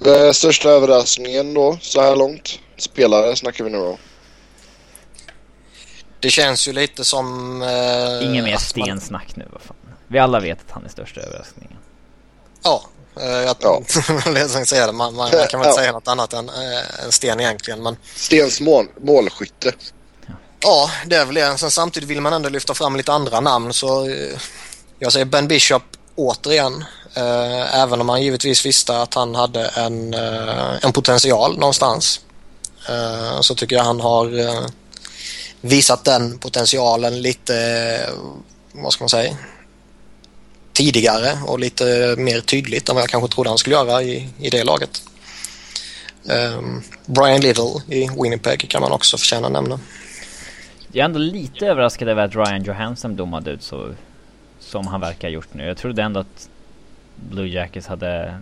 Eh, 0.06 0.32
största 0.32 0.68
överraskningen 0.68 1.54
då 1.54 1.78
så 1.80 2.02
här 2.02 2.16
långt? 2.16 2.58
Spelare 2.76 3.36
snackar 3.36 3.64
vi 3.64 3.70
nu 3.70 3.78
då. 3.78 3.98
Det 6.20 6.30
känns 6.30 6.68
ju 6.68 6.72
lite 6.72 7.04
som... 7.04 7.62
Eh, 7.62 8.24
ingen 8.30 8.44
mer 8.44 8.54
att 8.54 8.76
man- 8.76 8.86
stensnack 8.86 9.36
nu, 9.36 9.48
vad 9.52 9.62
fan. 9.62 9.76
Vi 10.08 10.18
alla 10.18 10.40
vet 10.40 10.58
att 10.60 10.70
han 10.70 10.84
är 10.84 10.88
största 10.88 11.20
överraskningen. 11.20 11.76
Ja, 12.62 12.82
eh, 13.20 13.26
jag 13.28 13.56
Ja. 13.60 13.82
tänkte 14.24 14.66
säga 14.66 14.86
det. 14.86 14.92
Man, 14.92 15.14
man, 15.14 15.30
man 15.38 15.46
kan 15.48 15.60
väl 15.60 15.68
Ja. 15.70 15.76
säga 15.76 15.92
något 15.92 16.08
annat 16.08 16.32
än 16.32 16.48
eh, 16.48 17.04
en 17.04 17.12
sten 17.12 17.40
egentligen. 17.40 17.82
Men 17.82 17.96
Stens 18.14 18.60
mål, 18.60 18.86
målskytte 19.00 19.72
ja, 20.64 20.90
det 21.06 21.16
är 21.16 21.24
väl 21.24 21.34
det. 21.34 21.58
Sen 21.58 21.70
samtidigt 21.70 22.08
vill 22.08 22.20
man 22.20 22.32
ändå 22.32 22.48
lyfta 22.48 22.74
fram 22.74 22.96
lite 22.96 23.12
andra 23.12 23.40
namn 23.40 23.72
så 23.72 24.08
eh, 24.08 24.38
jag 24.98 25.12
säger 25.12 25.24
Ben 25.26 25.48
Bishop 25.48 25.82
återigen. 26.14 26.84
Eh, 27.14 27.80
även 27.80 28.00
om 28.00 28.06
man 28.06 28.22
givetvis 28.22 28.66
visste 28.66 28.98
att 28.98 29.14
han 29.14 29.34
hade 29.34 29.66
en, 29.66 30.14
eh, 30.14 30.84
en 30.84 30.92
potential 30.92 31.58
någonstans. 31.58 32.20
Eh, 32.88 33.40
så 33.40 33.54
tycker 33.54 33.76
jag 33.76 33.84
han 33.84 34.00
har 34.00 34.38
eh, 34.38 34.66
visat 35.60 36.04
den 36.04 36.38
potentialen 36.38 37.22
lite, 37.22 37.56
eh, 38.08 38.14
vad 38.72 38.92
ska 38.92 39.04
man 39.04 39.08
säga, 39.08 39.36
tidigare 40.72 41.38
och 41.46 41.58
lite 41.58 42.14
mer 42.18 42.40
tydligt 42.40 42.88
än 42.88 42.94
vad 42.94 43.02
jag 43.02 43.10
kanske 43.10 43.34
trodde 43.34 43.50
han 43.50 43.58
skulle 43.58 43.76
göra 43.76 44.02
i, 44.02 44.28
i 44.40 44.50
det 44.50 44.64
laget. 44.64 45.02
Um, 46.24 46.82
Brian 47.06 47.40
Little 47.40 47.82
i 47.88 48.08
Winnipeg 48.22 48.70
kan 48.70 48.80
man 48.80 48.92
också 48.92 49.18
förtjäna 49.18 49.46
att 49.46 49.52
nämna. 49.52 49.80
Jag 50.94 51.00
är 51.00 51.04
ändå 51.04 51.18
lite 51.18 51.66
överraskad 51.66 52.08
över 52.08 52.24
att 52.24 52.34
Ryan 52.34 52.62
Johansson 52.62 53.16
domade 53.16 53.50
ut 53.50 53.62
så 53.62 53.88
som 54.58 54.86
han 54.86 55.00
verkar 55.00 55.28
ha 55.28 55.32
gjort 55.32 55.54
nu. 55.54 55.66
Jag 55.66 55.76
trodde 55.76 56.02
ändå 56.02 56.20
att 56.20 56.48
Blue 57.16 57.48
Jackets 57.48 57.86
hade 57.86 58.38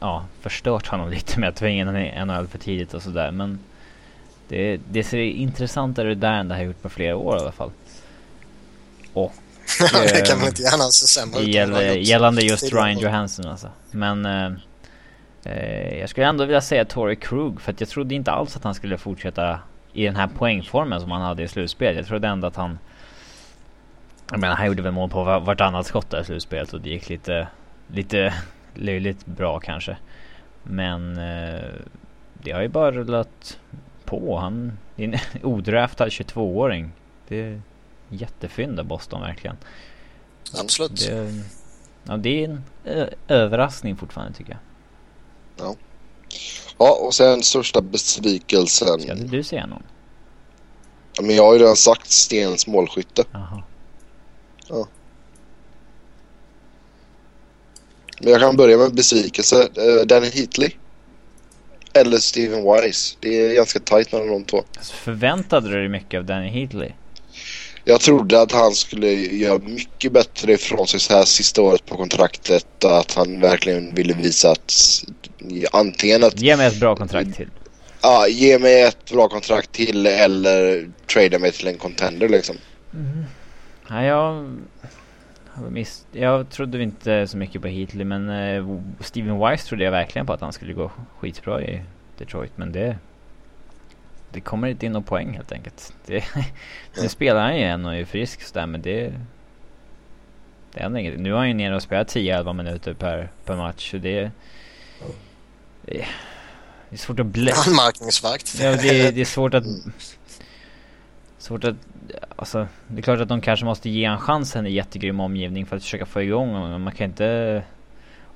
ja, 0.00 0.24
förstört 0.40 0.86
honom 0.86 1.10
lite 1.10 1.40
med 1.40 1.48
att 1.48 1.56
tvinga 1.56 1.80
in 1.80 1.86
honom 1.86 2.02
i 2.02 2.24
NHL 2.24 2.46
för 2.46 2.58
tidigt 2.58 2.94
och 2.94 3.02
sådär. 3.02 3.30
Men 3.30 3.58
det, 4.48 4.80
det 4.90 5.04
ser 5.04 5.18
intressantare 5.18 6.12
ut 6.12 6.20
där 6.20 6.32
än 6.32 6.48
det 6.48 6.54
har 6.54 6.62
gjort 6.62 6.82
på 6.82 6.88
flera 6.88 7.16
år 7.16 7.36
i 7.36 7.40
alla 7.40 7.52
fall. 7.52 7.70
Och 9.12 9.32
det 9.92 10.26
kan 10.26 10.38
man 10.38 10.48
inte 10.48 10.62
gärna 10.62 10.84
se 10.84 11.06
sämre 11.06 11.40
ut. 11.40 11.48
Gäll, 11.48 12.06
gällande 12.06 12.42
just. 12.42 12.72
Ryan 12.72 12.98
Johansson 12.98 13.46
alltså. 13.46 13.68
Men 13.90 14.26
eh, 14.26 14.52
eh, 15.44 15.98
jag 15.98 16.10
skulle 16.10 16.26
ändå 16.26 16.44
vilja 16.44 16.60
säga 16.60 16.84
Torrey 16.84 17.16
Krug 17.16 17.60
för 17.60 17.72
att 17.72 17.80
jag 17.80 17.88
trodde 17.88 18.14
inte 18.14 18.30
alls 18.30 18.56
att 18.56 18.64
han 18.64 18.74
skulle 18.74 18.98
fortsätta 18.98 19.60
i 19.96 20.04
den 20.04 20.16
här 20.16 20.26
poängformen 20.26 21.00
som 21.00 21.10
han 21.10 21.22
hade 21.22 21.42
i 21.42 21.48
slutspelet. 21.48 21.96
Jag 21.96 22.06
trodde 22.06 22.28
ändå 22.28 22.46
att 22.46 22.56
han 22.56 22.78
Jag 24.30 24.40
menar 24.40 24.54
han 24.56 24.66
gjorde 24.66 24.82
väl 24.82 24.92
mål 24.92 25.10
på 25.10 25.24
var- 25.24 25.40
vartannat 25.40 25.86
skott 25.86 26.10
där 26.10 26.20
i 26.20 26.24
slutspelet 26.24 26.72
och 26.72 26.80
det 26.80 26.88
gick 26.90 27.08
lite 27.08 27.48
Lite 27.88 28.34
löjligt 28.74 29.26
bra 29.26 29.60
kanske. 29.60 29.96
Men 30.62 31.18
eh, 31.18 31.64
det 32.32 32.50
har 32.52 32.62
ju 32.62 32.68
bara 32.68 32.92
rullat 32.92 33.58
på. 34.04 34.38
Han 34.38 34.78
är 34.96 35.04
en 35.04 35.14
odraftad 35.42 36.06
22-åring. 36.08 36.92
Det 37.28 37.40
är 37.42 37.60
jättefynd 38.08 38.80
av 38.80 38.86
Boston 38.86 39.20
verkligen. 39.20 39.56
Absolut. 40.60 41.06
Det, 41.08 41.32
ja, 42.04 42.16
det 42.16 42.44
är 42.44 42.48
en 42.48 42.64
ö, 42.84 43.08
överraskning 43.28 43.96
fortfarande 43.96 44.32
tycker 44.32 44.50
jag. 44.52 44.60
Ja, 45.66 45.74
och 46.76 47.14
sen 47.14 47.42
största 47.42 47.80
besvikelsen. 47.80 49.00
Ska 49.00 49.14
du 49.14 49.42
säga 49.42 49.66
någon? 49.66 49.82
Ja, 51.16 51.22
Men 51.22 51.36
jag 51.36 51.44
har 51.44 51.52
ju 51.52 51.58
redan 51.58 51.76
sagt 51.76 52.10
Stens 52.10 52.66
målskytte. 52.66 53.24
Jaha. 53.32 53.62
Men 58.20 58.32
jag 58.32 58.40
kan 58.40 58.56
börja 58.56 58.76
med 58.78 58.94
besvikelse. 58.94 59.56
Uh, 59.56 60.06
Danny 60.06 60.30
Heatley. 60.30 60.70
Eller 61.92 62.18
Steven 62.18 62.62
Wise. 62.72 63.16
Det 63.20 63.46
är 63.46 63.54
ganska 63.54 63.80
tajt 63.80 64.12
mellan 64.12 64.28
de 64.28 64.44
två. 64.44 64.64
Alltså, 64.76 64.94
förväntade 64.94 65.68
du 65.68 65.76
dig 65.76 65.88
mycket 65.88 66.18
av 66.18 66.24
Danny 66.24 66.48
Heatley? 66.48 66.92
Jag 67.84 68.00
trodde 68.00 68.40
att 68.40 68.52
han 68.52 68.74
skulle 68.74 69.12
göra 69.12 69.58
mycket 69.58 70.12
bättre 70.12 70.52
ifrån 70.52 70.86
sig 70.86 71.00
så 71.00 71.14
här 71.14 71.24
sista 71.24 71.62
året 71.62 71.86
på 71.86 71.96
kontraktet. 71.96 72.84
Att 72.84 73.14
han 73.14 73.40
verkligen 73.40 73.94
ville 73.94 74.14
visa 74.14 74.50
att 74.50 74.70
antingen 75.72 76.24
att 76.24 76.40
Ge 76.40 76.56
mig 76.56 76.66
ett 76.66 76.80
bra 76.80 76.96
kontrakt 76.96 77.34
till. 77.34 77.50
ja, 78.02 78.28
ge 78.28 78.58
mig 78.58 78.82
ett 78.82 79.12
bra 79.12 79.28
kontrakt 79.28 79.72
till 79.72 80.06
eller 80.06 80.88
trada 81.06 81.38
mig 81.38 81.52
till 81.52 81.66
en 81.68 81.78
contender 81.78 82.28
liksom. 82.28 82.56
Nej, 83.90 84.06
jag... 84.06 84.56
jag 85.54 85.72
Miss, 85.72 86.06
jag 86.12 86.50
trodde 86.50 86.82
inte 86.82 87.26
så 87.26 87.36
mycket 87.36 87.62
på 87.62 87.68
Heatley 87.68 88.04
men 88.04 88.28
eh, 88.28 88.78
Steven 89.00 89.50
Wise 89.50 89.66
trodde 89.68 89.84
jag 89.84 89.90
verkligen 89.90 90.26
på 90.26 90.32
att 90.32 90.40
han 90.40 90.52
skulle 90.52 90.72
gå 90.72 90.90
skitbra 91.18 91.62
i 91.62 91.82
Detroit 92.18 92.52
men 92.56 92.72
det... 92.72 92.96
Det 94.32 94.40
kommer 94.40 94.68
inte 94.68 94.86
in 94.86 94.92
någon 94.92 95.02
poäng 95.02 95.32
helt 95.34 95.52
enkelt. 95.52 95.92
Det, 96.06 96.24
nu 97.02 97.08
spelar 97.08 97.40
han 97.42 97.54
igen 97.54 97.86
och 97.86 97.94
är 97.94 98.04
frisk 98.04 98.42
sådär 98.42 98.66
men 98.66 98.82
det... 98.82 99.12
Det 100.72 100.82
händer 100.82 101.00
inget. 101.00 101.20
Nu 101.20 101.32
har 101.32 101.38
han 101.38 101.48
ju 101.48 101.54
nere 101.54 101.74
och 101.74 101.82
spelat 101.82 102.14
10-11 102.14 102.52
minuter 102.52 102.94
per, 102.94 103.30
per 103.44 103.56
match 103.56 103.90
så 103.90 103.96
det... 103.96 104.30
Det 105.86 106.04
är 106.90 106.96
svårt 106.96 107.20
att 107.20 107.26
blä... 107.26 107.52
Anmärkningsvärt. 107.66 108.54
Ja, 108.60 108.76
det, 108.76 109.00
är- 109.06 109.12
det 109.12 109.20
är 109.20 109.24
svårt 109.24 109.54
att... 109.54 109.64
Svårt 111.38 111.64
att... 111.64 111.76
Alltså, 112.36 112.68
det 112.88 112.98
är 112.98 113.02
klart 113.02 113.20
att 113.20 113.28
de 113.28 113.40
kanske 113.40 113.64
måste 113.64 113.90
ge 113.90 114.04
en 114.04 114.18
chansen 114.18 114.66
i 114.66 114.70
jättegrym 114.70 115.20
omgivning 115.20 115.66
för 115.66 115.76
att 115.76 115.82
försöka 115.82 116.06
få 116.06 116.22
igång 116.22 116.48
honom. 116.48 116.70
Men 116.70 116.80
man 116.82 116.94
kan 116.94 117.06
inte 117.06 117.62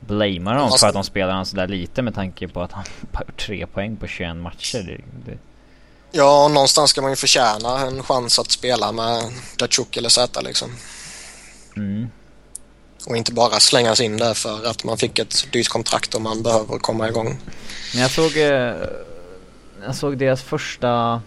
blamea 0.00 0.54
dem 0.54 0.70
för 0.80 0.86
att 0.86 0.94
de 0.94 1.04
spelar 1.04 1.34
han 1.34 1.46
sådär 1.46 1.68
lite 1.68 2.02
med 2.02 2.14
tanke 2.14 2.48
på 2.48 2.62
att 2.62 2.72
han 2.72 2.84
bara 3.12 3.24
gjort 3.24 3.36
tre 3.46 3.66
poäng 3.66 3.96
på 3.96 4.06
21 4.06 4.36
matcher. 4.36 4.78
Det, 4.78 5.30
det, 5.32 5.38
Ja, 6.12 6.48
någonstans 6.48 6.90
ska 6.90 7.02
man 7.02 7.10
ju 7.10 7.16
förtjäna 7.16 7.78
en 7.86 8.02
chans 8.02 8.38
att 8.38 8.50
spela 8.50 8.92
med 8.92 9.22
Datsjuk 9.58 9.96
eller 9.96 10.08
Zäta 10.08 10.40
liksom. 10.40 10.68
mm. 11.76 12.08
Och 13.06 13.16
inte 13.16 13.32
bara 13.32 13.60
slängas 13.60 14.00
in 14.00 14.16
där 14.16 14.34
för 14.34 14.66
att 14.66 14.84
man 14.84 14.98
fick 14.98 15.18
ett 15.18 15.46
dyrt 15.52 15.68
kontrakt 15.68 16.14
och 16.14 16.22
man 16.22 16.42
behöver 16.42 16.78
komma 16.78 17.08
igång. 17.08 17.38
Men 17.94 18.02
jag 18.02 18.10
såg... 18.10 18.36
eh, 18.36 18.74
Jag 19.84 19.94
såg 19.94 20.18
deras 20.18 20.42
första... 20.42 21.22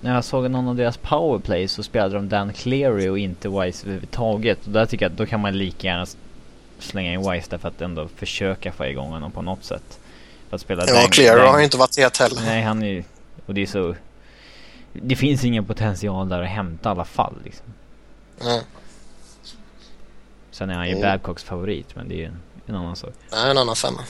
När 0.00 0.14
jag 0.14 0.24
såg 0.24 0.50
någon 0.50 0.68
av 0.68 0.76
deras 0.76 0.96
powerplay 0.96 1.68
så 1.68 1.82
spelade 1.82 2.14
de 2.14 2.28
Dan 2.28 2.52
Cleary 2.52 3.08
och 3.08 3.18
inte 3.18 3.48
Wise 3.48 3.84
överhuvudtaget. 3.86 4.58
Och 4.66 4.72
där 4.72 4.86
tycker 4.86 5.04
jag 5.04 5.12
att 5.12 5.18
då 5.18 5.26
kan 5.26 5.40
man 5.40 5.58
lika 5.58 5.86
gärna 5.86 6.06
slänga 6.78 7.12
in 7.12 7.30
Wise 7.30 7.46
där 7.50 7.58
för 7.58 7.68
att 7.68 7.80
ändå 7.80 8.08
försöka 8.16 8.72
få 8.72 8.86
igång 8.86 9.10
honom 9.10 9.32
på 9.32 9.42
något 9.42 9.64
sätt. 9.64 9.98
För 10.48 10.54
att 10.56 10.60
spela 10.60 10.84
Ja, 10.88 10.94
Dan- 10.94 11.10
Clear 11.10 11.36
Dan- 11.38 11.48
har 11.48 11.58
ju 11.58 11.64
inte 11.64 11.76
varit 11.76 11.98
het 11.98 12.16
heller. 12.16 12.40
Nej, 12.44 12.62
han 12.62 12.82
är 12.82 12.86
ju... 12.86 13.04
Och 13.46 13.54
det 13.54 13.62
är 13.62 13.66
så... 13.66 13.94
Det 14.92 15.16
finns 15.16 15.44
ingen 15.44 15.64
potential 15.64 16.28
där 16.28 16.42
att 16.42 16.48
hämta 16.48 16.88
i 16.88 16.90
alla 16.92 17.04
fall 17.04 17.34
liksom. 17.44 17.66
Nej, 18.44 18.60
Sen 20.52 20.70
är 20.70 20.74
han 20.74 20.86
ju 20.88 20.96
Mm. 20.96 21.02
Babcocks 21.02 21.42
favorit, 21.44 21.86
men 21.96 22.08
det 22.08 22.14
är 22.14 22.18
ju 22.18 22.30
en, 22.66 22.74
annan 22.74 22.96
sak. 22.96 23.10
det 23.30 23.36
är 23.36 23.50
en 23.50 23.58
annan 23.58 23.76
femma. 23.76 24.04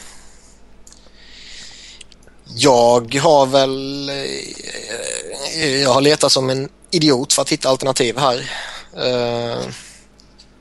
Jag 2.57 3.15
har 3.15 3.47
väl... 3.47 4.09
eh, 4.09 5.83
Jag 5.83 5.91
har 5.95 6.01
letat 6.01 6.33
som 6.33 6.51
en 6.51 6.69
idiot 6.91 7.33
för 7.33 7.43
att 7.43 7.49
hitta 7.53 7.69
alternativ 7.69 8.19
här. 8.19 8.51
Eh, 8.97 9.59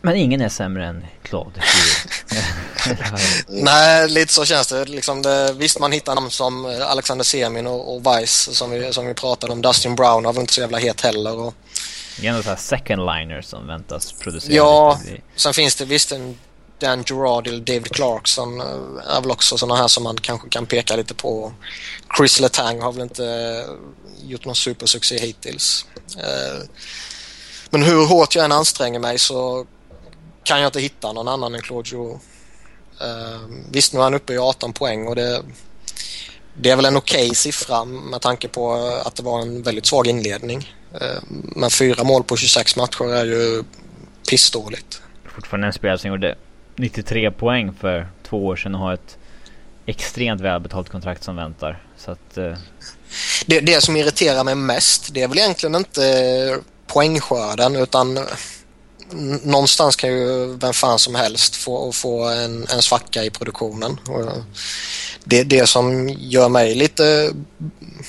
Men 0.01 0.15
ingen 0.15 0.41
är 0.41 0.49
sämre 0.49 0.85
än 0.87 1.05
Claude. 1.23 1.61
Nej, 3.47 4.09
lite 4.09 4.33
så 4.33 4.45
känns 4.45 4.67
det. 4.67 4.85
Liksom 4.85 5.21
det 5.21 5.53
visst, 5.53 5.79
man 5.79 5.91
hittar 5.91 6.15
namn 6.15 6.31
som 6.31 6.65
eh, 6.65 6.91
Alexander 6.91 7.23
Semin 7.25 7.67
och, 7.67 7.95
och 7.95 8.05
Weiss 8.05 8.49
som 8.57 8.71
vi, 8.71 8.93
som 8.93 9.05
vi 9.07 9.13
pratade 9.13 9.53
om. 9.53 9.61
Dustin 9.61 9.95
Brown 9.95 10.25
har 10.25 10.33
väl 10.33 10.41
inte 10.41 10.53
så 10.53 10.61
jävla 10.61 10.77
het 10.77 11.01
heller. 11.01 11.39
Och, 11.39 11.53
det 12.19 12.25
är 12.27 12.29
ändå 12.31 12.43
såhär 12.43 12.55
second 12.55 13.01
liners 13.05 13.45
som 13.45 13.67
väntas 13.67 14.11
producera 14.11 14.53
Ja. 14.55 14.99
lite. 15.05 15.21
Sen 15.35 15.53
finns 15.53 15.75
det 15.75 15.85
visst 15.85 16.11
en 16.11 16.37
Dan 16.79 17.03
Gerard 17.07 17.47
eller 17.47 17.59
David 17.59 17.91
Clarkson 17.91 18.61
eh, 18.61 19.15
är 19.15 19.21
väl 19.21 19.31
också 19.31 19.57
sådana 19.57 19.75
här 19.81 19.87
som 19.87 20.03
man 20.03 20.17
kanske 20.17 20.49
kan 20.49 20.65
peka 20.65 20.95
lite 20.95 21.13
på. 21.13 21.53
Chris 22.17 22.39
Letang 22.39 22.81
har 22.81 22.91
väl 22.91 23.01
inte 23.01 23.25
eh, 23.25 23.73
gjort 24.29 24.45
någon 24.45 24.55
supersuccé 24.55 25.17
hittills. 25.19 25.85
Eh, 26.17 26.63
Men 27.69 27.83
hur 27.83 28.05
hårt 28.07 28.35
jag 28.35 28.45
än 28.45 28.51
anstränger 28.51 28.99
mig 28.99 29.19
så 29.19 29.65
kan 30.43 30.61
jag 30.61 30.67
inte 30.67 30.79
hitta 30.79 31.11
någon 31.13 31.27
annan 31.27 31.55
än 31.55 31.61
Claude 31.61 31.89
Giroux. 31.89 32.25
Visst, 33.71 33.93
nu 33.93 33.99
är 33.99 34.03
han 34.03 34.13
uppe 34.13 34.33
i 34.33 34.37
18 34.37 34.73
poäng 34.73 35.07
och 35.07 35.15
det, 35.15 35.43
det 36.57 36.69
är 36.69 36.75
väl 36.75 36.85
en 36.85 36.97
okej 36.97 37.35
siffra 37.35 37.85
med 37.85 38.21
tanke 38.21 38.47
på 38.47 38.73
att 39.05 39.15
det 39.15 39.23
var 39.23 39.41
en 39.41 39.63
väldigt 39.63 39.85
svag 39.85 40.07
inledning. 40.07 40.75
Eh, 40.93 41.17
Men 41.55 41.69
fyra 41.69 42.03
mål 42.03 42.23
på 42.23 42.37
26 42.37 42.75
matcher 42.75 43.13
är 43.13 43.25
ju 43.25 43.63
pissdåligt. 44.29 45.01
Fortfarande 45.35 45.67
en 45.67 45.73
spelare 45.73 45.97
som 45.97 46.09
gjorde 46.09 46.35
93 46.75 47.31
poäng 47.31 47.73
för 47.79 48.07
två 48.29 48.45
år 48.45 48.55
sedan 48.55 48.75
och 48.75 48.81
har 48.81 48.93
ett 48.93 49.17
extremt 49.85 50.41
välbetalt 50.41 50.89
kontrakt 50.89 51.23
som 51.23 51.35
väntar. 51.35 51.83
Så 51.97 52.11
att... 52.11 52.37
eh, 52.37 52.53
Det, 53.45 53.59
det 53.59 53.81
som 53.81 53.95
irriterar 53.95 54.43
mig 54.43 54.55
mest 54.55 55.13
det 55.13 55.21
är 55.21 55.27
väl 55.27 55.37
egentligen 55.37 55.75
inte 55.75 56.59
poängskörden 56.87 57.75
utan 57.75 58.19
någonstans 59.43 59.95
kan 59.95 60.09
ju 60.09 60.47
vem 60.57 60.73
fan 60.73 60.99
som 60.99 61.15
helst 61.15 61.55
få, 61.55 61.91
få 61.91 62.23
en, 62.23 62.67
en 62.67 62.81
svacka 62.81 63.23
i 63.23 63.29
produktionen. 63.29 63.99
Och 64.07 64.25
Det, 65.23 65.43
det 65.43 65.67
som 65.67 66.09
gör 66.09 66.49
mig 66.49 66.75
lite, 66.75 67.33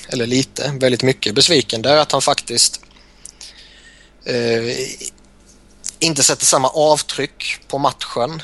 eller 0.07 0.25
lite, 0.25 0.73
väldigt 0.79 1.03
mycket 1.03 1.35
besviken 1.35 1.81
det 1.81 1.89
är 1.89 1.97
att 1.97 2.11
han 2.11 2.21
faktiskt 2.21 2.81
eh, 4.25 4.77
inte 5.99 6.23
sätter 6.23 6.45
samma 6.45 6.69
avtryck 6.69 7.57
på 7.67 7.77
matchen 7.77 8.41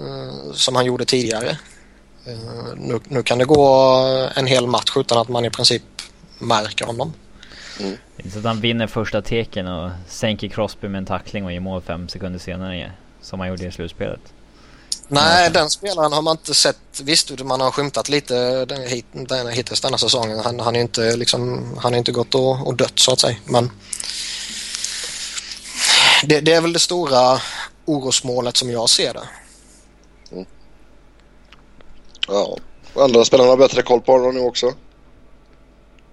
eh, 0.00 0.52
som 0.54 0.76
han 0.76 0.84
gjorde 0.84 1.04
tidigare. 1.04 1.58
Eh, 2.26 2.76
nu, 2.76 3.00
nu 3.08 3.22
kan 3.22 3.38
det 3.38 3.44
gå 3.44 3.64
en 4.34 4.46
hel 4.46 4.66
match 4.66 4.92
utan 4.96 5.18
att 5.18 5.28
man 5.28 5.44
i 5.44 5.50
princip 5.50 5.82
märker 6.38 6.84
honom 6.86 7.12
det 7.78 7.84
är 7.84 7.98
inte 8.16 8.30
så 8.30 8.38
att 8.38 8.44
han 8.44 8.60
vinner 8.60 8.86
första 8.86 9.22
teken 9.22 9.66
och 9.66 9.90
sänker 10.08 10.48
Crosby 10.48 10.88
med 10.88 10.98
en 10.98 11.06
tackling 11.06 11.44
och 11.44 11.52
ger 11.52 11.60
mål 11.60 11.82
fem 11.82 12.08
sekunder 12.08 12.38
senare. 12.38 12.92
Som 13.20 13.40
han 13.40 13.48
gjorde 13.48 13.66
i 13.66 13.72
slutspelet. 13.72 14.20
Nej, 15.08 15.50
den 15.50 15.70
spelaren 15.70 16.12
har 16.12 16.22
man 16.22 16.36
inte 16.36 16.54
sett. 16.54 17.00
Visst, 17.02 17.44
man 17.44 17.60
har 17.60 17.70
skymtat 17.70 18.08
lite 18.08 18.64
den, 18.64 18.82
hit, 18.82 19.06
den, 19.12 19.48
hittills 19.48 19.80
denna 19.80 19.98
säsongen. 19.98 20.38
Han, 20.38 20.60
han 20.60 20.76
är 20.76 20.80
inte 20.80 21.16
liksom, 21.16 21.64
han 21.78 21.94
är 21.94 21.98
inte 21.98 22.12
gått 22.12 22.34
och, 22.34 22.66
och 22.66 22.74
dött 22.76 22.98
så 22.98 23.12
att 23.12 23.20
säga. 23.20 23.36
Men 23.44 23.70
det, 26.24 26.40
det 26.40 26.52
är 26.52 26.60
väl 26.60 26.72
det 26.72 26.78
stora 26.78 27.40
orosmålet 27.84 28.56
som 28.56 28.70
jag 28.70 28.90
ser 28.90 29.14
det. 29.14 29.28
Ja. 32.28 32.56
Andra 32.96 33.24
spelarna 33.24 33.50
har 33.50 33.56
bättre 33.56 33.82
koll 33.82 34.00
på 34.00 34.12
honom 34.12 34.34
nu 34.34 34.40
också. 34.40 34.72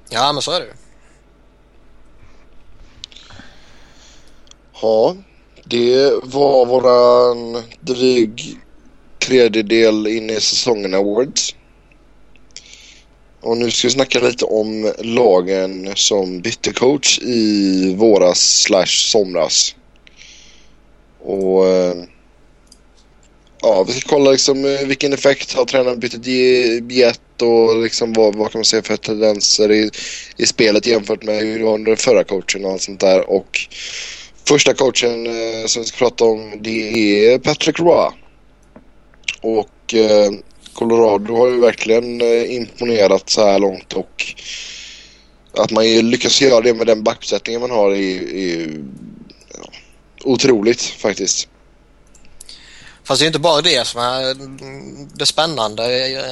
Ja, 0.09 0.33
men 0.33 0.41
så 0.41 0.51
är 0.51 0.59
det 0.59 0.65
ju. 0.65 0.73
Ja, 4.81 5.15
det 5.63 6.13
var 6.23 6.65
våran 6.65 7.63
dryg 7.81 8.57
tredjedel 9.19 10.07
in 10.07 10.29
i 10.29 10.35
säsongen 10.35 10.93
awards. 10.93 11.55
Och 13.41 13.57
nu 13.57 13.71
ska 13.71 13.87
vi 13.87 13.93
snacka 13.93 14.19
lite 14.19 14.45
om 14.45 14.93
lagen 14.99 15.91
som 15.95 16.41
bytte 16.41 16.73
coach 16.73 17.19
i 17.19 17.95
våras 17.95 18.61
slash 18.61 19.11
somras. 19.11 19.75
Och 21.19 21.67
eh, 21.67 21.95
ja, 23.61 23.83
vi 23.83 23.93
ska 23.93 24.09
kolla 24.09 24.31
liksom 24.31 24.65
eh, 24.65 24.87
vilken 24.87 25.13
effekt 25.13 25.53
har 25.53 25.65
tränarbytet 25.65 26.27
gett 26.91 27.41
och 27.41 27.83
liksom 27.83 28.13
vad, 28.13 28.35
vad 28.35 28.51
kan 28.51 28.59
man 28.59 28.65
se 28.65 28.81
för 28.81 28.97
tendenser 28.97 29.71
i, 29.71 29.89
i 30.37 30.45
spelet 30.45 30.87
jämfört 30.87 31.23
med 31.23 31.39
hur 31.39 31.59
det 31.59 31.65
var 31.65 31.73
under 31.73 31.95
förra 31.95 32.23
coachen 32.23 32.65
och 32.65 32.71
allt 32.71 32.81
sånt 32.81 32.99
där. 32.99 33.29
Och 33.29 33.59
Första 34.49 34.73
coachen 34.73 35.27
eh, 35.27 35.65
som 35.65 35.81
vi 35.81 35.87
ska 35.87 35.97
prata 35.97 36.25
om 36.25 36.53
det 36.61 37.29
är 37.31 37.39
Patrick 37.39 37.79
Roy. 37.79 38.11
Och 39.41 39.93
eh, 39.93 40.31
Colorado 40.73 41.35
har 41.35 41.47
ju 41.47 41.59
verkligen 41.59 42.21
eh, 42.21 42.55
imponerat 42.55 43.29
så 43.29 43.45
här 43.45 43.59
långt 43.59 43.93
och 43.93 44.35
att 45.53 45.71
man 45.71 45.85
lyckas 45.85 46.41
göra 46.41 46.61
det 46.61 46.73
med 46.73 46.87
den 46.87 47.03
backuppsättningen 47.03 47.61
man 47.61 47.71
har 47.71 47.91
är, 47.91 48.33
är 48.33 48.81
ja, 49.53 49.71
otroligt 50.23 50.81
faktiskt. 50.81 51.47
Fast 53.03 53.19
det 53.19 53.25
är 53.25 53.27
inte 53.27 53.39
bara 53.39 53.61
det 53.61 53.87
som 53.87 54.01
är 54.01 54.35
det 55.17 55.25
spännande, 55.25 55.83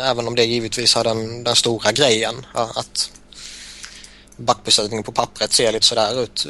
även 0.10 0.28
om 0.28 0.36
det 0.36 0.44
givetvis 0.44 0.96
är 0.96 1.04
den, 1.04 1.44
den 1.44 1.56
stora 1.56 1.92
grejen. 1.92 2.46
Att 2.54 3.12
backbesättningen 4.38 5.04
på 5.04 5.12
pappret 5.12 5.54
ser 5.54 5.72
lite 5.72 5.86
sådär 5.86 6.24
ut. 6.24 6.48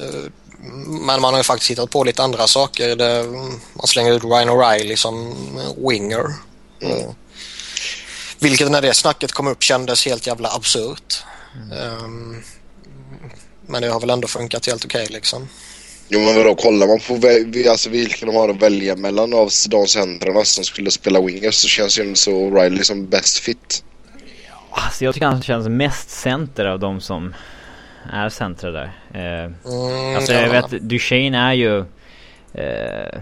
Men 0.88 1.22
man 1.22 1.34
har 1.34 1.38
ju 1.38 1.44
faktiskt 1.44 1.72
hittat 1.72 1.90
på 1.90 2.04
lite 2.04 2.24
andra 2.24 2.48
saker. 2.48 2.96
Det, 2.96 3.26
man 3.74 3.88
slänger 3.88 4.14
ut 4.14 4.24
Ryan 4.24 4.50
O'Reilly 4.50 4.96
som 4.96 5.36
winger. 5.90 6.26
Mm. 6.82 7.14
Vilket 8.40 8.72
när 8.72 8.82
det 8.82 8.94
snacket 8.94 9.32
kom 9.32 9.48
upp 9.48 9.64
kändes 9.64 10.06
helt 10.06 10.28
jävla 10.28 10.50
absurt. 10.50 11.24
Mm. 11.56 12.04
Um, 12.04 12.44
men 13.68 13.82
det 13.82 13.88
har 13.90 14.00
väl 14.00 14.10
ändå 14.10 14.28
funkat 14.28 14.66
helt 14.66 14.86
okej 14.86 15.04
okay, 15.04 15.14
liksom. 15.14 15.48
Jo 16.10 16.20
men 16.20 16.36
vadå, 16.36 16.56
kollar 16.56 16.88
man 16.88 17.00
på 17.00 17.14
alltså, 17.70 17.90
vilka 17.90 18.26
de 18.26 18.36
har 18.36 18.50
att 18.50 18.62
välja 18.62 18.96
mellan 18.96 19.34
av 19.34 19.52
de 19.70 19.88
centrarna 19.88 20.46
som 20.46 20.64
skulle 20.64 20.92
spela 20.92 21.22
wingers 21.22 21.56
så 21.56 21.68
känns 21.68 22.00
ju 22.00 22.16
så 22.16 22.32
O'Reilly 22.32 22.84
som 22.84 23.08
bäst 23.08 23.38
fit. 23.38 23.84
Alltså 24.72 25.06
jag 25.06 25.14
tycker 25.14 25.28
han 25.28 25.42
känns 25.42 25.68
mest 25.68 26.10
center 26.10 26.66
av 26.66 26.80
de 26.80 27.02
som 27.02 27.34
är 28.14 28.30
centra 28.30 28.72
där. 28.72 28.92
Eh, 29.14 29.44
mm, 29.44 30.16
alltså 30.16 30.34
jag 30.34 30.50
vet, 30.50 30.70
Duchene 30.70 31.38
är 31.38 31.54
ju... 31.54 31.86
Eh, 32.54 33.20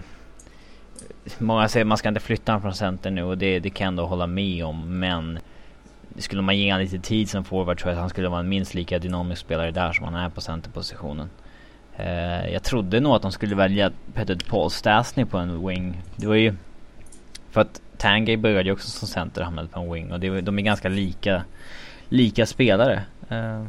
många 1.38 1.68
säger 1.68 1.84
att 1.84 1.88
man 1.88 1.98
ska 1.98 2.08
inte 2.08 2.20
flytta 2.20 2.52
honom 2.52 2.62
från 2.62 2.74
center 2.74 3.10
nu 3.10 3.22
och 3.22 3.38
det, 3.38 3.58
det 3.58 3.70
kan 3.70 3.84
jag 3.84 3.88
ändå 3.88 4.06
hålla 4.06 4.26
med 4.26 4.64
om 4.64 4.98
men 4.98 5.38
skulle 6.18 6.42
man 6.42 6.58
ge 6.58 6.72
honom 6.72 6.84
lite 6.84 6.98
tid 6.98 7.30
som 7.30 7.44
forward 7.44 7.78
tror 7.78 7.90
jag 7.90 7.96
att 7.96 8.00
han 8.00 8.10
skulle 8.10 8.28
vara 8.28 8.40
en 8.40 8.48
minst 8.48 8.74
lika 8.74 8.98
dynamisk 8.98 9.40
spelare 9.40 9.70
där 9.70 9.92
som 9.92 10.04
han 10.04 10.14
är 10.14 10.28
på 10.28 10.40
centerpositionen. 10.40 11.30
Uh, 12.00 12.52
jag 12.52 12.62
trodde 12.62 13.00
nog 13.00 13.12
att 13.12 13.22
de 13.22 13.32
skulle 13.32 13.54
välja 13.54 13.92
Peter 14.14 14.38
Paul 14.48 14.70
Stasny 14.70 15.24
på 15.24 15.38
en 15.38 15.66
wing. 15.68 16.02
Det 16.16 16.26
var 16.26 16.34
ju... 16.34 16.54
För 17.50 17.60
att 17.60 17.80
Tangay 17.96 18.36
började 18.36 18.62
ju 18.62 18.72
också 18.72 18.90
som 18.90 19.08
center 19.08 19.40
och 19.40 19.44
hamnade 19.44 19.68
på 19.68 19.80
en 19.80 19.92
wing 19.92 20.12
och 20.12 20.20
det, 20.20 20.40
de 20.40 20.58
är 20.58 20.62
ganska 20.62 20.88
lika, 20.88 21.44
lika 22.08 22.46
spelare. 22.46 23.02
Uh, 23.32 23.66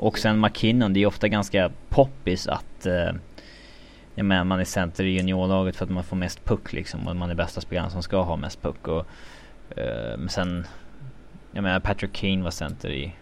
och 0.00 0.18
sen 0.18 0.40
McKinnon, 0.40 0.92
det 0.92 1.02
är 1.02 1.06
ofta 1.06 1.28
ganska 1.28 1.70
poppis 1.88 2.46
att 2.46 2.86
uh, 2.86 3.12
jag 4.14 4.24
menar, 4.24 4.44
man 4.44 4.60
är 4.60 4.64
center 4.64 5.04
i 5.04 5.10
juniorlaget 5.10 5.76
för 5.76 5.84
att 5.84 5.90
man 5.90 6.04
får 6.04 6.16
mest 6.16 6.44
puck 6.44 6.72
liksom 6.72 7.08
och 7.08 7.16
man 7.16 7.30
är 7.30 7.34
bästa 7.34 7.60
spelaren 7.60 7.90
som 7.90 8.02
ska 8.02 8.22
ha 8.22 8.36
mest 8.36 8.62
puck 8.62 8.88
och 8.88 9.06
uh, 9.78 10.16
men 10.18 10.28
sen 10.28 10.66
jag 11.52 11.62
menar 11.62 11.80
Patrick 11.80 12.12
Kane 12.12 12.42
var 12.42 12.50
center 12.50 12.90
i 12.90 13.12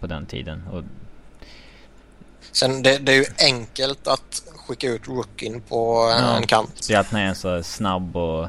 på 0.00 0.06
den 0.06 0.26
tiden 0.26 0.62
och 0.72 0.82
Sen 2.52 2.82
det, 2.82 2.98
det 2.98 3.12
är 3.12 3.16
ju 3.16 3.26
enkelt 3.38 4.08
att 4.08 4.42
skicka 4.66 4.90
ut 4.90 5.08
rookien 5.08 5.60
på 5.60 6.10
ja, 6.20 6.36
en 6.36 6.46
kant. 6.46 6.86
Det 6.88 6.94
är 6.94 6.98
att 6.98 7.10
han 7.10 7.20
är 7.20 7.34
så 7.34 7.62
snabb 7.62 8.16
och 8.16 8.48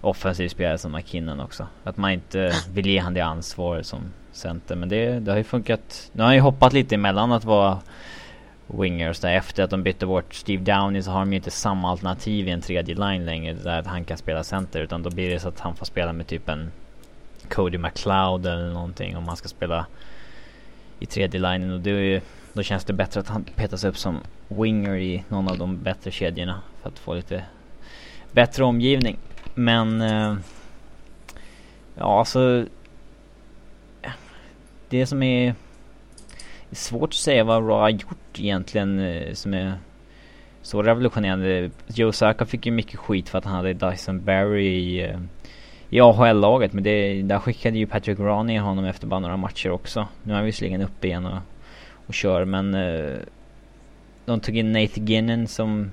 offensiv 0.00 0.48
spelare 0.48 0.78
som 0.78 0.92
McKinnon 0.92 1.40
också. 1.40 1.66
Att 1.84 1.96
man 1.96 2.10
inte 2.10 2.54
vill 2.70 2.86
ge 2.86 2.98
han 2.98 3.14
det 3.14 3.20
ansvaret 3.20 3.86
som 3.86 4.12
center. 4.32 4.76
Men 4.76 4.88
det, 4.88 5.20
det 5.20 5.30
har 5.30 5.38
ju 5.38 5.44
funkat. 5.44 6.10
Nu 6.12 6.22
har 6.22 6.26
han 6.26 6.34
ju 6.34 6.40
hoppat 6.40 6.72
lite 6.72 6.94
emellan 6.94 7.32
att 7.32 7.44
vara 7.44 7.78
wingers 8.66 9.20
där. 9.20 9.34
Efter 9.34 9.62
att 9.62 9.70
de 9.70 9.82
bytte 9.82 10.06
bort 10.06 10.34
Steve 10.34 10.62
Downey 10.62 11.02
så 11.02 11.10
har 11.10 11.18
de 11.18 11.32
ju 11.32 11.36
inte 11.36 11.50
samma 11.50 11.90
alternativ 11.90 12.48
i 12.48 12.50
en 12.50 12.60
tredje 12.60 12.94
line 12.94 13.24
längre. 13.24 13.52
Där 13.52 13.78
att 13.78 13.86
han 13.86 14.04
kan 14.04 14.16
spela 14.16 14.44
center. 14.44 14.80
Utan 14.80 15.02
då 15.02 15.10
blir 15.10 15.30
det 15.30 15.40
så 15.40 15.48
att 15.48 15.60
han 15.60 15.76
får 15.76 15.86
spela 15.86 16.12
med 16.12 16.26
typ 16.26 16.48
en 16.48 16.70
Cody 17.48 17.78
McLeod 17.78 18.46
eller 18.46 18.72
någonting. 18.72 19.16
Om 19.16 19.28
han 19.28 19.36
ska 19.36 19.48
spela 19.48 19.86
i 20.98 21.06
tredje 21.06 21.40
linjen. 21.40 21.72
Och 21.72 21.80
det 21.80 21.90
är 21.90 21.94
ju 21.94 22.20
då 22.52 22.62
känns 22.62 22.84
det 22.84 22.92
bättre 22.92 23.20
att 23.20 23.28
han 23.28 23.44
petas 23.44 23.84
upp 23.84 23.98
som 23.98 24.18
winger 24.48 24.96
i 24.96 25.24
någon 25.28 25.48
av 25.48 25.58
de 25.58 25.82
bättre 25.82 26.10
kedjorna 26.10 26.60
för 26.82 26.88
att 26.88 26.98
få 26.98 27.14
lite 27.14 27.44
bättre 28.32 28.64
omgivning. 28.64 29.18
Men 29.54 30.00
eh, 30.00 30.36
ja, 31.94 32.18
alltså 32.18 32.66
det 34.92 35.06
som 35.06 35.22
är 35.22 35.54
svårt 36.70 37.08
att 37.08 37.14
säga 37.14 37.44
vad 37.44 37.62
Raw 37.62 37.80
har 37.80 37.88
gjort 37.88 38.38
egentligen 38.38 38.98
eh, 38.98 39.32
som 39.32 39.54
är 39.54 39.74
så 40.62 40.82
revolutionerande. 40.82 41.70
Joe 41.86 42.12
Saka 42.12 42.46
fick 42.46 42.66
ju 42.66 42.72
mycket 42.72 42.96
skit 42.96 43.28
för 43.28 43.38
att 43.38 43.44
han 43.44 43.54
hade 43.54 43.72
Dyson 43.72 44.24
Barry 44.24 44.66
i, 44.66 45.02
eh, 45.04 45.18
i 45.90 46.00
AHL-laget 46.00 46.72
men 46.72 46.84
det, 46.84 47.22
där 47.22 47.38
skickade 47.38 47.78
ju 47.78 47.86
Patrick 47.86 48.18
Roney 48.18 48.58
honom 48.58 48.84
efter 48.84 49.06
bara 49.06 49.20
några 49.20 49.36
matcher 49.36 49.70
också. 49.70 50.08
Nu 50.22 50.32
är 50.32 50.36
han 50.36 50.44
visserligen 50.44 50.82
uppe 50.82 51.06
igen 51.06 51.26
och 51.26 51.38
och 52.06 52.14
kör 52.14 52.44
men 52.44 52.74
eh, 52.74 53.18
de 54.24 54.40
tog 54.40 54.56
in 54.56 54.72
Nate 54.72 55.00
Ginnon 55.00 55.46
som 55.46 55.90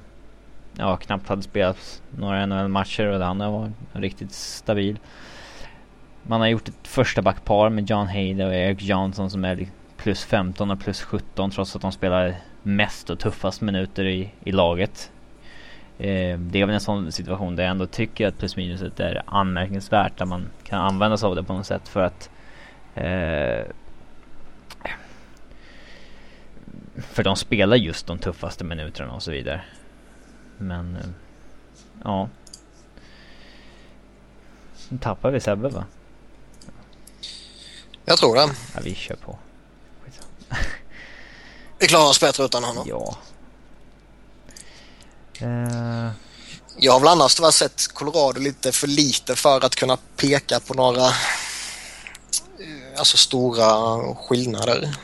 ja, 0.78 0.98
knappt 0.98 1.28
hade 1.28 1.42
spelat 1.42 2.02
några 2.18 2.46
NHL-matcher 2.46 3.06
och 3.06 3.26
han 3.26 3.38
var 3.38 3.72
riktigt 3.94 4.32
stabil. 4.32 5.00
Man 6.24 6.42
har 6.42 6.48
gjort 6.48 6.68
ett 6.68 6.88
första 6.88 7.22
backpar 7.22 7.70
med 7.70 7.90
John 7.90 8.08
Hayde 8.08 8.46
och 8.46 8.54
Eric 8.54 8.82
Johnson 8.82 9.30
som 9.30 9.46
är 9.46 9.68
plus 9.98 10.24
15 10.24 10.72
och 10.72 10.80
plus 10.80 11.02
17 11.02 11.52
trots 11.52 11.76
att 11.76 11.82
de 11.82 11.92
spelar 11.92 12.36
mest 12.64 13.10
och 13.10 13.20
tuffast 13.20 13.62
minuter 13.62 14.06
i, 14.06 14.32
i 14.44 14.52
laget. 14.52 15.12
Eh, 15.98 16.40
det 16.40 16.62
är 16.62 16.66
väl 16.66 16.76
en 16.76 16.80
sån 16.80 17.12
situation 17.12 17.56
där 17.56 17.64
jag 17.64 17.72
ändå 17.72 17.86
tycker 17.86 18.28
att 18.28 18.38
plus 18.38 18.56
minuset 18.56 19.00
är 19.00 19.24
anmärkningsvärt 19.26 20.18
där 20.18 20.26
man 20.26 20.50
kan 20.64 20.82
använda 20.82 21.18
sig 21.18 21.28
av 21.28 21.36
det 21.36 21.44
på 21.44 21.54
något 21.54 21.66
sätt 21.66 21.88
för 21.88 22.04
att 22.04 22.30
eh, 22.96 23.66
för 26.96 27.24
de 27.24 27.36
spelar 27.36 27.76
just 27.76 28.08
de 28.08 28.18
tuffaste 28.18 28.64
minuterna 28.64 29.14
och 29.14 29.24
så 29.24 29.32
vidare. 29.32 29.62
Men, 30.58 30.96
eh, 30.96 31.10
ja. 32.04 32.30
Nu 34.90 34.98
tappar 34.98 35.32
vi 35.32 35.40
Sebbe 35.40 35.70
va? 35.70 35.86
Jag 38.10 38.18
tror 38.18 38.36
det. 38.36 38.42
Ja, 38.76 38.82
vi 38.84 38.96
kör 38.96 39.16
på. 39.16 39.38
vi 41.80 41.88
klarar 41.88 42.10
oss 42.10 42.20
bättre 42.20 42.46
utan 42.46 42.64
honom. 42.64 42.86
Ja. 42.88 43.18
Uh... 45.42 46.10
Jag 46.78 46.94
har 46.94 47.00
väl 47.00 47.10
annars 47.10 47.36
tyvärr 47.36 47.52
sett 47.52 47.94
Colorado 47.94 48.40
lite 48.40 48.72
för 48.72 48.88
lite 48.88 49.36
för 49.36 49.66
att 49.66 49.76
kunna 49.76 49.98
peka 50.16 50.60
på 50.60 50.74
några 50.74 51.06
eh, 51.06 51.12
alltså 52.98 53.18
stora 53.18 54.00
skillnader. 54.16 54.96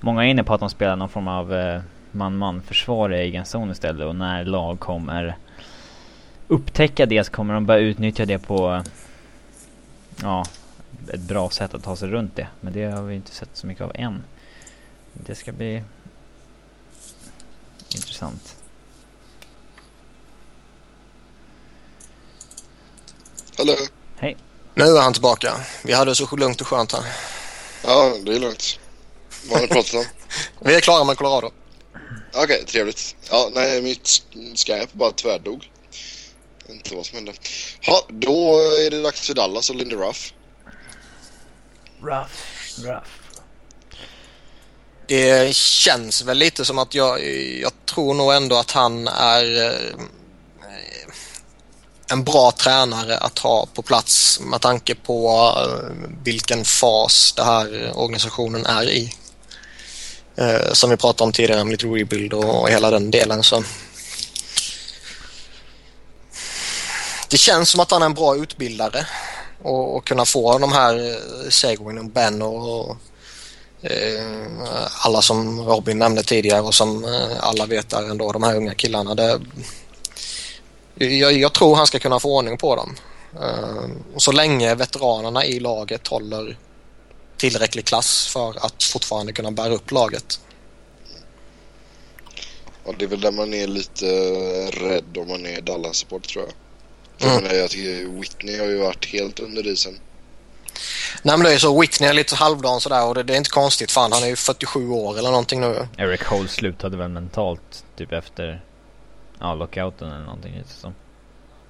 Många 0.00 0.24
är 0.24 0.28
inne 0.28 0.44
på 0.44 0.54
att 0.54 0.60
de 0.60 0.70
spelar 0.70 0.96
någon 0.96 1.08
form 1.08 1.28
av 1.28 1.54
eh, 1.54 1.80
man-man 2.10 2.62
försvar 2.62 3.14
i 3.14 3.20
egen 3.20 3.46
zon 3.46 3.70
istället 3.70 4.06
och 4.06 4.16
när 4.16 4.44
lag 4.44 4.80
kommer 4.80 5.38
upptäcka 6.48 7.06
det 7.06 7.24
så 7.24 7.32
kommer 7.32 7.54
de 7.54 7.66
börja 7.66 7.80
utnyttja 7.80 8.24
det 8.26 8.38
på 8.38 8.82
ja, 10.22 10.44
ett 11.08 11.20
bra 11.20 11.50
sätt 11.50 11.74
att 11.74 11.84
ta 11.84 11.96
sig 11.96 12.08
runt 12.08 12.36
det. 12.36 12.48
Men 12.60 12.72
det 12.72 12.84
har 12.84 13.02
vi 13.02 13.14
inte 13.14 13.34
sett 13.34 13.48
så 13.52 13.66
mycket 13.66 13.84
av 13.84 13.92
än. 13.94 14.24
Det 15.12 15.34
ska 15.34 15.52
bli 15.52 15.82
intressant. 17.94 18.56
Hallå? 23.56 23.74
Hej. 24.16 24.36
Nu 24.74 24.84
är 24.84 25.02
han 25.02 25.12
tillbaka. 25.12 25.54
Vi 25.84 25.92
hade 25.92 26.14
så 26.14 26.36
lugnt 26.36 26.60
och 26.60 26.66
skönt 26.66 26.92
här. 26.92 27.04
Ja, 27.84 28.14
det 28.24 28.34
är 28.34 28.40
lugnt. 28.40 28.78
Vad 29.48 29.60
har 29.60 29.66
ni 29.66 29.72
pratat 29.72 29.94
om? 29.94 30.04
Vi 30.60 30.74
är 30.74 30.80
klara 30.80 31.04
med 31.04 31.16
Colorado. 31.16 31.50
Okej, 32.32 32.44
okay, 32.44 32.64
trevligt. 32.64 33.16
Ja, 33.30 33.50
nej, 33.54 33.82
mitt 33.82 34.08
Skype 34.54 34.88
bara 34.92 35.12
tvärdog. 35.12 35.70
Inte 36.68 36.96
vad 36.96 37.06
som 37.06 37.16
hände. 37.16 37.32
Ja, 37.80 38.06
då 38.08 38.60
är 38.86 38.90
det 38.90 39.02
dags 39.02 39.26
för 39.26 39.34
Dallas 39.34 39.70
och 39.70 39.76
Lindy 39.76 39.96
Ruff. 39.96 40.32
Rough, 42.02 42.30
rough. 42.84 43.08
Det 45.06 45.54
känns 45.54 46.22
väl 46.24 46.38
lite 46.38 46.64
som 46.64 46.78
att 46.78 46.94
jag, 46.94 47.24
jag 47.60 47.72
tror 47.86 48.14
nog 48.14 48.34
ändå 48.34 48.56
att 48.56 48.70
han 48.70 49.08
är 49.08 49.66
eh, 49.66 50.04
en 52.10 52.24
bra 52.24 52.50
tränare 52.50 53.18
att 53.18 53.38
ha 53.38 53.66
på 53.74 53.82
plats 53.82 54.40
med 54.40 54.60
tanke 54.60 54.94
på 54.94 55.28
eh, 55.56 56.08
vilken 56.24 56.64
fas 56.64 57.32
den 57.32 57.46
här 57.46 57.92
organisationen 57.94 58.66
är 58.66 58.88
i. 58.88 59.14
Eh, 60.36 60.72
som 60.72 60.90
vi 60.90 60.96
pratade 60.96 61.26
om 61.26 61.32
tidigare 61.32 61.64
med 61.64 61.70
lite 61.70 61.86
rebuild 61.86 62.32
och, 62.32 62.62
och 62.62 62.70
hela 62.70 62.90
den 62.90 63.10
delen. 63.10 63.42
Så. 63.42 63.64
Det 67.30 67.36
känns 67.36 67.70
som 67.70 67.80
att 67.80 67.90
han 67.90 68.02
är 68.02 68.06
en 68.06 68.14
bra 68.14 68.36
utbildare 68.36 69.06
och, 69.62 69.96
och 69.96 70.06
kunna 70.06 70.24
få 70.24 70.58
de 70.58 70.72
här 70.72 71.10
eh, 71.10 71.50
Seguin 71.50 71.98
och 71.98 72.04
Ben 72.04 72.42
och, 72.42 72.80
och 72.80 72.96
eh, 73.82 75.06
alla 75.06 75.22
som 75.22 75.60
Robin 75.60 75.98
nämnde 75.98 76.22
tidigare 76.22 76.60
och 76.60 76.74
som 76.74 77.04
eh, 77.04 77.36
alla 77.40 77.66
vet 77.66 77.92
är 77.92 78.10
ändå 78.10 78.32
de 78.32 78.42
här 78.42 78.56
unga 78.56 78.74
killarna. 78.74 79.14
Det, 79.14 79.40
jag, 80.94 81.32
jag, 81.32 81.52
tror 81.52 81.76
han 81.76 81.86
ska 81.86 81.98
kunna 81.98 82.20
få 82.20 82.36
ordning 82.36 82.58
på 82.58 82.76
dem. 82.76 82.96
Eh, 83.42 83.90
och 84.14 84.22
så 84.22 84.32
länge 84.32 84.74
veteranerna 84.74 85.44
i 85.44 85.60
laget 85.60 86.06
håller 86.06 86.56
tillräcklig 87.36 87.84
klass 87.84 88.28
för 88.32 88.66
att 88.66 88.82
fortfarande 88.82 89.32
kunna 89.32 89.50
bära 89.50 89.74
upp 89.74 89.90
laget. 89.90 90.40
Ja, 92.84 92.94
det 92.98 93.04
är 93.04 93.08
väl 93.08 93.20
där 93.20 93.32
man 93.32 93.54
är 93.54 93.66
lite 93.66 94.06
rädd 94.70 95.18
om 95.18 95.28
man 95.28 95.46
är 95.46 95.60
Dallas-support 95.60 96.28
tror 96.28 96.44
jag. 96.44 96.54
För 97.18 97.28
jag 97.28 97.42
menar, 97.42 97.54
jag 97.54 97.70
tycker 97.70 98.20
Whitney 98.20 98.58
har 98.58 98.66
ju 98.66 98.78
varit 98.78 99.06
helt 99.06 99.40
under 99.40 99.66
isen. 99.66 99.98
Nej 101.22 101.36
men 101.36 101.44
det 101.44 101.50
är 101.50 101.52
ju 101.52 101.58
så. 101.58 101.80
Whitney 101.80 102.08
är 102.10 102.14
lite 102.14 102.34
halvdan 102.34 102.80
sådär 102.80 103.06
och 103.06 103.14
det, 103.14 103.22
det 103.22 103.32
är 103.32 103.36
inte 103.36 103.50
konstigt. 103.50 103.90
Fan 103.90 104.12
han 104.12 104.22
är 104.22 104.26
ju 104.26 104.36
47 104.36 104.88
år 104.88 105.18
eller 105.18 105.30
någonting 105.30 105.60
nu. 105.60 105.88
Eric 105.98 106.20
Cole 106.20 106.48
slutade 106.48 106.96
väl 106.96 107.08
mentalt 107.08 107.84
typ 107.96 108.12
efter 108.12 108.62
ja, 109.40 109.54
lockouten 109.54 110.08
eller 110.08 110.24
någonting 110.24 110.54
lite 110.54 110.72
som. 110.80 110.94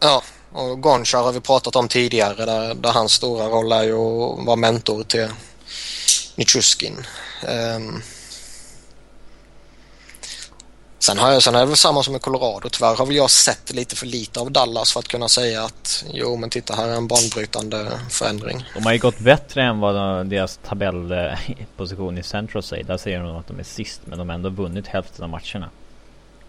Ja, 0.01 0.22
och 0.53 0.82
Gonchar 0.82 1.22
har 1.22 1.32
vi 1.32 1.40
pratat 1.40 1.76
om 1.76 1.88
tidigare 1.88 2.46
där, 2.46 2.74
där 2.74 2.92
hans 2.92 3.12
stora 3.12 3.46
roll 3.46 3.72
är 3.72 3.82
ju 3.82 3.94
att 3.94 4.46
vara 4.46 4.57
mentor 4.57 5.03
till 5.03 5.28
Nichushkin. 6.36 6.96
Um, 7.76 8.03
sen, 10.99 11.18
har 11.18 11.32
jag, 11.32 11.42
sen 11.42 11.55
är 11.55 11.59
det 11.61 11.66
väl 11.66 11.76
samma 11.76 12.03
som 12.03 12.16
i 12.16 12.18
Colorado. 12.18 12.68
Tyvärr 12.68 12.94
har 12.96 13.07
väl 13.07 13.16
jag 13.16 13.30
sett 13.30 13.72
lite 13.74 13.96
för 13.96 14.07
lite 14.07 14.40
av 14.40 14.51
Dallas 14.53 14.92
för 14.92 15.01
att 15.01 15.09
kunna 15.09 15.28
säga 15.28 15.64
att 15.64 16.05
jo 16.12 16.36
men 16.36 16.51
titta 16.51 16.74
här 16.74 16.88
är 16.88 16.94
en 16.96 17.09
banbrytande 17.09 17.90
förändring. 18.11 18.64
De 18.74 18.84
har 18.86 18.92
ju 18.92 18.99
gått 18.99 19.18
bättre 19.18 19.62
än 19.62 19.80
vad 19.80 20.26
deras 20.26 20.59
tabellposition 20.68 22.18
i 22.18 22.22
Central 22.22 22.62
säger. 22.62 22.84
Där 22.84 22.96
säger 22.96 23.20
de 23.20 23.36
att 23.36 23.46
de 23.46 23.59
är 23.59 23.62
sist 23.64 24.01
men 24.05 24.18
de 24.18 24.28
har 24.28 24.34
ändå 24.34 24.49
vunnit 24.49 24.86
hälften 24.86 25.22
av 25.24 25.30
matcherna. 25.30 25.70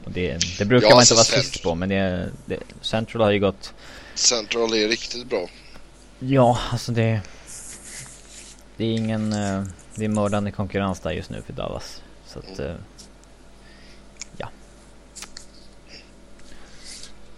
Och 0.05 0.11
det, 0.11 0.37
det 0.57 0.65
brukar 0.65 0.87
Ja, 0.87 0.95
man 0.95 1.01
inte 1.03 1.13
alltså 1.13 1.15
vara 1.15 1.41
Cent- 1.41 1.45
sist 1.51 1.63
på 1.63 1.75
men 1.75 1.89
det, 1.89 2.29
det, 2.45 2.59
Central 2.81 3.21
har 3.23 3.31
ju 3.31 3.39
gått 3.39 3.73
Central 4.15 4.73
är 4.73 4.87
riktigt 4.87 5.25
bra. 5.29 5.47
Ja, 6.19 6.59
alltså 6.71 6.91
det... 6.91 7.21
Det 8.77 8.83
är 8.85 8.91
ingen... 8.93 9.33
eh, 9.33 9.63
Det 9.95 10.05
är 10.05 10.09
mördande 10.09 10.51
konkurrens 10.51 10.99
där 10.99 11.11
just 11.11 11.29
nu 11.29 11.41
för 11.45 11.53
Dallas. 11.53 12.01
Så 12.27 12.39
att... 12.39 12.59
eh, 12.59 12.73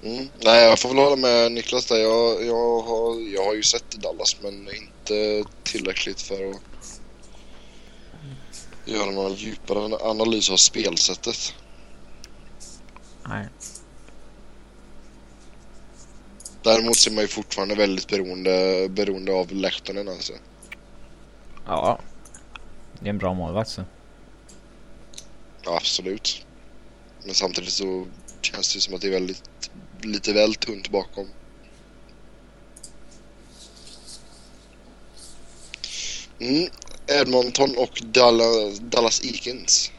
Mm. 0.04 0.30
Nej, 0.44 0.64
jag 0.64 0.80
får 0.80 0.90
väl 0.90 0.98
hålla 0.98 1.16
med 1.16 1.52
Niklas 1.52 1.86
där. 1.86 1.98
Jag, 2.00 2.46
jag, 2.46 2.82
har, 2.82 3.34
jag 3.34 3.46
har 3.46 3.54
ju 3.54 3.64
sett 3.64 3.92
Dallas 3.92 4.38
men 4.42 4.54
inte 4.54 5.44
tillräckligt 5.64 6.22
för 6.22 6.50
att 6.50 6.62
göra 8.86 9.12
någon 9.12 9.34
djupare 9.34 9.98
analys 10.02 10.50
av 10.50 10.58
spelsättet. 10.58 11.56
Nej. 13.28 13.48
Däremot 16.64 16.98
ser 16.98 17.12
man 17.12 17.22
ju 17.22 17.28
fortfarande 17.28 17.76
väldigt 17.76 18.08
beroende, 18.08 18.88
beroende 18.90 19.34
av 19.34 19.52
Lehtonen 19.52 20.10
alltså. 20.10 20.34
Ja. 21.66 22.00
Det 23.00 23.06
är 23.06 23.10
en 23.10 23.18
bra 23.18 23.34
målvakt 23.34 23.70
så. 23.70 23.84
Ja, 25.64 25.78
absolut. 25.78 26.46
Men 27.26 27.34
samtidigt 27.34 27.74
så 27.74 28.08
känns 28.42 28.74
det 28.74 28.80
som 28.82 28.96
att 28.96 29.02
det 29.02 29.08
är 29.08 29.12
väldigt, 29.12 29.44
lite 30.06 30.34
väl 30.34 30.56
tunt 30.56 30.90
bakom. 30.90 31.28
Mm. 36.40 36.70
Edmonton 37.08 37.78
och 37.78 38.02
Dallas, 38.04 38.80
Dallas 38.80 39.22
Eakins. 39.24 39.92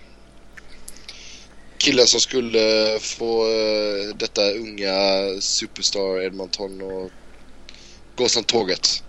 Killen 1.78 2.06
som 2.06 2.20
skulle 2.20 2.98
få 3.00 3.44
eh, 3.44 4.16
detta 4.16 4.50
unga 4.50 4.94
superstar 5.40 6.22
Edmonton 6.22 6.82
och 6.82 7.10
gå 8.16 8.28
som 8.28 8.44
tåget. 8.44 9.02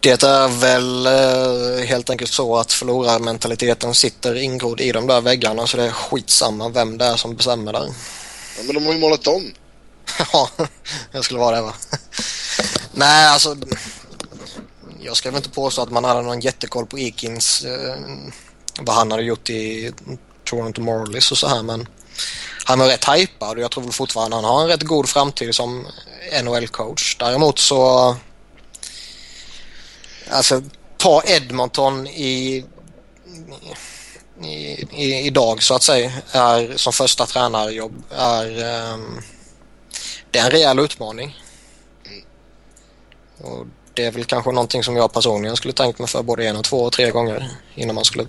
Det 0.00 0.22
är 0.22 0.60
väl 0.60 1.06
eh, 1.06 1.86
helt 1.86 2.10
enkelt 2.10 2.30
så 2.30 2.56
att 2.56 2.72
förlorarmentaliteten 2.72 3.94
sitter 3.94 4.34
ingrodd 4.34 4.80
i 4.80 4.92
de 4.92 5.06
där 5.06 5.20
väggarna 5.20 5.66
så 5.66 5.76
det 5.76 5.84
är 5.84 5.90
skitsamma 5.90 6.68
vem 6.68 6.98
det 6.98 7.04
är 7.04 7.16
som 7.16 7.36
bestämmer 7.36 7.72
där. 7.72 7.88
Ja, 8.58 8.64
men 8.64 8.74
de 8.74 8.86
har 8.86 8.92
ju 8.92 8.98
målat 8.98 9.26
om. 9.26 9.52
Ja, 10.32 10.50
jag 11.12 11.24
skulle 11.24 11.40
vara 11.40 11.56
det 11.56 11.62
va. 11.62 11.74
Nej, 12.92 13.26
alltså. 13.26 13.56
Jag 15.00 15.16
ska 15.16 15.30
väl 15.30 15.36
inte 15.36 15.50
påstå 15.50 15.82
att 15.82 15.90
man 15.90 16.04
hade 16.04 16.22
någon 16.22 16.40
jättekoll 16.40 16.86
på 16.86 16.98
Ekins. 16.98 17.64
Eh, 17.64 17.96
vad 18.80 18.96
han 18.96 19.10
hade 19.10 19.22
gjort 19.22 19.50
i 19.50 19.92
Toronto 20.44 20.82
Marlies 20.82 21.32
och 21.32 21.38
så 21.38 21.48
här 21.48 21.62
men. 21.62 21.88
Han 22.64 22.78
var 22.78 22.86
rätt 22.86 23.08
hypad 23.08 23.56
och 23.56 23.62
jag 23.62 23.70
tror 23.70 23.84
väl 23.84 23.92
fortfarande 23.92 24.36
han 24.36 24.44
har 24.44 24.62
en 24.62 24.68
rätt 24.68 24.82
god 24.82 25.08
framtid 25.08 25.54
som 25.54 25.86
NHL-coach. 26.42 27.16
Däremot 27.18 27.58
så. 27.58 28.16
Alltså 30.30 30.62
ta 30.96 31.22
Edmonton 31.26 32.06
i, 32.06 32.64
i, 34.44 34.86
i, 34.92 35.26
idag 35.26 35.62
så 35.62 35.74
att 35.74 35.82
säga 35.82 36.12
är 36.32 36.76
som 36.76 36.92
första 36.92 37.26
tränarjobb 37.26 38.02
är 38.10 38.64
ehm, 38.64 39.20
det 40.30 40.38
är 40.38 40.44
en 40.44 40.50
rejäl 40.50 40.78
utmaning. 40.78 41.36
Och 43.38 43.66
det 43.94 44.04
är 44.04 44.10
väl 44.10 44.24
kanske 44.24 44.52
någonting 44.52 44.84
som 44.84 44.96
jag 44.96 45.12
personligen 45.12 45.56
skulle 45.56 45.74
tänkt 45.74 45.98
mig 45.98 46.08
för 46.08 46.22
både 46.22 46.46
en 46.46 46.56
och 46.56 46.64
två 46.64 46.84
och 46.84 46.92
tre 46.92 47.10
gånger 47.10 47.50
innan 47.74 47.94
man 47.94 48.04
skulle 48.04 48.26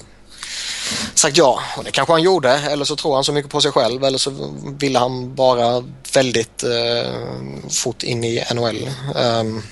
sagt 1.15 1.37
ja. 1.37 1.59
Och 1.77 1.83
det 1.83 1.91
kanske 1.91 2.13
han 2.13 2.21
gjorde 2.21 2.49
eller 2.49 2.85
så 2.85 2.95
tror 2.95 3.15
han 3.15 3.23
så 3.23 3.33
mycket 3.33 3.51
på 3.51 3.61
sig 3.61 3.71
själv 3.71 4.03
eller 4.03 4.17
så 4.17 4.53
ville 4.79 4.99
han 4.99 5.35
bara 5.35 5.83
väldigt 6.13 6.63
eh, 6.63 7.13
fort 7.69 8.03
in 8.03 8.23
i 8.23 8.43
NHL. 8.53 8.89
Ehm, 9.15 9.63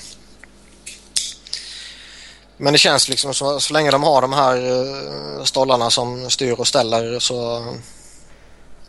men 2.57 2.73
det 2.73 2.79
känns 2.79 3.09
liksom 3.09 3.33
så, 3.33 3.59
så 3.59 3.73
länge 3.73 3.91
de 3.91 4.03
har 4.03 4.21
de 4.21 4.33
här 4.33 4.55
eh, 4.57 5.43
stollarna 5.43 5.89
som 5.89 6.29
styr 6.29 6.59
och 6.59 6.67
ställer 6.67 7.19
så 7.19 7.59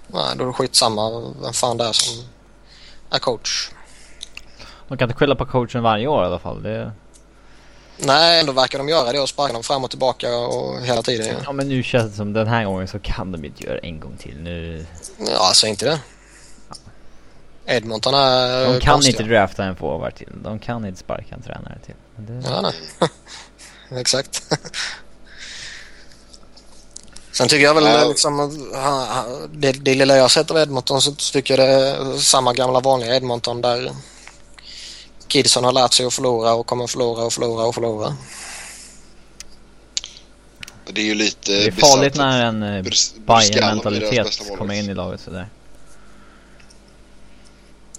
nej, 0.06 0.36
då 0.36 0.42
är 0.42 0.46
det 0.46 0.52
skitsamma 0.52 1.34
vem 1.42 1.52
fan 1.52 1.76
det 1.76 1.84
är 1.84 1.92
som 1.92 2.24
är 3.10 3.18
coach. 3.18 3.70
De 4.88 4.98
kan 4.98 5.10
inte 5.10 5.18
skylla 5.18 5.34
på 5.34 5.46
coachen 5.46 5.82
varje 5.82 6.06
år 6.06 6.22
i 6.22 6.26
alla 6.26 6.38
fall. 6.38 6.62
Det... 6.62 6.92
Nej, 7.98 8.40
ändå 8.40 8.52
verkar 8.52 8.78
de 8.78 8.88
göra 8.88 9.12
det 9.12 9.20
och 9.20 9.28
sparka 9.28 9.52
dem 9.52 9.62
fram 9.62 9.84
och 9.84 9.90
tillbaka 9.90 10.36
och 10.36 10.80
hela 10.80 11.02
tiden. 11.02 11.36
Ja 11.44 11.52
men 11.52 11.68
nu 11.68 11.82
känns 11.82 12.10
det 12.10 12.16
som 12.16 12.32
den 12.32 12.46
här 12.46 12.64
gången 12.64 12.88
så 12.88 12.98
kan 12.98 13.32
de 13.32 13.44
inte 13.44 13.64
göra 13.64 13.78
en 13.78 14.00
gång 14.00 14.16
till. 14.16 14.36
Nu... 14.40 14.86
Ja, 15.18 15.38
alltså 15.38 15.66
inte 15.66 15.84
det. 15.84 16.00
Edmonton 17.66 18.14
är 18.14 18.66
De 18.66 18.80
kan 18.80 18.92
konstiga. 18.92 19.20
inte 19.20 19.34
drafta 19.34 19.64
en 19.64 19.76
forward 19.76 20.14
till. 20.14 20.28
De 20.42 20.58
kan 20.58 20.84
inte 20.84 21.00
sparka 21.00 21.34
en 21.34 21.42
tränare 21.42 21.78
till. 21.86 21.94
Det... 22.16 22.42
Ja, 22.48 22.60
nej. 22.60 22.72
Exakt. 23.90 24.42
Sen 27.32 27.48
tycker 27.48 27.64
jag 27.64 27.74
väl 27.74 27.84
Ja. 27.84 28.08
liksom, 28.08 28.66
det, 29.52 29.72
det 29.72 29.94
lilla 29.94 30.16
jag 30.16 30.30
sett 30.30 30.50
av 30.50 30.58
Edmonton 30.58 31.02
så 31.02 31.14
tycker 31.14 31.58
jag 31.58 31.68
det 31.68 31.74
är 31.74 32.18
samma 32.18 32.52
gamla 32.52 32.80
vanliga 32.80 33.16
Edmonton 33.16 33.60
där 33.60 33.92
kidsen 35.28 35.64
har 35.64 35.72
lärt 35.72 35.92
sig 35.92 36.06
att 36.06 36.14
förlora 36.14 36.54
och 36.54 36.66
kommer 36.66 36.86
förlora 36.86 37.24
och 37.24 37.32
förlora 37.32 37.64
och 37.64 37.74
förlora. 37.74 38.16
Det 40.92 41.00
är 41.00 41.04
ju 41.04 41.14
lite 41.14 41.52
Det 41.52 41.66
är 41.66 41.72
farligt 41.72 42.14
när 42.14 42.44
en 42.44 42.62
eh, 42.62 42.82
bästa 42.82 43.74
målvakt. 43.74 44.58
kommer 44.58 44.74
in 44.74 44.90
i 44.90 44.94
laget 44.94 45.20
sådär. 45.20 45.48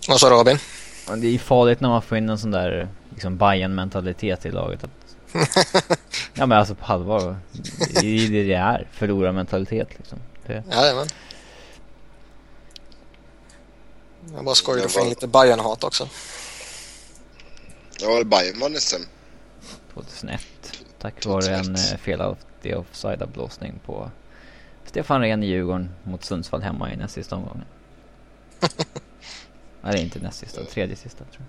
Vad 0.08 0.20
sa 0.20 0.30
du 0.30 0.36
Robin? 0.36 0.60
Det 1.18 1.28
är 1.28 1.40
farligt 1.40 1.80
när 1.80 1.90
man 1.90 2.02
får 2.02 2.18
in 2.18 2.30
en 2.30 2.40
sån 2.40 2.52
där 2.52 2.88
liksom 3.10 3.38
Bayern-mentalitet 3.38 4.46
i 4.46 4.52
laget. 4.52 4.84
Att... 4.84 4.90
ja 6.34 6.46
men 6.46 6.52
alltså 6.52 6.76
på 6.76 6.86
allvar. 6.86 7.38
Det 7.94 8.08
är 8.08 8.30
det 8.30 8.44
det 8.44 8.54
är. 8.54 8.88
Förlorarmentalitet 8.92 9.88
liksom. 9.98 10.20
Det... 10.48 10.64
Jajamän. 10.72 11.08
Jag 14.36 14.46
bara 14.46 14.56
skojade 14.56 14.82
Jag 14.82 14.92
för 14.92 15.02
in 15.02 15.10
lite 15.10 15.28
Bajen-hat 15.28 15.84
också. 15.84 16.10
Ja, 18.00 18.24
Bayern 18.24 18.60
vann 18.60 18.76
SM. 18.76 19.02
2001. 19.94 20.42
Tack 21.00 21.26
vare 21.26 21.56
en 21.56 21.76
eh, 21.76 21.98
felaktig 22.02 22.78
offside-avblåsning 22.78 23.80
på 23.86 24.12
Stefan 24.86 25.22
Rehn 25.22 25.44
i 25.44 25.48
Djurgården 25.48 25.90
mot 26.04 26.24
Sundsvall 26.24 26.62
hemma 26.62 26.94
i 26.94 26.96
näst 26.96 27.14
sista 27.14 27.36
omgången. 27.36 27.66
Nej 29.82 29.94
det 29.94 30.00
är 30.00 30.04
inte 30.04 30.20
näst 30.20 30.40
sista, 30.40 30.66
tredje 30.66 30.96
sista 30.96 31.24
tror 31.24 31.46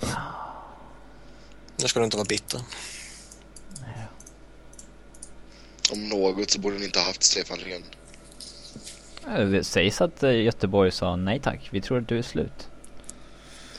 jag. 0.00 0.45
Nu 1.76 1.88
ska 1.88 1.98
du 2.00 2.04
inte 2.04 2.16
vara 2.16 2.24
bitter. 2.24 2.60
Om 5.92 6.08
något 6.08 6.50
så 6.50 6.60
borde 6.60 6.78
ni 6.78 6.84
inte 6.84 6.98
ha 6.98 7.06
haft 7.06 7.22
Stefan 7.22 7.58
Rehn. 7.58 7.84
Ja, 9.24 9.30
Det 9.30 9.64
sägs 9.64 10.00
att 10.00 10.22
eh, 10.22 10.42
Göteborg 10.42 10.92
sa 10.92 11.16
nej 11.16 11.40
tack, 11.40 11.68
vi 11.70 11.80
tror 11.80 11.98
att 11.98 12.08
du 12.08 12.18
är 12.18 12.22
slut. 12.22 12.68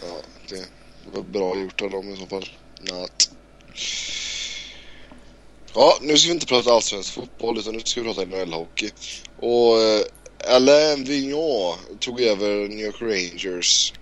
Ja, 0.02 0.18
det 0.50 0.68
var 1.14 1.24
bra 1.24 1.58
gjort 1.58 1.82
av 1.82 1.89
dem 1.89 2.10
i 2.10 2.18
så 2.18 2.26
fall. 2.26 2.50
Natt. 2.82 3.32
Ja, 5.74 5.98
nu 6.02 6.18
ska 6.18 6.28
vi 6.28 6.34
inte 6.34 6.45
prata 6.45 6.72
allsvensk 6.72 7.14
fotboll 7.14 7.60
utan 7.60 7.74
nu 7.74 7.80
ska 7.80 8.02
vi 8.02 8.08
prata 8.08 8.26
NHL-hockey. 8.26 8.91
Och 9.39 9.82
eh, 9.82 10.02
Alain 10.56 11.04
Vignon 11.04 11.76
tog 12.00 12.22
över 12.22 12.68
New 12.68 12.86
York 12.86 13.02
Rangers 13.02 13.93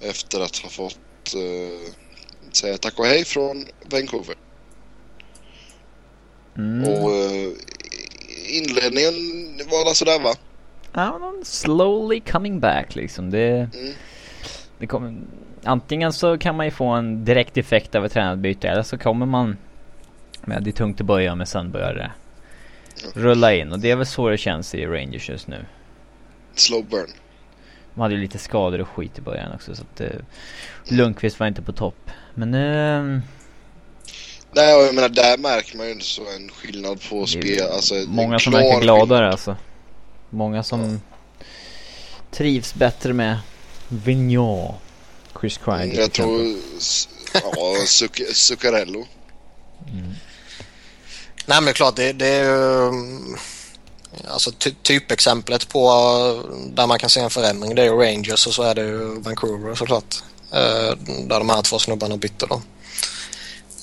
efter 0.00 0.40
att 0.40 0.56
ha 0.56 0.68
fått 0.70 1.34
eh, 1.34 1.92
säga 2.56 2.76
tack 2.78 2.98
och 2.98 3.06
hej 3.06 3.24
från 3.24 3.64
Vancouver. 3.90 4.34
Mm. 6.56 6.84
Och 6.92 7.10
eh, 7.12 7.52
inledningen 8.48 9.14
var 9.70 9.88
alltså 9.88 10.04
där 10.04 10.20
va? 10.22 10.34
ja, 10.92 11.18
men 11.18 11.44
slowly 11.44 12.20
coming 12.20 12.60
back 12.60 12.94
liksom. 12.94 13.30
Det, 13.30 13.70
Mm. 13.74 13.92
det 14.78 14.86
kommer, 14.86 15.14
antingen 15.64 16.12
så 16.12 16.38
kan 16.38 16.56
man 16.56 16.66
ju 16.66 16.70
få 16.70 16.86
en 16.86 17.24
direkt 17.24 17.56
effekt 17.56 17.94
av 17.94 18.04
ett 18.04 18.12
tränarbyte 18.12 18.68
eller 18.68 18.82
så 18.82 18.98
kommer 18.98 19.26
man 19.26 19.56
med 20.44 20.62
det 20.62 20.70
är 20.70 20.72
tungt 20.72 21.00
att 21.00 21.06
börja 21.06 21.34
men 21.34 21.46
sen 21.46 21.70
börjar 21.70 21.94
det 21.94 22.10
rulla 23.14 23.54
in 23.54 23.72
och 23.72 23.78
det 23.78 23.90
är 23.90 23.96
väl 23.96 24.06
så 24.06 24.28
det 24.28 24.38
känns 24.38 24.74
i 24.74 24.86
Rangers 24.86 25.28
just 25.28 25.48
nu. 25.48 25.64
Slow 26.54 26.84
burn. 26.84 27.10
De 27.96 28.00
hade 28.02 28.14
ju 28.14 28.20
lite 28.20 28.38
skador 28.38 28.80
och 28.80 28.88
skit 28.88 29.18
i 29.18 29.20
början 29.20 29.52
också 29.54 29.74
så 29.76 29.82
att 29.82 30.00
eh, 30.00 30.08
Lundqvist 30.84 31.40
var 31.40 31.46
inte 31.46 31.62
på 31.62 31.72
topp. 31.72 32.10
Men 32.34 32.50
nu... 32.50 33.22
Nej, 34.52 34.74
och 34.74 34.82
jag 34.82 34.94
menar 34.94 35.08
där 35.08 35.38
märker 35.38 35.76
man 35.76 35.88
ju 35.88 36.00
så 36.00 36.22
en 36.36 36.48
skillnad 36.50 37.00
på 37.10 37.26
spel. 37.26 37.62
Alltså, 37.72 37.94
många 38.08 38.38
som 38.38 38.52
verkar 38.52 38.80
gladare 38.80 39.06
skillnad. 39.18 39.32
alltså. 39.32 39.56
Många 40.30 40.62
som 40.62 41.00
trivs 42.30 42.74
bättre 42.74 43.12
med 43.12 43.38
Vigneault. 43.88 44.74
Chris 45.40 45.58
Kreider 45.58 45.84
Mm, 45.84 45.96
Jag 46.00 46.12
tror, 46.12 46.42
ja, 47.34 47.76
Zuc- 47.86 48.32
Zuccarello. 48.32 49.06
Nej 51.46 51.62
men 51.62 51.74
klart 51.74 51.96
det, 51.96 52.12
det 52.12 52.26
är 52.26 52.44
ju 52.44 52.88
mm, 52.88 53.36
alltså 54.28 54.52
ty, 54.52 54.74
typexemplet 54.82 55.68
på 55.68 55.90
uh, 55.90 56.60
där 56.74 56.86
man 56.86 56.98
kan 56.98 57.10
se 57.10 57.20
en 57.20 57.30
förändring 57.30 57.74
det 57.74 57.82
är 57.82 57.86
ju 57.86 57.96
Rangers 57.96 58.46
och 58.46 58.54
så 58.54 58.62
är 58.62 58.74
det 58.74 58.82
ju 58.82 59.20
Vancouver 59.20 59.74
såklart. 59.74 60.22
Eh, 60.52 60.96
där 61.26 61.38
de 61.38 61.50
här 61.50 61.62
två 61.62 61.78
snubbarna 61.78 62.16
bytte 62.16 62.46
då. 62.46 62.62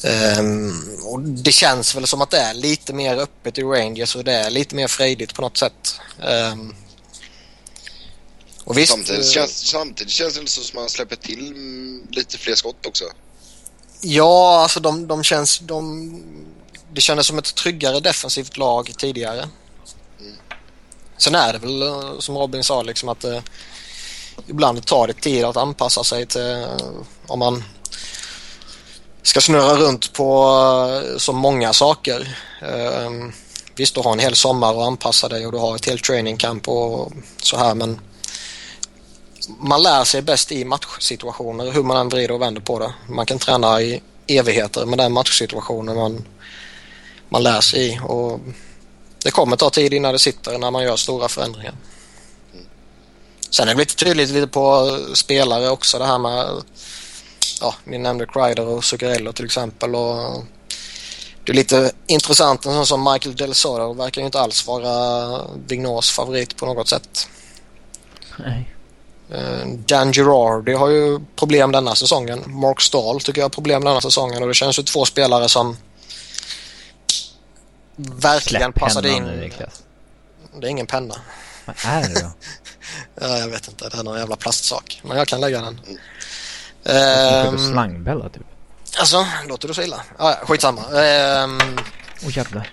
Ehm, 0.03 0.73
och 1.03 1.21
det 1.21 1.51
känns 1.51 1.95
väl 1.95 2.07
som 2.07 2.21
att 2.21 2.29
det 2.29 2.37
är 2.37 2.53
lite 2.53 2.93
mer 2.93 3.17
öppet 3.17 3.57
i 3.57 3.63
Rangers 3.63 4.15
och 4.15 4.23
det 4.23 4.33
är 4.33 4.49
lite 4.49 4.75
mer 4.75 4.87
frejdigt 4.87 5.33
på 5.35 5.41
något 5.41 5.57
sätt. 5.57 5.99
Ehm, 6.23 6.75
och 8.63 8.77
visst, 8.77 8.91
Samtidigt, 8.91 9.25
eh, 9.25 9.29
känns, 9.29 9.67
samtidigt 9.67 10.13
känns 10.13 10.39
det 10.39 10.47
som 10.47 10.63
att 10.63 10.73
man 10.73 10.89
släpper 10.89 11.15
till 11.15 11.47
mm, 11.47 12.07
lite 12.11 12.37
fler 12.37 12.55
skott 12.55 12.85
också. 12.85 13.05
Ja, 14.01 14.61
alltså 14.61 14.79
de, 14.79 15.07
de 15.07 15.23
känns... 15.23 15.59
De, 15.59 16.23
det 16.93 17.01
kändes 17.01 17.27
som 17.27 17.37
ett 17.37 17.55
tryggare 17.55 17.99
defensivt 17.99 18.57
lag 18.57 18.93
tidigare. 18.97 19.49
Sen 21.17 21.35
är 21.35 21.53
det 21.53 21.59
väl 21.59 21.81
eh, 21.81 22.19
som 22.19 22.37
Robin 22.37 22.63
sa 22.63 22.81
liksom 22.81 23.09
att 23.09 23.23
eh, 23.23 23.39
ibland 24.47 24.85
tar 24.85 25.07
det 25.07 25.13
tid 25.13 25.45
att 25.45 25.57
anpassa 25.57 26.03
sig 26.03 26.25
till 26.25 26.51
eh, 26.51 26.67
om 27.27 27.39
man 27.39 27.63
ska 29.21 29.41
snurra 29.41 29.75
runt 29.75 30.13
på 30.13 30.49
eh, 30.89 31.17
så 31.17 31.33
många 31.33 31.73
saker. 31.73 32.37
Eh, 32.61 33.05
mm, 33.05 33.33
Visst, 33.75 33.95
du 33.95 34.01
har 34.01 34.11
en 34.11 34.19
hel 34.19 34.35
sommar 34.35 34.69
att 34.71 34.87
anpassa 34.87 35.29
dig 35.29 35.45
och 35.45 35.51
du 35.51 35.57
har 35.57 35.75
ett 35.75 35.85
helt 35.85 36.03
training 36.03 36.37
camp 36.37 36.67
och 36.67 37.11
så 37.41 37.57
här 37.57 37.75
men 37.75 37.99
man 39.59 39.83
lär 39.83 40.03
sig 40.03 40.21
bäst 40.21 40.51
i 40.51 40.65
matchsituationer 40.65 41.71
hur 41.71 41.83
man 41.83 41.97
än 41.97 42.09
vrider 42.09 42.31
och 42.31 42.41
vänder 42.41 42.61
på 42.61 42.79
det. 42.79 42.93
Man 43.09 43.25
kan 43.25 43.39
träna 43.39 43.81
i 43.81 44.01
evigheter 44.27 44.85
med 44.85 44.97
den 44.97 45.13
matchsituationen 45.13 45.95
man, 45.95 46.25
man 47.29 47.43
lär 47.43 47.61
sig 47.61 47.87
i 47.87 47.99
och 48.03 48.39
det 49.23 49.31
kommer 49.31 49.55
ta 49.55 49.69
tid 49.69 49.93
innan 49.93 50.13
det 50.13 50.19
sitter 50.19 50.57
när 50.57 50.71
man 50.71 50.83
gör 50.83 50.95
stora 50.95 51.27
förändringar. 51.27 51.73
Sen 53.49 53.67
är 53.67 53.73
det 53.73 53.79
lite 53.79 53.95
tydligt 53.95 54.29
lite 54.29 54.47
på 54.47 54.97
spelare 55.13 55.69
också 55.69 55.99
det 55.99 56.05
här 56.05 56.19
med 56.19 56.63
ja, 57.61 57.75
ni 57.83 57.97
nämnde 57.97 58.25
Kreider 58.25 58.67
och 58.67 58.83
Zuccarello 58.83 59.33
till 59.33 59.45
exempel 59.45 59.95
och 59.95 60.43
det 61.43 61.51
är 61.51 61.55
lite 61.55 61.91
intressant 62.07 62.65
en 62.65 62.73
sån 62.73 62.85
som 62.85 63.11
Michael 63.13 63.35
Del 63.35 63.53
Soto 63.53 63.93
verkar 63.93 64.21
ju 64.21 64.25
inte 64.25 64.39
alls 64.39 64.67
vara 64.67 65.41
Vigneaus 65.67 66.11
favorit 66.11 66.57
på 66.57 66.65
något 66.65 66.89
sätt. 66.89 67.27
Nej. 68.39 68.73
Eh, 69.31 69.67
Dan 69.67 70.13
Girardi 70.13 70.73
har 70.73 70.89
ju 70.89 71.19
problem 71.35 71.71
denna 71.71 71.95
säsongen. 71.95 72.43
Mark 72.47 72.81
Stahl 72.81 73.21
tycker 73.21 73.41
jag 73.41 73.45
har 73.45 73.49
problem 73.49 73.83
denna 73.83 74.01
säsongen 74.01 74.41
och 74.41 74.47
det 74.47 74.53
känns 74.53 74.79
ju 74.79 74.83
två 74.83 75.05
spelare 75.05 75.49
som 75.49 75.77
verkligen 77.95 78.71
Släpp 78.71 78.75
passade 78.83 79.09
in. 79.09 79.23
nu. 79.23 79.51
Det 80.59 80.67
är 80.67 80.71
ingen 80.71 80.87
penna. 80.87 81.15
Vad 81.65 81.75
är 81.85 82.01
det 82.09 82.21
då? 82.21 82.31
Ja, 83.21 83.37
jag 83.37 83.47
vet 83.47 83.67
inte, 83.67 83.89
det 83.89 83.97
är 83.97 84.03
någon 84.03 84.19
jävla 84.19 84.35
plastsak. 84.35 85.01
Men 85.03 85.17
jag 85.17 85.27
kan 85.27 85.41
lägga 85.41 85.61
den. 85.61 85.79
Um, 86.83 87.53
Um, 87.53 87.57
slangbella 87.71 88.29
typ. 88.29 88.43
alltså, 88.99 89.27
låter 89.47 89.67
du 89.67 89.73
så 89.73 89.81
illa? 89.81 90.03
Ah, 90.17 90.29
ja, 90.29 90.45
skitsamma. 90.45 90.81
Ehm, 91.01 91.59
Åh 92.21 92.27
oh, 92.29 92.37
jävlar. 92.37 92.69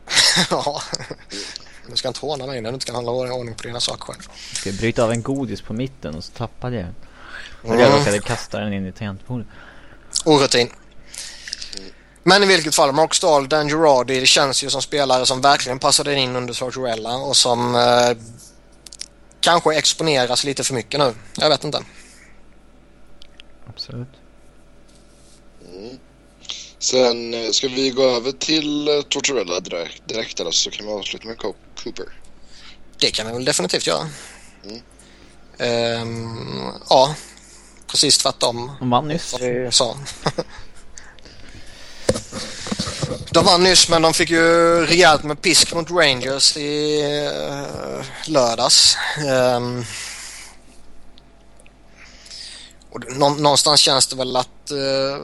ja. 0.50 0.82
Du 1.90 1.96
ska 1.96 2.08
inte 2.08 2.20
håna 2.20 2.46
mig 2.46 2.60
när 2.60 2.70
du 2.70 2.74
inte 2.74 2.86
kan 2.86 2.94
hålla 2.94 3.32
ordning 3.34 3.54
på 3.54 3.62
dina 3.62 3.80
saker 3.80 4.04
själv. 4.04 4.22
Ska 4.52 4.68
jag 4.70 4.78
bryta 4.78 5.04
av 5.04 5.12
en 5.12 5.22
godis 5.22 5.60
på 5.62 5.72
mitten 5.72 6.14
och 6.14 6.24
så 6.24 6.32
tappade 6.32 6.76
jag 6.76 6.84
den. 6.84 6.94
Och 7.62 7.74
jag 7.80 7.86
Mm. 7.88 7.98
råkade 7.98 8.18
kasta 8.18 8.58
den 8.60 8.72
in 8.72 8.86
i 8.86 8.92
tangentbordet. 8.92 9.46
Orutin. 10.24 10.70
Men 12.24 12.42
i 12.42 12.46
vilket 12.46 12.74
fall, 12.74 12.92
Mark 12.92 13.14
Stahl, 13.14 13.48
Dan 13.48 13.68
Girardi, 13.68 14.20
det 14.20 14.26
känns 14.26 14.64
ju 14.64 14.70
som 14.70 14.82
spelare 14.82 15.26
som 15.26 15.40
verkligen 15.40 15.78
passade 15.78 16.14
in 16.14 16.36
under 16.36 16.54
Tortorella 16.54 17.16
och 17.16 17.36
som 17.36 17.74
eh, 17.74 18.16
kanske 19.40 19.74
exponeras 19.74 20.44
lite 20.44 20.64
för 20.64 20.74
mycket 20.74 21.00
nu. 21.00 21.14
Jag 21.36 21.48
vet 21.48 21.64
inte. 21.64 21.84
Absolut. 23.68 24.08
Sen 26.78 27.34
eh, 27.34 27.50
ska 27.50 27.68
vi 27.68 27.90
gå 27.90 28.02
över 28.02 28.32
till 28.32 28.88
eh, 28.88 29.02
Tortorella 29.02 29.60
direkt, 29.60 30.08
direkt 30.08 30.40
eller 30.40 30.50
så 30.50 30.70
kan 30.70 30.86
vi 30.86 30.92
avsluta 30.92 31.26
med 31.28 31.38
Co- 31.38 31.54
Cooper. 31.84 32.06
Det 32.98 33.10
kan 33.10 33.26
vi 33.26 33.32
väl 33.32 33.44
definitivt 33.44 33.86
göra. 33.86 34.08
Mm. 34.64 34.80
Ehm, 35.58 36.72
ja, 36.90 37.14
precis 37.86 38.18
tvärtom. 38.18 38.72
De 38.80 38.90
vann 38.90 39.08
nyss. 39.08 39.34
sa. 39.70 39.96
De 43.30 43.44
vann 43.44 43.62
nyss 43.62 43.88
men 43.88 44.02
de 44.02 44.14
fick 44.14 44.30
ju 44.30 44.86
rejält 44.86 45.22
med 45.22 45.42
pisk 45.42 45.74
mot 45.74 45.90
Rangers 45.90 46.56
i 46.56 47.02
uh, 47.02 48.04
lördags. 48.26 48.96
Um, 49.56 49.84
och 52.92 53.00
nå- 53.16 53.34
någonstans 53.34 53.80
känns 53.80 54.06
det 54.06 54.16
väl 54.16 54.36
att 54.36 54.72
uh, 54.72 55.16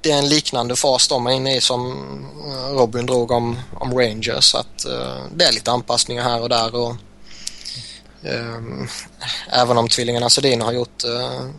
det 0.00 0.10
är 0.10 0.18
en 0.18 0.28
liknande 0.28 0.76
fas 0.76 1.08
de 1.08 1.26
är 1.26 1.30
inne 1.30 1.56
i 1.56 1.60
som 1.60 1.92
eh, 2.46 2.72
Robin 2.72 3.06
drog 3.06 3.30
om, 3.30 3.58
om 3.74 3.98
Rangers. 3.98 4.54
Att 4.54 4.86
uh, 4.86 5.24
det 5.34 5.44
är 5.44 5.52
lite 5.52 5.70
anpassningar 5.70 6.22
här 6.22 6.40
och 6.40 6.48
där. 6.48 6.74
Och, 6.74 6.94
um, 8.22 8.88
även 9.50 9.78
om 9.78 9.88
tvillingarna 9.88 10.30
Sedin 10.30 10.60
har 10.60 10.72
gjort 10.72 11.04
uh, 11.04 11.50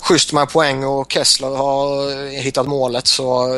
schysst 0.00 0.32
med 0.32 0.48
poäng 0.48 0.84
och 0.84 1.12
Kessler 1.12 1.48
har 1.48 2.26
hittat 2.42 2.66
målet 2.66 3.06
så, 3.06 3.48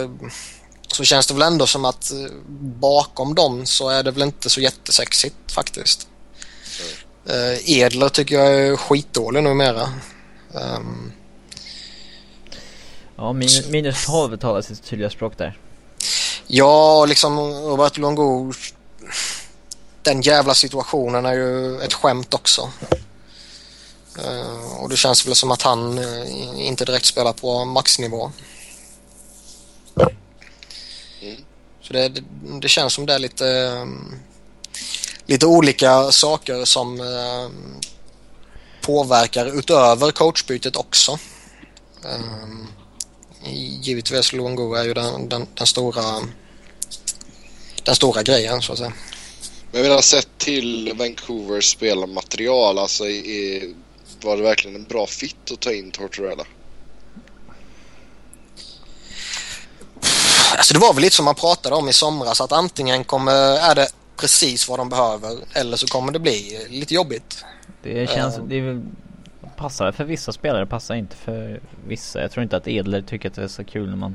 så 0.92 1.04
känns 1.04 1.26
det 1.26 1.34
väl 1.34 1.42
ändå 1.42 1.66
som 1.66 1.84
att 1.84 2.12
eh, 2.12 2.18
bakom 2.80 3.34
dem 3.34 3.66
så 3.66 3.88
är 3.88 4.02
det 4.02 4.10
väl 4.10 4.22
inte 4.22 4.50
så 4.50 4.60
jättesexigt 4.60 5.52
faktiskt. 5.52 6.08
Eh, 7.26 7.70
Edler 7.70 8.08
tycker 8.08 8.34
jag 8.34 8.54
är 8.54 8.76
skitdålig 8.76 9.42
numera. 9.42 9.88
Um, 10.52 11.12
Ja, 13.16 13.32
minus, 13.32 13.68
minus 13.68 14.06
12 14.06 14.36
talar 14.36 14.62
sitt 14.62 14.84
tydliga 14.84 15.10
språk 15.10 15.38
där. 15.38 15.58
ja, 16.46 17.04
liksom 17.04 17.38
Robert 17.38 17.98
Longo 17.98 18.52
den 20.02 20.22
jävla 20.22 20.54
situationen 20.54 21.26
är 21.26 21.32
ju 21.32 21.80
ett 21.80 21.92
skämt 21.92 22.34
också. 22.34 22.70
Eh, 24.18 24.82
och 24.82 24.88
det 24.88 24.96
känns 24.96 25.26
väl 25.26 25.34
som 25.34 25.50
att 25.50 25.62
han 25.62 26.00
inte 26.56 26.84
direkt 26.84 27.06
spelar 27.06 27.32
på 27.32 27.64
maxnivå. 27.64 28.32
Mm. 31.22 31.36
Så 31.82 31.92
det, 31.92 32.08
det, 32.08 32.22
det 32.60 32.68
känns 32.68 32.92
som 32.92 33.06
det 33.06 33.14
är 33.14 33.18
lite, 33.18 33.76
lite 35.26 35.46
olika 35.46 36.12
saker 36.12 36.64
som 36.64 37.00
eh, 37.00 37.50
påverkar 38.80 39.58
utöver 39.58 40.10
coachbytet 40.10 40.76
också. 40.76 41.18
Eh, 42.04 42.42
um, 42.44 42.68
givetvis 43.82 44.32
Luongo 44.32 44.74
är 44.74 44.84
ju 44.84 44.94
den, 44.94 45.28
den, 45.28 45.46
den 45.54 45.66
stora 45.66 46.02
den 47.84 47.94
stora 47.94 48.22
grejen 48.22 48.62
så 48.62 48.72
att 48.72 48.78
säga. 48.78 48.92
Men 49.70 49.80
jag 49.80 49.88
menar 49.88 50.02
sett 50.02 50.38
till 50.38 50.92
Vancouvers 50.96 51.70
spelarmaterial, 51.70 52.78
alltså 52.78 53.08
i, 53.08 53.74
var 54.22 54.36
det 54.36 54.42
verkligen 54.42 54.76
en 54.76 54.84
bra 54.84 55.06
fit 55.06 55.52
att 55.52 55.60
ta 55.60 55.72
in 55.72 55.90
Tortorella? 55.90 56.44
Alltså 60.56 60.74
det 60.74 60.80
var 60.80 60.94
väl 60.94 61.02
lite 61.02 61.16
som 61.16 61.24
man 61.24 61.34
pratade 61.34 61.76
om 61.76 61.88
i 61.88 61.92
somras 61.92 62.40
att 62.40 62.52
antingen 62.52 63.04
kommer, 63.04 63.32
är 63.70 63.74
det 63.74 63.88
precis 64.16 64.68
vad 64.68 64.78
de 64.78 64.88
behöver 64.88 65.30
eller 65.52 65.76
så 65.76 65.86
kommer 65.86 66.12
det 66.12 66.18
bli 66.18 66.66
lite 66.68 66.94
jobbigt. 66.94 67.44
Det 67.82 68.10
känns, 68.10 68.36
Ja. 68.36 68.42
det 68.46 68.60
väl, 68.60 68.82
passar 69.56 69.92
för 69.92 70.04
vissa 70.04 70.32
spelare, 70.32 70.66
passar 70.66 70.94
inte 70.94 71.16
för 71.16 71.60
vissa. 71.86 72.20
Jag 72.20 72.30
tror 72.30 72.42
inte 72.42 72.56
att 72.56 72.68
Edler 72.68 73.02
tycker 73.02 73.28
att 73.28 73.34
det 73.34 73.42
är 73.42 73.48
så 73.48 73.64
kul 73.64 73.88
när 73.90 73.96
man 73.96 74.14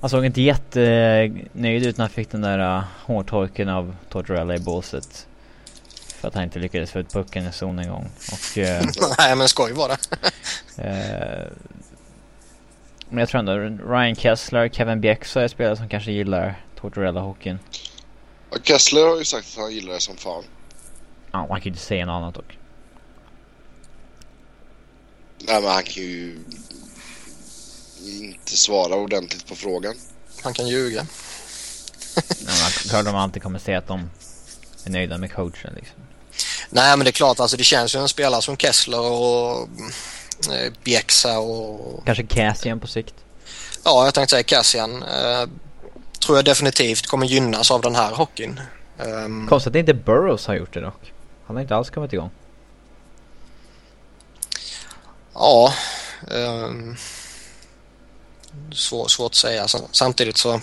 Han 0.00 0.10
såg 0.10 0.24
inte 0.24 0.40
jättenöjd 0.42 1.86
ut 1.86 1.96
när 1.96 2.02
han 2.04 2.10
fick 2.10 2.30
den 2.30 2.40
där 2.40 2.76
uh, 2.78 2.82
hårtorken 3.06 3.68
av 3.68 3.96
Tortorella 4.10 4.54
i 4.54 4.58
båset. 4.58 5.26
För 6.20 6.28
att 6.28 6.34
han 6.34 6.44
inte 6.44 6.58
lyckades 6.58 6.90
få 6.90 6.98
ut 6.98 7.12
pucken 7.12 7.46
i 7.46 7.52
zon 7.52 7.78
en 7.78 7.88
gång. 7.90 8.10
Och... 8.32 8.58
Eh, 8.58 8.84
Nej 9.18 9.34
men 9.36 9.48
skoj 9.48 9.72
var 9.72 9.88
det. 9.88 9.98
eh, 10.82 11.46
men 13.14 13.20
jag 13.20 13.28
tror 13.28 13.38
ändå 13.38 13.52
Ryan 13.92 14.16
Kessler, 14.16 14.68
Kevin 14.68 15.00
Bjäxa 15.00 15.42
är 15.42 15.48
spelare 15.48 15.76
som 15.76 15.88
kanske 15.88 16.12
gillar 16.12 16.64
Tortorella-hockeyn. 16.80 17.58
Kessler 18.62 19.06
har 19.06 19.18
ju 19.18 19.24
sagt 19.24 19.48
att 19.48 19.56
han 19.56 19.74
gillar 19.74 19.92
det 19.92 20.00
som 20.00 20.16
fan. 20.16 20.44
Ja, 21.32 21.46
man 21.46 21.48
kan 21.48 21.62
ju 21.62 21.68
inte 21.68 21.82
säga 21.82 22.06
något 22.06 22.12
annat 22.12 22.34
dock. 22.34 22.58
Nej 25.38 25.62
men 25.62 25.70
han 25.70 25.82
kan 25.82 26.02
ju 26.02 26.38
inte 28.04 28.56
svara 28.56 28.94
ordentligt 28.94 29.48
på 29.48 29.54
frågan. 29.54 29.94
Han 30.42 30.54
kan 30.54 30.68
ljuga. 30.68 31.06
Ja, 32.16 32.22
men 32.46 32.90
klart 32.90 33.04
de 33.04 33.16
alltid 33.16 33.42
kommer 33.42 33.58
säga 33.58 33.78
att 33.78 33.86
de 33.86 34.10
är 34.84 34.90
nöjda 34.90 35.18
med 35.18 35.32
coachen 35.32 35.74
liksom. 35.76 35.96
Nej 36.70 36.96
men 36.96 37.04
det 37.04 37.10
är 37.10 37.12
klart 37.12 37.40
alltså 37.40 37.56
det 37.56 37.64
känns 37.64 37.94
ju 37.94 38.00
en 38.00 38.08
spelare 38.08 38.42
som 38.42 38.56
Kessler 38.56 39.00
och 39.00 39.68
Bjäxa 40.84 41.38
och 41.38 42.06
Kanske 42.06 42.26
Cassian 42.26 42.80
på 42.80 42.86
sikt. 42.86 43.14
ja 43.84 44.04
jag 44.04 44.14
tänkte 44.14 44.30
säga 44.30 44.42
Cassian. 44.42 45.02
Eh, 45.02 45.48
tror 46.26 46.38
jag 46.38 46.44
definitivt 46.44 47.06
kommer 47.06 47.26
gynnas 47.26 47.70
av 47.70 47.80
den 47.80 47.94
här 47.94 48.12
hockeyn. 48.14 48.60
Um, 48.98 49.48
Konstigt 49.48 49.70
att 49.70 49.76
inte 49.76 49.94
Burrows 49.94 50.46
har 50.46 50.54
gjort 50.54 50.74
det 50.74 50.80
dock. 50.80 51.12
Han 51.46 51.56
har 51.56 51.62
inte 51.62 51.76
alls 51.76 51.90
kommit 51.90 52.12
igång. 52.12 52.30
ja. 55.34 55.72
Um, 56.30 56.96
svår, 58.72 59.08
svårt 59.08 59.30
att 59.30 59.34
säga. 59.34 59.66
Samtidigt 59.90 60.36
så 60.36 60.60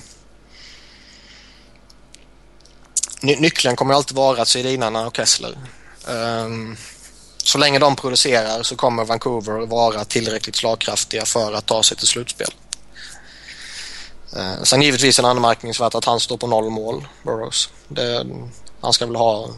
Ny, 3.21 3.35
nyckeln 3.35 3.75
kommer 3.75 3.93
alltid 3.93 4.17
vara 4.17 4.45
Sedinarna 4.45 5.07
och 5.07 5.15
Kessler. 5.15 5.57
Um, 6.07 6.77
så 7.51 7.57
länge 7.57 7.79
de 7.79 7.95
producerar 7.95 8.63
så 8.63 8.75
kommer 8.75 9.05
Vancouver 9.05 9.65
vara 9.65 10.05
tillräckligt 10.05 10.55
slagkraftiga 10.55 11.25
för 11.25 11.53
att 11.53 11.65
ta 11.65 11.83
sig 11.83 11.97
till 11.97 12.07
slutspel. 12.07 12.53
Eh, 14.35 14.63
sen 14.63 14.81
givetvis 14.81 15.19
en 15.19 15.25
anmärkningsvärt 15.25 15.95
att 15.95 16.05
han 16.05 16.19
står 16.19 16.37
på 16.37 16.47
noll 16.47 16.69
mål, 16.69 17.07
Burroughs. 17.23 17.69
Det, 17.87 18.25
han 18.81 18.93
ska 18.93 19.05
väl 19.05 19.15
ha 19.15 19.49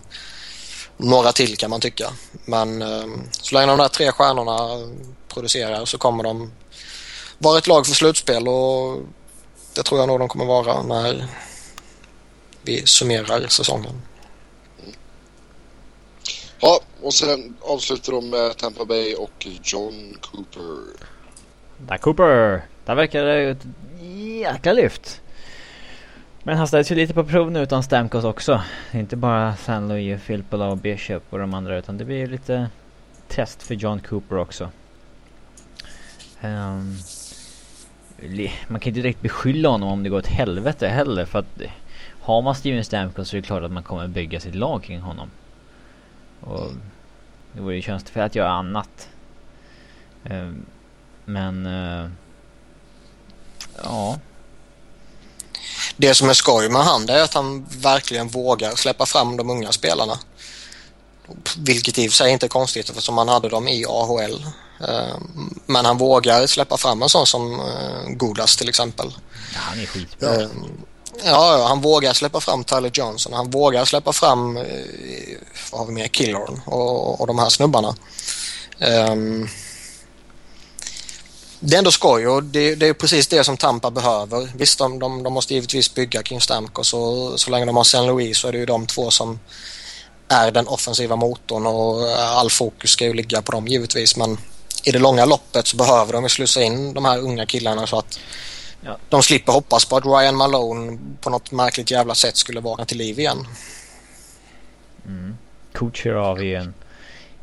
några 0.97 1.31
till 1.31 1.57
kan 1.57 1.69
man 1.69 1.81
tycka. 1.81 2.13
Men 2.45 2.81
eh, 2.81 3.05
så 3.31 3.55
länge 3.55 3.67
de 3.67 3.77
där 3.77 3.87
tre 3.87 4.11
stjärnorna 4.11 4.91
producerar 5.27 5.85
så 5.85 5.97
kommer 5.97 6.23
de 6.23 6.51
vara 7.37 7.57
ett 7.57 7.67
lag 7.67 7.87
för 7.87 7.95
slutspel 7.95 8.47
och 8.47 9.01
det 9.73 9.83
tror 9.83 9.99
jag 9.99 10.07
nog 10.07 10.19
de 10.19 10.27
kommer 10.27 10.45
vara 10.45 10.83
när 10.83 11.27
vi 12.61 12.85
summerar 12.85 13.47
säsongen. 13.47 14.01
Ja, 16.65 16.79
och 17.01 17.13
sen 17.13 17.55
avslutar 17.61 18.13
de 18.13 18.29
med 18.29 18.57
Tampa 18.57 18.85
Bay 18.85 19.15
och 19.15 19.47
John 19.63 20.17
Cooper. 20.21 20.77
Där 21.77 21.97
Cooper! 21.97 22.61
Där 22.85 22.95
verkar 22.95 23.25
det 23.25 23.49
ett 23.49 23.67
jäkla 24.41 24.73
lyft. 24.73 25.21
Men 26.43 26.57
han 26.57 26.67
ställs 26.67 26.91
ju 26.91 26.95
lite 26.95 27.13
på 27.13 27.23
prov 27.23 27.51
nu 27.51 27.63
utan 27.63 27.83
Stamkos 27.83 28.23
också. 28.23 28.61
Inte 28.91 29.15
bara 29.15 29.55
San 29.55 29.87
Luis, 29.87 30.21
Filippola 30.21 30.67
och 30.67 30.77
Bishop 30.77 31.23
och 31.29 31.39
de 31.39 31.53
andra 31.53 31.77
utan 31.77 31.97
det 31.97 32.05
blir 32.05 32.27
lite 32.27 32.69
test 33.27 33.63
för 33.63 33.75
John 33.75 33.99
Cooper 33.99 34.37
också. 34.37 34.69
Um, 36.41 36.97
man 38.67 38.79
kan 38.79 38.89
inte 38.89 39.01
direkt 39.01 39.21
beskylla 39.21 39.69
honom 39.69 39.89
om 39.89 40.03
det 40.03 40.09
går 40.09 40.17
åt 40.17 40.27
helvete 40.27 40.87
heller 40.87 41.25
för 41.25 41.39
att 41.39 41.61
har 42.21 42.41
man 42.41 42.55
Steven 42.55 42.83
Stamkos 42.83 43.29
så 43.29 43.37
är 43.37 43.41
det 43.41 43.47
klart 43.47 43.63
att 43.63 43.71
man 43.71 43.83
kommer 43.83 44.07
bygga 44.07 44.39
sitt 44.39 44.55
lag 44.55 44.83
kring 44.83 44.99
honom. 44.99 45.29
Och 46.45 46.71
det 47.53 47.61
vore 47.61 47.75
ju 47.75 47.81
tjänstefel 47.81 48.23
att 48.23 48.35
göra 48.35 48.51
annat. 48.51 49.07
Um, 50.29 50.65
men... 51.25 51.65
Uh, 51.65 52.09
ja. 53.83 54.19
Det 55.97 56.15
som 56.15 56.29
är 56.29 56.33
skoj 56.33 56.69
med 56.69 56.81
han 56.81 57.09
är 57.09 57.21
att 57.21 57.33
han 57.33 57.65
verkligen 57.69 58.27
vågar 58.27 58.75
släppa 58.75 59.05
fram 59.05 59.37
de 59.37 59.49
unga 59.49 59.71
spelarna. 59.71 60.19
Vilket 61.57 61.97
i 61.97 62.07
och 62.07 62.11
för 62.11 62.17
sig 62.17 62.31
inte 62.31 62.45
är 62.45 62.49
konstigt 62.49 62.89
eftersom 62.89 63.17
han 63.17 63.27
hade 63.27 63.49
dem 63.49 63.67
i 63.67 63.85
AHL. 63.85 64.45
Ehm, 64.87 65.59
men 65.65 65.85
han 65.85 65.97
vågar 65.97 66.47
släppa 66.47 66.77
fram 66.77 67.01
en 67.01 67.09
sån 67.09 67.27
som 67.27 67.61
Godas 68.07 68.55
till 68.55 68.69
exempel. 68.69 69.13
Ja, 69.53 69.59
han 69.59 69.79
är 69.79 69.85
skitbra. 69.85 70.49
Ja, 71.23 71.65
han 71.67 71.81
vågar 71.81 72.13
släppa 72.13 72.39
fram 72.39 72.63
Tyler 72.63 72.91
Johnson. 72.93 73.33
Han 73.33 73.49
vågar 73.49 73.85
släppa 73.85 74.13
fram, 74.13 74.57
eh, 74.57 74.63
vad 75.71 75.79
har 75.79 75.87
vi 75.87 75.93
mer, 75.93 76.07
Killorn 76.07 76.61
och, 76.65 77.21
och 77.21 77.27
de 77.27 77.39
här 77.39 77.49
snubbarna. 77.49 77.95
Um, 78.79 79.49
det 81.59 81.75
är 81.75 81.77
ändå 81.77 81.91
skoj 81.91 82.27
och 82.27 82.43
det, 82.43 82.75
det, 82.75 82.87
är 82.87 82.93
precis 82.93 83.27
det 83.27 83.43
som 83.43 83.57
Tampa 83.57 83.91
behöver. 83.91 84.51
Visst, 84.55 84.79
de, 84.79 84.99
de, 84.99 85.23
de 85.23 85.33
måste 85.33 85.53
givetvis 85.53 85.93
bygga 85.93 86.23
kring 86.23 86.41
Stamkos 86.41 86.93
och 86.93 87.39
så 87.39 87.51
länge 87.51 87.65
de 87.65 87.75
har 87.75 87.81
St. 87.81 88.01
Louis 88.01 88.37
så 88.37 88.47
är 88.47 88.51
det 88.51 88.57
ju 88.57 88.65
de 88.65 88.87
två 88.87 89.11
som 89.11 89.39
är 90.27 90.51
den 90.51 90.67
offensiva 90.67 91.15
motorn 91.15 91.65
och 91.65 92.11
all 92.19 92.49
fokus 92.49 92.91
ska 92.91 93.05
ju 93.05 93.13
ligga 93.13 93.41
på 93.41 93.51
dem 93.51 93.67
givetvis 93.67 94.17
men 94.17 94.37
i 94.83 94.91
det 94.91 94.99
långa 94.99 95.25
loppet 95.25 95.67
så 95.67 95.77
behöver 95.77 96.13
de 96.13 96.23
ju 96.23 96.29
slussa 96.29 96.61
in 96.61 96.93
de 96.93 97.05
här 97.05 97.19
unga 97.19 97.45
killarna 97.45 97.87
så 97.87 97.97
att 97.99 98.19
ja. 98.83 98.97
de 99.09 99.23
slipper 99.23 99.51
hoppas 99.51 99.85
på 99.85 99.97
att 99.97 100.05
Ryan 100.05 100.35
Malone 100.35 100.99
på 101.21 101.29
något 101.29 101.51
märkligt 101.51 101.91
jävla 101.91 102.15
sätt 102.15 102.35
skulle 102.35 102.59
vakna 102.59 102.85
till 102.85 102.97
liv 102.97 103.19
igen. 103.19 103.37
Mm. 105.05 105.37
Kucherov 105.71 106.41
är 106.41 106.59
en 106.59 106.73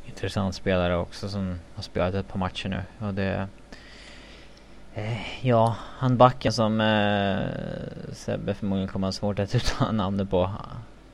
intressant 0.06 0.54
spelare 0.54 0.96
också 0.96 1.28
som 1.28 1.60
har 1.74 1.82
spelat 1.82 2.14
ett 2.14 2.28
par 2.28 2.38
matcher 2.38 2.68
nu 2.68 3.06
och 3.06 3.14
det 3.14 3.48
eh, 4.94 5.46
Ja, 5.46 5.76
han 5.80 6.16
backen 6.16 6.52
som 6.52 6.80
eh, 6.80 8.14
Sebbe 8.14 8.54
förmodligen 8.54 8.88
kommer 8.88 9.06
ha 9.06 9.12
svårt 9.12 9.38
att 9.38 9.54
uttala 9.54 9.92
namnet 9.92 10.30
på. 10.30 10.50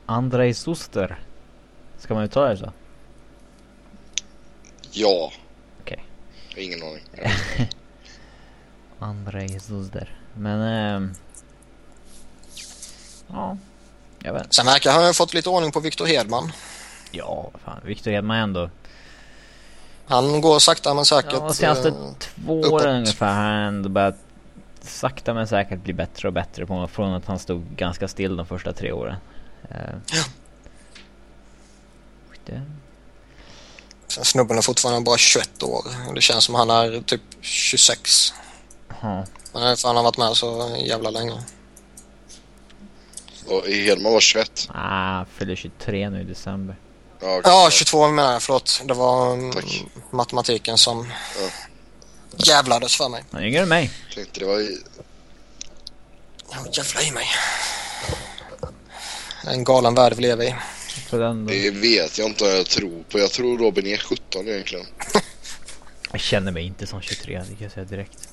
Andrei 0.05 0.53
Suster. 0.53 1.19
Ska 1.97 2.13
man 2.13 2.23
uttala 2.23 2.49
det 2.49 2.57
så? 2.57 2.71
Ja. 4.91 5.31
Okej. 5.81 6.03
Okay. 6.51 6.63
Ingen 6.63 6.79
aning. 6.83 7.03
Andrei 8.99 9.59
Suster. 9.59 10.19
Men... 10.33 10.61
Eh, 10.61 11.09
ja. 13.27 13.57
Jag 14.19 14.33
vet. 14.33 14.53
Sen 14.53 14.65
verkar 14.65 14.91
han 14.91 15.03
ha 15.03 15.13
fått 15.13 15.33
lite 15.33 15.49
ordning 15.49 15.71
på 15.71 15.79
Victor 15.79 16.05
Hedman. 16.05 16.51
Ja, 17.11 17.51
fan. 17.65 17.81
Victor 17.85 18.11
Hedman 18.11 18.37
ändå. 18.37 18.69
Han 20.05 20.41
går 20.41 20.59
sakta 20.59 20.93
men 20.93 21.05
säkert. 21.05 21.33
Ja, 21.33 21.53
senaste 21.53 21.87
äh, 21.87 21.95
två 22.19 22.61
åren 22.61 22.95
ungefär 22.95 23.33
har 23.33 23.43
han 23.43 23.63
ändå 23.63 23.89
börjat 23.89 24.17
sakta 24.81 25.33
men 25.33 25.47
säkert 25.47 25.83
bli 25.83 25.93
bättre 25.93 26.27
och 26.27 26.33
bättre 26.33 26.65
på 26.65 26.87
från 26.87 27.13
att 27.13 27.25
han 27.25 27.39
stod 27.39 27.75
ganska 27.75 28.07
still 28.07 28.35
de 28.35 28.45
första 28.45 28.73
tre 28.73 28.91
åren. 28.91 29.15
Uh, 29.71 29.99
ja. 30.11 30.23
Sen 34.07 34.25
snubben 34.25 34.57
är 34.57 34.61
fortfarande 34.61 35.01
bara 35.01 35.17
21 35.17 35.63
år. 35.63 35.85
Det 36.15 36.21
känns 36.21 36.43
som 36.43 36.55
han 36.55 36.69
är 36.69 37.01
typ 37.01 37.21
26. 37.41 38.33
Mm. 39.03 39.25
Men 39.53 39.77
för 39.77 39.87
han 39.87 39.95
har 39.95 40.03
varit 40.03 40.17
med 40.17 40.37
så 40.37 40.77
jävla 40.85 41.09
länge. 41.09 41.43
Och 43.47 43.67
Hedman 43.67 44.13
var 44.13 44.19
21? 44.19 44.69
Ah, 44.73 45.25
fyller 45.37 45.55
23 45.55 46.09
nu 46.09 46.21
i 46.21 46.23
december. 46.23 46.75
Ja, 47.21 47.37
okay. 47.37 47.51
ja 47.51 47.69
22 47.71 48.07
menar 48.07 48.31
jag, 48.31 48.43
förlåt. 48.43 48.81
Det 48.85 48.93
var 48.93 49.33
mm, 49.33 49.51
Tack. 49.51 49.85
matematiken 50.11 50.77
som 50.77 51.11
ja. 51.41 51.49
jävlades 52.37 52.95
för 52.95 53.09
mig. 53.09 53.23
Han 53.31 53.41
är 53.41 53.45
yngre 53.45 53.61
än 53.61 53.69
mig. 53.69 53.91
Tänkte 54.15 54.39
det 54.39 54.45
var 54.45 54.59
i... 54.59 54.77
Ja, 56.51 56.57
jävla 56.73 57.01
i 57.01 57.11
mig. 57.11 57.27
En 59.47 59.63
galen 59.63 59.95
värld 59.95 60.13
vi 60.15 60.21
lever 60.21 60.45
i. 60.45 60.55
Det 61.47 61.71
vet 61.71 62.17
jag 62.17 62.27
inte 62.27 62.43
vad 62.43 62.57
jag 62.57 62.65
tror 62.65 63.03
på. 63.03 63.19
Jag 63.19 63.31
tror 63.31 63.57
Robin 63.57 63.87
är 63.87 63.97
17 63.97 64.47
egentligen. 64.47 64.85
jag 66.11 66.21
känner 66.21 66.51
mig 66.51 66.65
inte 66.65 66.87
som 66.87 67.01
23, 67.01 67.39
det 67.39 67.45
kan 67.45 67.57
jag 67.59 67.71
säga 67.71 67.85
direkt 67.85 68.26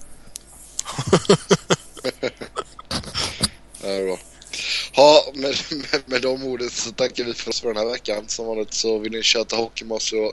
det 3.80 3.88
är 3.88 4.04
bra. 4.04 4.18
Ja, 4.96 5.32
med, 5.34 5.56
med, 5.70 6.02
med 6.06 6.22
de 6.22 6.44
orden 6.44 6.70
så 6.70 6.90
tackar 6.90 7.24
vi 7.24 7.34
för 7.34 7.50
oss 7.50 7.60
för 7.60 7.68
den 7.68 7.76
här 7.76 7.92
veckan. 7.92 8.24
Som 8.28 8.46
vanligt 8.46 8.74
så 8.74 8.98
vill 8.98 9.12
ni 9.12 9.22
köta 9.22 9.56
oss 9.58 9.72
så 9.98 10.32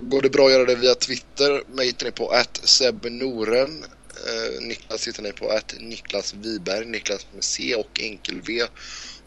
går 0.00 0.22
det 0.22 0.30
bra 0.30 0.46
att 0.46 0.52
göra 0.52 0.64
det 0.64 0.74
via 0.74 0.94
Twitter. 0.94 1.62
Mig 1.74 1.86
hittar 1.86 2.06
ni 2.06 2.12
på 2.12 2.28
att 2.28 2.60
SebNoren. 2.64 3.84
Eh, 4.26 4.62
Niklas 4.62 5.08
hittar 5.08 5.22
ni 5.22 5.32
på 5.32 5.48
att 5.48 5.74
Niklas 5.80 6.34
Wiberg. 6.34 6.86
Niklas 6.86 7.26
med 7.34 7.44
C 7.44 7.74
och 7.74 8.00
enkel 8.00 8.40
V. 8.40 8.62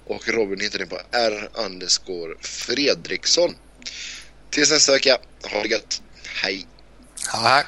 Och 0.05 0.27
Robin 0.27 0.59
hittar 0.59 0.79
ni 0.79 0.85
på 0.85 0.99
R 1.11 1.49
underscore 1.53 2.35
Fredriksson. 2.41 3.55
Tills 4.49 4.71
nästa 4.71 4.91
vecka, 4.91 5.17
ha 5.43 5.63
det 5.63 5.69
gött. 5.69 6.01
Hej! 6.23 6.67
Hej! 7.33 7.63